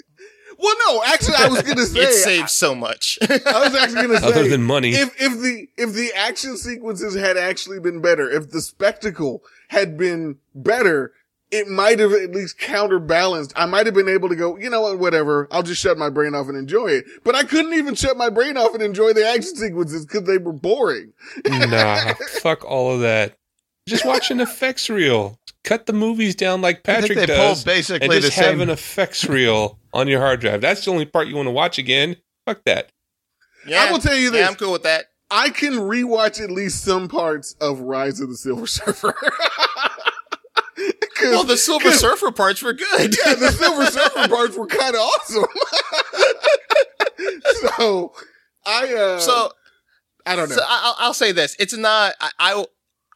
Well, 0.57 0.75
no, 0.87 1.03
actually, 1.05 1.35
I 1.35 1.47
was 1.47 1.61
gonna 1.61 1.85
say 1.85 1.99
It 2.01 2.13
saves 2.13 2.53
so 2.53 2.73
much. 2.75 3.17
I 3.21 3.27
was 3.63 3.75
actually 3.75 4.01
gonna 4.07 4.19
say 4.19 4.27
other 4.27 4.47
than 4.47 4.63
money. 4.63 4.89
if 4.91 5.09
if 5.21 5.39
the 5.39 5.67
if 5.77 5.93
the 5.93 6.11
action 6.15 6.57
sequences 6.57 7.13
had 7.15 7.37
actually 7.37 7.79
been 7.79 8.01
better, 8.01 8.29
if 8.29 8.49
the 8.51 8.61
spectacle 8.61 9.43
had 9.69 9.97
been 9.97 10.37
better, 10.55 11.13
it 11.51 11.67
might 11.67 11.99
have 11.99 12.13
at 12.13 12.31
least 12.31 12.57
counterbalanced. 12.57 13.51
I 13.57 13.65
might 13.65 13.85
have 13.85 13.93
been 13.93 14.07
able 14.07 14.29
to 14.29 14.35
go, 14.35 14.57
you 14.57 14.69
know 14.69 14.81
what, 14.81 14.99
whatever. 14.99 15.47
I'll 15.51 15.63
just 15.63 15.81
shut 15.81 15.97
my 15.97 16.09
brain 16.09 16.33
off 16.33 16.47
and 16.47 16.57
enjoy 16.57 16.87
it. 16.87 17.05
But 17.23 17.35
I 17.35 17.43
couldn't 17.43 17.73
even 17.73 17.93
shut 17.95 18.15
my 18.17 18.29
brain 18.29 18.55
off 18.55 18.73
and 18.73 18.81
enjoy 18.81 19.13
the 19.13 19.27
action 19.27 19.55
sequences 19.55 20.05
because 20.05 20.23
they 20.23 20.37
were 20.37 20.53
boring. 20.53 21.11
nah, 21.45 22.13
fuck 22.41 22.63
all 22.63 22.93
of 22.93 23.01
that. 23.01 23.37
Just 23.87 24.05
watch 24.05 24.31
an 24.31 24.39
effects 24.39 24.89
reel. 24.89 25.37
Cut 25.63 25.85
the 25.85 25.93
movies 25.93 26.35
down 26.35 26.61
like 26.61 26.87
I 26.87 27.01
think 27.01 27.01
Patrick 27.01 27.17
they 27.19 27.25
does, 27.25 27.63
pulled 27.63 27.65
basically 27.65 28.07
and 28.07 28.13
the 28.15 28.21
just 28.21 28.37
have 28.37 28.45
same. 28.45 28.61
an 28.61 28.69
effects 28.69 29.25
reel 29.25 29.77
on 29.93 30.07
your 30.07 30.19
hard 30.19 30.39
drive. 30.39 30.61
That's 30.61 30.85
the 30.85 30.91
only 30.91 31.05
part 31.05 31.27
you 31.27 31.35
want 31.35 31.47
to 31.47 31.51
watch 31.51 31.77
again. 31.77 32.15
Fuck 32.45 32.63
that. 32.65 32.91
yeah, 33.67 33.83
I 33.83 33.91
will 33.91 33.99
tell 33.99 34.15
you 34.15 34.31
this. 34.31 34.39
Yeah, 34.39 34.47
I'm 34.47 34.55
cool 34.55 34.71
with 34.71 34.83
that. 34.83 35.05
I 35.29 35.49
can 35.49 35.73
rewatch 35.73 36.41
at 36.41 36.51
least 36.51 36.83
some 36.83 37.07
parts 37.07 37.55
of 37.61 37.79
Rise 37.81 38.19
of 38.19 38.29
the 38.29 38.35
Silver 38.35 38.67
Surfer. 38.67 39.15
'Cause- 41.21 41.31
Well, 41.31 41.43
the 41.43 41.57
Silver 41.57 41.85
'cause- 41.89 41.99
Surfer 41.99 42.31
parts 42.31 42.61
were 42.61 42.73
good. 42.73 43.15
yeah, 43.25 43.35
the 43.35 43.51
Silver 43.51 43.85
Surfer 43.87 44.27
parts 44.27 44.55
were 44.57 44.67
kind 44.67 44.95
of 44.95 45.01
awesome. 45.01 45.45
so 47.77 48.13
I 48.65 48.93
uh 48.93 49.19
so 49.19 49.51
I 50.25 50.35
don't 50.35 50.49
know. 50.49 50.55
So 50.55 50.61
I- 50.63 50.81
I'll, 50.83 50.95
I'll 51.07 51.13
say 51.13 51.31
this: 51.31 51.55
it's 51.59 51.75
not. 51.75 52.13
I, 52.19 52.31
I 52.39 52.65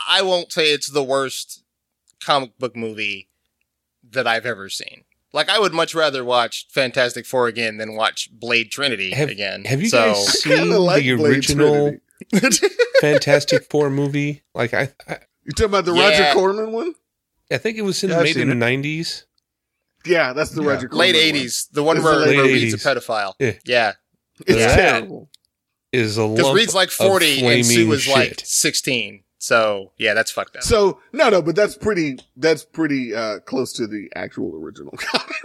I 0.08 0.22
won't 0.22 0.52
say 0.52 0.72
it's 0.74 0.90
the 0.90 1.04
worst 1.04 1.64
comic 2.24 2.58
book 2.58 2.76
movie 2.76 3.30
that 4.12 4.28
I've 4.28 4.46
ever 4.46 4.70
seen. 4.70 5.04
Like 5.34 5.50
I 5.50 5.60
would 5.60 5.74
much 5.74 5.94
rather 5.94 6.24
watch 6.24 6.68
Fantastic 6.72 7.26
Four 7.26 7.48
again 7.48 7.78
than 7.78 7.96
watch 7.96 8.30
Blade 8.32 8.72
Trinity 8.72 9.12
Have- 9.12 9.30
again. 9.30 9.66
Have 9.66 9.82
you 9.82 9.90
so, 9.90 10.14
guys 10.14 10.42
seen 10.42 10.70
like 10.72 11.04
the 11.04 11.16
Blade 11.16 11.36
original 11.36 11.98
Fantastic 13.02 13.70
Four 13.70 13.90
movie? 13.90 14.44
Like 14.54 14.74
I, 14.74 14.94
I, 15.08 15.18
You 15.44 15.52
talking 15.52 15.66
about 15.66 15.86
the 15.86 15.94
Yeah. 15.94 16.10
Roger 16.10 16.34
Corman 16.34 16.72
one? 16.72 16.96
I 17.52 17.58
think 17.58 17.78
it 17.78 17.84
was 17.84 18.04
in, 18.04 18.10
Yeah, 18.10 18.18
I've 18.18 18.24
made 18.24 18.38
in 18.38 18.48
the 18.50 18.54
it. 18.54 18.58
nineties. 18.58 19.26
Yeah, 20.06 20.34
that's 20.34 20.52
the 20.52 20.62
Yeah. 20.64 20.70
Roger 20.70 20.88
Corman 20.90 21.00
late 21.00 21.16
one. 21.16 21.24
eighties, 21.24 21.68
the 21.72 21.84
one 21.84 22.02
where, 22.04 22.20
the 22.20 22.26
late 22.26 22.36
where 22.38 22.46
Reed's 22.46 22.74
a 22.74 22.78
pedophile. 22.78 23.34
Yeah. 23.40 23.54
yeah. 23.66 23.94
It's 24.48 24.60
Yeah. 24.60 24.76
terrible. 24.76 25.30
Is 25.92 26.18
a 26.18 26.28
Because 26.28 26.54
Reed's 26.54 26.76
like 26.76 26.90
forty 26.90 27.46
and 27.46 27.66
Sue 27.66 27.74
flaming 27.74 27.90
was 27.90 28.08
like 28.08 28.42
sixteen. 28.44 29.24
So 29.38 29.92
yeah, 29.98 30.14
that's 30.14 30.32
fucked 30.32 30.58
up. 30.58 30.64
So 30.64 31.00
no, 31.14 31.30
no, 31.30 31.42
but 31.42 31.56
that's 31.56 31.78
pretty. 31.78 32.18
That's 32.36 32.66
pretty 32.66 33.14
uh, 33.16 33.40
close 33.42 33.72
to 33.74 33.88
the 33.88 34.10
actual 34.16 34.56
original 34.62 34.92
comic. 34.98 35.36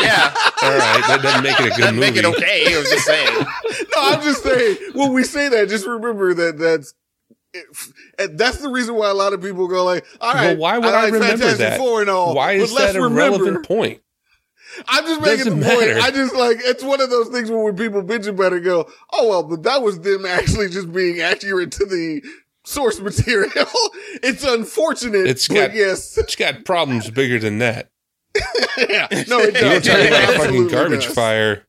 yeah, 0.00 0.32
All 0.62 0.70
right, 0.70 1.04
that 1.08 1.20
doesn't 1.22 1.42
make 1.42 1.58
it 1.60 1.66
a 1.66 1.70
good 1.70 1.82
that'd 1.82 1.94
movie. 1.94 2.06
make 2.12 2.16
it 2.16 2.24
okay. 2.24 2.74
I 2.74 2.78
was 2.78 2.88
just 2.90 3.04
saying. 3.06 3.34
no, 3.96 4.02
I'm 4.02 4.22
just 4.22 4.42
saying. 4.42 4.76
When 4.94 5.12
we 5.12 5.22
say 5.24 5.48
that, 5.48 5.68
just 5.68 5.86
remember 5.86 6.34
that 6.34 6.58
that's. 6.58 6.94
It, 7.54 8.36
that's 8.36 8.58
the 8.58 8.68
reason 8.68 8.94
why 8.94 9.08
a 9.10 9.14
lot 9.14 9.32
of 9.32 9.40
people 9.40 9.68
go 9.68 9.84
like, 9.84 10.04
all 10.20 10.34
right, 10.34 10.48
Well, 10.48 10.56
why 10.58 10.78
would 10.78 10.86
I, 10.88 10.90
I 10.90 11.02
like 11.04 11.12
remember 11.14 11.26
Fantastic 11.38 11.58
that? 11.58 11.78
Four 11.78 12.02
and 12.02 12.10
all, 12.10 12.34
Why 12.34 12.52
is 12.52 12.74
that 12.74 12.94
a 12.94 13.00
remember- 13.02 13.16
relevant 13.44 13.66
point? 13.66 14.02
I'm 14.86 15.04
just 15.06 15.20
making 15.22 15.38
Doesn't 15.46 15.60
the 15.60 15.66
point. 15.66 15.80
matter. 15.80 16.00
I 16.00 16.10
just 16.10 16.34
like 16.34 16.58
it's 16.60 16.84
one 16.84 17.00
of 17.00 17.08
those 17.08 17.28
things 17.28 17.50
where 17.50 17.58
when 17.64 17.74
people 17.76 18.02
bitch 18.02 18.28
about 18.28 18.52
it, 18.52 18.62
go, 18.62 18.88
"Oh 19.12 19.26
well," 19.28 19.42
but 19.42 19.62
that 19.62 19.82
was 19.82 19.98
them 20.00 20.26
actually 20.26 20.68
just 20.68 20.92
being 20.92 21.20
accurate 21.20 21.72
to 21.72 21.86
the 21.86 22.22
source 22.64 23.00
material. 23.00 23.50
it's 24.22 24.44
unfortunate. 24.44 25.26
It's 25.26 25.48
got- 25.48 25.74
yes, 25.74 26.18
It's 26.18 26.36
got 26.36 26.66
problems 26.66 27.10
bigger 27.10 27.38
than 27.38 27.58
that. 27.58 27.90
yeah. 28.76 29.08
No, 29.26 29.38
it 29.40 29.54
does. 29.54 29.62
want 29.64 29.84
to 29.84 29.90
talk 29.90 29.98
It 30.00 30.06
about 30.08 30.34
a 30.34 30.38
fucking 30.38 30.68
garbage 30.68 31.06
does. 31.06 31.14
fire? 31.14 31.66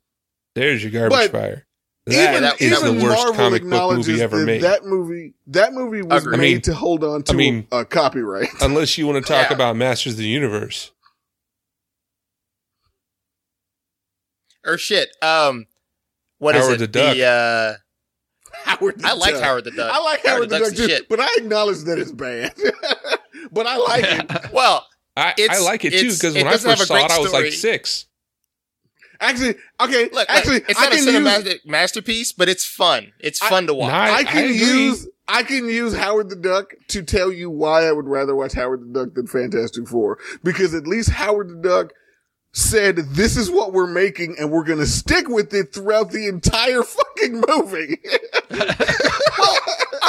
There's 0.55 0.83
your 0.83 0.91
garbage 0.91 1.31
But 1.31 1.31
fire. 1.31 1.65
Even, 2.13 2.41
That 2.43 2.61
is 2.61 2.71
even 2.81 2.97
the 2.97 3.03
worst 3.03 3.17
Marvel 3.17 3.33
comic 3.35 3.63
book 3.63 3.97
movie 3.97 4.21
ever 4.21 4.39
that 4.39 4.45
made. 4.45 4.61
That 4.61 4.85
movie, 4.85 5.33
that 5.47 5.73
movie 5.73 6.01
was 6.01 6.23
Agreed. 6.23 6.37
made 6.39 6.45
I 6.47 6.53
mean- 6.53 6.61
to 6.61 6.73
hold 6.75 7.03
on 7.03 7.23
to 7.23 7.33
I 7.33 7.35
mean- 7.35 7.67
a, 7.71 7.77
a 7.79 7.85
copyright. 7.85 8.49
Unless 8.61 8.97
you 8.97 9.07
want 9.07 9.23
to 9.25 9.31
talk 9.33 9.49
Yeah. 9.49 9.55
about 9.55 9.75
Masters 9.75 10.13
of 10.13 10.19
the 10.19 10.27
Universe. 10.27 10.91
Or 14.65 14.77
shit. 14.77 15.15
Um, 15.21 15.67
what 16.37 16.55
is 16.55 16.63
Howard 16.65 16.75
it? 16.75 16.79
the 16.79 16.87
Duck. 16.87 17.17
uh, 17.17 17.73
Howard 18.65 18.99
the 18.99 19.07
I 19.07 19.13
like 19.13 19.33
Duck. 19.33 19.43
Howard 19.43 19.63
the 19.63 19.71
Duck. 19.71 19.91
I 19.93 19.99
like 20.03 20.25
Howard, 20.25 20.49
the 20.49 20.59
Duck's 20.59 20.69
Duck 20.71 20.77
too, 20.77 20.87
shit. 20.87 21.09
but 21.09 21.19
I 21.19 21.29
acknowledge 21.37 21.79
that 21.85 21.97
it's 21.97 22.11
bad. 22.11 22.53
but 23.51 23.65
I 23.67 23.77
like 23.77 24.03
it. 24.05 24.51
Well, 24.53 24.85
I, 25.15 25.33
I 25.49 25.59
like 25.61 25.85
it 25.85 25.91
too 25.91 26.11
because 26.13 26.33
when 26.35 26.47
I 26.47 26.57
first 26.57 26.87
saw 26.87 26.93
great 26.93 27.05
it, 27.05 27.11
I 27.11 27.19
was 27.19 27.33
like 27.33 27.51
six. 27.53 28.05
Actually, 29.21 29.55
okay. 29.81 30.09
look, 30.13 30.25
actually, 30.29 30.55
look, 30.55 30.69
it's 30.69 30.79
I 30.79 30.83
not 30.85 30.93
a 30.93 30.95
can 30.95 31.05
use 31.05 31.15
cinematic 31.15 31.65
masterpiece, 31.65 32.31
but 32.31 32.47
it's 32.49 32.65
fun. 32.65 33.11
It's 33.19 33.41
I- 33.41 33.49
fun 33.49 33.67
to 33.67 33.73
watch. 33.73 33.91
I- 33.93 34.15
I 34.19 34.23
can 34.23 34.45
agree. 34.45 34.55
use 34.57 35.07
I 35.27 35.43
can 35.43 35.67
use 35.69 35.93
Howard 35.95 36.29
the 36.29 36.35
Duck 36.35 36.73
to 36.87 37.03
tell 37.03 37.31
you 37.31 37.49
why 37.51 37.85
I 37.87 37.91
would 37.91 38.07
rather 38.07 38.35
watch 38.35 38.53
Howard 38.53 38.81
the 38.93 39.05
Duck 39.05 39.13
than 39.15 39.27
Fantastic 39.27 39.87
Four 39.87 40.17
because 40.43 40.73
at 40.73 40.87
least 40.87 41.09
Howard 41.11 41.49
the 41.49 41.55
Duck 41.69 41.93
said 42.51 42.95
this 42.95 43.37
is 43.37 43.51
what 43.51 43.71
we're 43.73 43.85
making 43.85 44.35
and 44.39 44.49
we're 44.51 44.63
going 44.63 44.79
to 44.79 44.87
stick 44.87 45.29
with 45.29 45.53
it 45.53 45.71
throughout 45.71 46.09
the 46.11 46.27
entire 46.27 46.81
fucking 46.83 47.43
movie. 47.47 47.99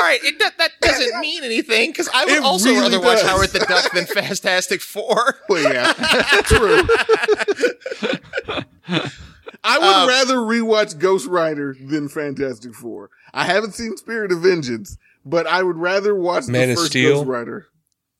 All 0.01 0.07
right, 0.07 0.21
it, 0.25 0.39
that, 0.39 0.57
that 0.59 0.73
doesn't 0.81 1.21
mean 1.21 1.45
anything 1.45 1.91
because 1.91 2.09
I 2.15 2.25
would 2.25 2.35
It 2.35 2.43
also 2.43 2.71
really 2.71 2.81
rather 2.83 3.01
watch 3.01 3.19
does. 3.21 3.29
Howard 3.29 3.49
the 3.51 3.59
Duck 3.61 3.93
than 3.93 4.07
Fantastic 4.07 4.81
Four. 4.81 5.37
well, 5.49 5.73
yeah, 5.73 5.93
true. 6.45 6.83
I 9.63 9.79
would 9.79 9.85
Um, 9.87 10.09
rather 10.09 10.37
rewatch 10.37 10.99
Ghost 10.99 11.27
Rider 11.27 11.77
than 11.79 12.09
Fantastic 12.09 12.75
Four. 12.75 13.11
I 13.35 13.45
haven't 13.45 13.75
seen 13.75 13.97
Spirit 13.97 14.33
of 14.33 14.41
Vengeance, 14.41 14.97
but 15.25 15.47
I 15.47 15.63
would 15.63 15.77
rather 15.77 16.15
watch 16.15 16.47
Man 16.47 16.69
the 16.69 16.73
of 16.73 16.79
first 16.79 16.91
Steel? 16.93 17.17
Ghost 17.19 17.29
Rider. 17.29 17.67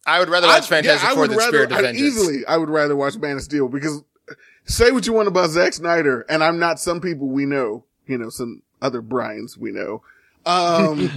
I 0.07 0.19
would 0.19 0.29
rather 0.29 0.47
watch 0.49 0.65
I- 0.65 0.67
Fantastic 0.67 1.03
yeah, 1.03 1.11
I 1.11 1.15
Four 1.15 1.21
would 1.23 1.31
than 1.31 1.39
rather, 1.39 1.51
Spirit 1.51 1.73
of 1.73 1.79
I- 1.79 1.83
Vengeance. 1.83 2.07
Easily, 2.17 2.47
I 2.47 2.57
would 2.59 2.69
rather 2.69 2.95
watch 2.97 3.17
Man 3.17 3.37
of 3.37 3.43
Steel 3.43 3.69
because 3.69 4.03
say 4.67 4.91
what 4.93 5.07
you 5.07 5.13
want 5.15 5.29
about 5.29 5.51
Zack 5.51 5.73
Snyder, 5.73 6.27
and 6.29 6.45
I'm 6.45 6.59
not 6.59 6.79
some 6.79 7.01
people 7.01 7.29
we 7.29 7.47
know, 7.47 7.85
you 8.07 8.19
know, 8.19 8.29
some 8.29 8.63
other 8.83 9.01
Brian's 9.01 9.57
we 9.57 9.73
know. 9.73 10.03
Um, 10.47 11.11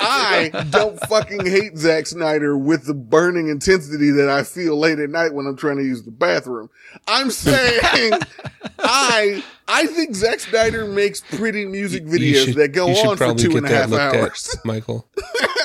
I 0.00 0.50
don't 0.70 0.98
fucking 1.06 1.46
hate 1.46 1.76
Zack 1.78 2.06
Snyder 2.06 2.58
with 2.58 2.86
the 2.86 2.94
burning 2.94 3.48
intensity 3.48 4.10
that 4.10 4.28
I 4.28 4.42
feel 4.42 4.76
late 4.76 4.98
at 4.98 5.10
night 5.10 5.32
when 5.32 5.46
I'm 5.46 5.56
trying 5.56 5.76
to 5.76 5.84
use 5.84 6.02
the 6.02 6.10
bathroom. 6.10 6.68
I'm 7.06 7.30
saying 7.30 7.80
I 8.80 9.44
I 9.68 9.86
think 9.86 10.14
Zack 10.16 10.40
Snyder 10.40 10.86
makes 10.86 11.20
pretty 11.20 11.66
music 11.66 12.04
videos 12.04 12.46
should- 12.46 12.56
that 12.56 12.72
go 12.72 12.88
on 12.88 13.16
for 13.16 13.32
two 13.34 13.34
and 13.34 13.34
a 13.34 13.34
half 13.34 13.36
two 13.38 13.48
get 13.50 13.56
and 13.58 13.66
a 13.66 13.68
that 13.68 13.74
half 13.82 13.90
looked 13.90 14.02
at, 14.02 14.14
hours. 14.20 14.56
Michael. 14.64 15.08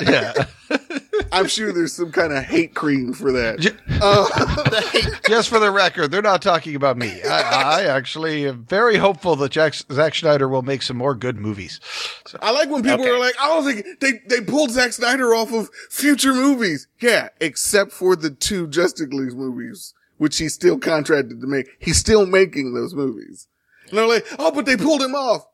yeah. 0.02 0.34
I'm 1.34 1.48
sure 1.48 1.74
there's 1.74 1.94
some 1.94 2.12
kind 2.12 2.32
of 2.32 2.44
hate 2.44 2.74
cream 2.76 3.12
for 3.14 3.32
that. 3.32 3.76
Uh, 4.02 5.20
Just 5.28 5.50
for 5.50 5.60
the 5.60 5.72
record, 5.72 6.12
they're 6.12 6.22
not 6.22 6.42
talking 6.42 6.76
about 6.76 6.98
me. 6.98 7.22
I, 7.24 7.82
I 7.82 7.84
actually 7.86 8.48
am 8.48 8.64
very 8.66 8.98
hopeful 8.98 9.36
that 9.38 9.52
Jack, 9.52 9.74
Zack 9.74 10.16
Snyder 10.16 10.48
will 10.48 10.62
make 10.62 10.82
some 10.84 10.98
more 10.98 11.16
good 11.16 11.38
movies. 11.38 11.80
I 12.42 12.52
like 12.52 12.70
when 12.70 12.84
people 12.84 13.02
Okay. 13.02 13.10
are 13.10 13.20
like, 13.20 13.36
"Oh, 13.40 13.64
they 13.64 13.84
they 14.00 14.20
they 14.28 14.42
pulled 14.42 14.72
Zack 14.72 14.94
Snyder 14.94 15.34
off 15.34 15.52
of 15.52 15.70
future 15.90 16.34
movies." 16.34 16.88
Yeah, 17.02 17.30
except 17.42 17.92
for 17.92 18.16
the 18.16 18.30
two 18.30 18.68
Justice 18.68 19.12
League 19.12 19.36
movies, 19.36 19.94
which 20.18 20.38
he's 20.38 20.54
still 20.54 20.78
contracted 20.80 21.42
to 21.42 21.48
make. 21.48 21.68
He's 21.80 21.98
still 21.98 22.26
making 22.26 22.74
those 22.74 22.94
movies. 22.94 23.48
And 23.90 23.98
they're 23.98 24.08
like, 24.08 24.26
"Oh, 24.40 24.52
but 24.52 24.66
they 24.66 24.78
pulled 24.78 25.02
him 25.02 25.16
off." 25.16 25.46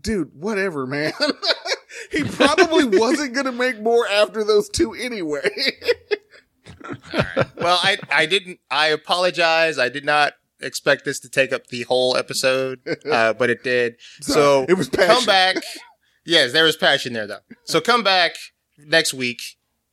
Dude, 0.00 0.30
whatever, 0.34 0.86
man. 0.86 1.12
he 2.12 2.24
probably 2.24 2.84
wasn't 2.98 3.34
going 3.34 3.46
to 3.46 3.52
make 3.52 3.80
more 3.80 4.06
after 4.08 4.44
those 4.44 4.68
two 4.68 4.94
anyway. 4.94 5.48
well, 7.56 7.78
I 7.82 7.98
I 8.10 8.26
didn't. 8.26 8.60
I 8.70 8.88
apologize. 8.88 9.78
I 9.78 9.88
did 9.88 10.04
not 10.04 10.34
expect 10.60 11.04
this 11.04 11.20
to 11.20 11.28
take 11.28 11.52
up 11.52 11.66
the 11.68 11.82
whole 11.82 12.16
episode, 12.16 12.80
uh, 13.10 13.32
but 13.34 13.50
it 13.50 13.62
did. 13.62 13.96
So 14.20 14.64
it 14.68 14.74
was 14.74 14.88
come 14.88 15.24
back. 15.24 15.56
Yes, 16.24 16.52
there 16.52 16.64
was 16.64 16.76
passion 16.76 17.12
there 17.12 17.26
though. 17.26 17.40
So 17.64 17.80
come 17.80 18.02
back 18.02 18.34
next 18.78 19.14
week 19.14 19.40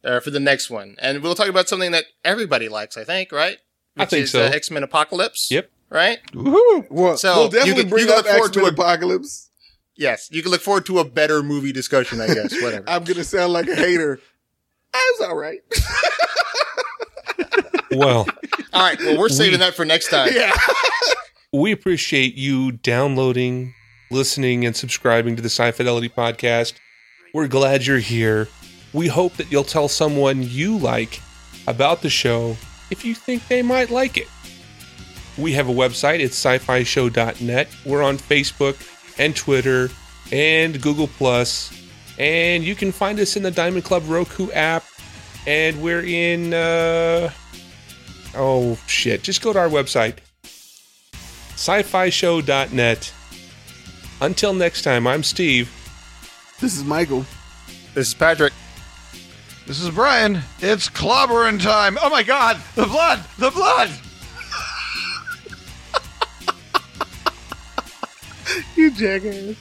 uh, 0.03 0.19
for 0.21 0.31
the 0.31 0.39
next 0.39 0.69
one, 0.69 0.95
and 0.99 1.21
we'll 1.21 1.35
talk 1.35 1.49
about 1.49 1.69
something 1.69 1.91
that 1.91 2.05
everybody 2.23 2.69
likes. 2.69 2.97
I 2.97 3.03
think, 3.03 3.31
right? 3.31 3.57
I 3.97 4.05
think 4.05 4.23
is, 4.23 4.31
so. 4.31 4.43
Uh, 4.45 4.51
X 4.53 4.71
Men 4.71 4.83
Apocalypse. 4.83 5.51
Yep. 5.51 5.69
Right. 5.89 6.19
Woohoo! 6.31 6.87
Well, 6.89 7.17
So, 7.17 7.35
we'll 7.35 7.45
you 7.47 7.51
definitely 7.51 7.83
can- 7.83 7.89
bring 7.89 8.07
you 8.07 8.13
up 8.13 8.25
forward 8.25 8.47
X-Men 8.47 8.63
to 8.63 8.69
a- 8.69 8.73
Apocalypse. 8.73 9.49
Yes, 9.97 10.29
you 10.31 10.41
can 10.41 10.51
look 10.51 10.61
forward 10.61 10.85
to 10.87 10.99
a 10.99 11.05
better 11.05 11.43
movie 11.43 11.71
discussion. 11.71 12.21
I 12.21 12.27
guess. 12.27 12.53
Whatever. 12.61 12.83
I'm 12.89 13.03
going 13.03 13.17
to 13.17 13.23
sound 13.23 13.53
like 13.53 13.67
a 13.67 13.75
hater. 13.75 14.19
I 14.93 15.15
was 15.19 15.27
all 15.29 15.35
right. 15.37 15.59
Well, 17.93 18.25
All 18.71 18.81
right. 18.81 18.97
Well, 18.99 19.17
we're 19.17 19.27
saving 19.27 19.53
We- 19.59 19.65
that 19.65 19.73
for 19.75 19.83
next 19.83 20.09
time. 20.09 20.29
yeah. 20.33 20.55
we 21.53 21.73
appreciate 21.73 22.35
you 22.35 22.71
downloading, 22.71 23.73
listening, 24.09 24.65
and 24.65 24.73
subscribing 24.73 25.35
to 25.35 25.41
the 25.41 25.49
Sci 25.49 25.71
Fidelity 25.71 26.07
podcast. 26.07 26.75
We're 27.33 27.49
glad 27.49 27.85
you're 27.85 27.97
here. 27.99 28.47
We 28.93 29.07
hope 29.09 29.33
that 29.33 29.51
you'll 29.51 29.65
tell 29.65 29.89
someone 29.89 30.41
you 30.41 30.77
like 30.77 31.19
about 31.67 32.01
the 32.01 32.09
show 32.09 32.55
if 32.91 33.03
you 33.03 33.13
think 33.13 33.45
they 33.49 33.61
might 33.61 33.89
like 33.89 34.15
it. 34.17 34.29
We 35.37 35.51
have 35.53 35.67
a 35.67 35.73
website, 35.73 36.19
it's 36.21 36.35
sci 36.35 36.59
fi 36.59 36.83
show.net. 36.83 37.67
We're 37.85 38.03
on 38.03 38.17
Facebook 38.17 38.75
and 39.21 39.35
Twitter 39.35 39.89
and 40.31 40.81
Google 40.81 41.07
Plus, 41.07 41.71
and 42.17 42.63
you 42.63 42.73
can 42.73 42.91
find 42.91 43.19
us 43.19 43.37
in 43.37 43.43
the 43.43 43.51
Diamond 43.51 43.83
Club 43.83 44.03
Roku 44.07 44.49
app, 44.51 44.83
and 45.45 45.79
we're 45.79 46.03
in, 46.03 46.55
uh, 46.55 47.29
oh 48.35 48.79
shit, 48.87 49.21
just 49.21 49.43
go 49.43 49.53
to 49.53 49.59
our 49.59 49.69
website, 49.69 50.17
sci-fi 51.53 52.09
show.net. 52.09 53.13
Until 54.21 54.53
next 54.53 54.81
time, 54.81 55.05
I'm 55.05 55.23
Steve. 55.23 55.69
This 56.59 56.75
is 56.75 56.83
Michael. 56.83 57.25
This 57.93 58.07
is 58.07 58.13
Patrick. 58.15 58.53
This 59.67 59.81
is 59.81 59.91
Brian. 59.91 60.41
It's 60.59 60.89
clobbering 60.89 61.61
time. 61.61 61.97
Oh 62.01 62.09
my 62.09 62.23
god! 62.23 62.59
The 62.75 62.87
blood! 62.87 63.23
The 63.37 63.51
blood! 63.51 63.91
You 68.75 68.91
jackass. 68.91 69.55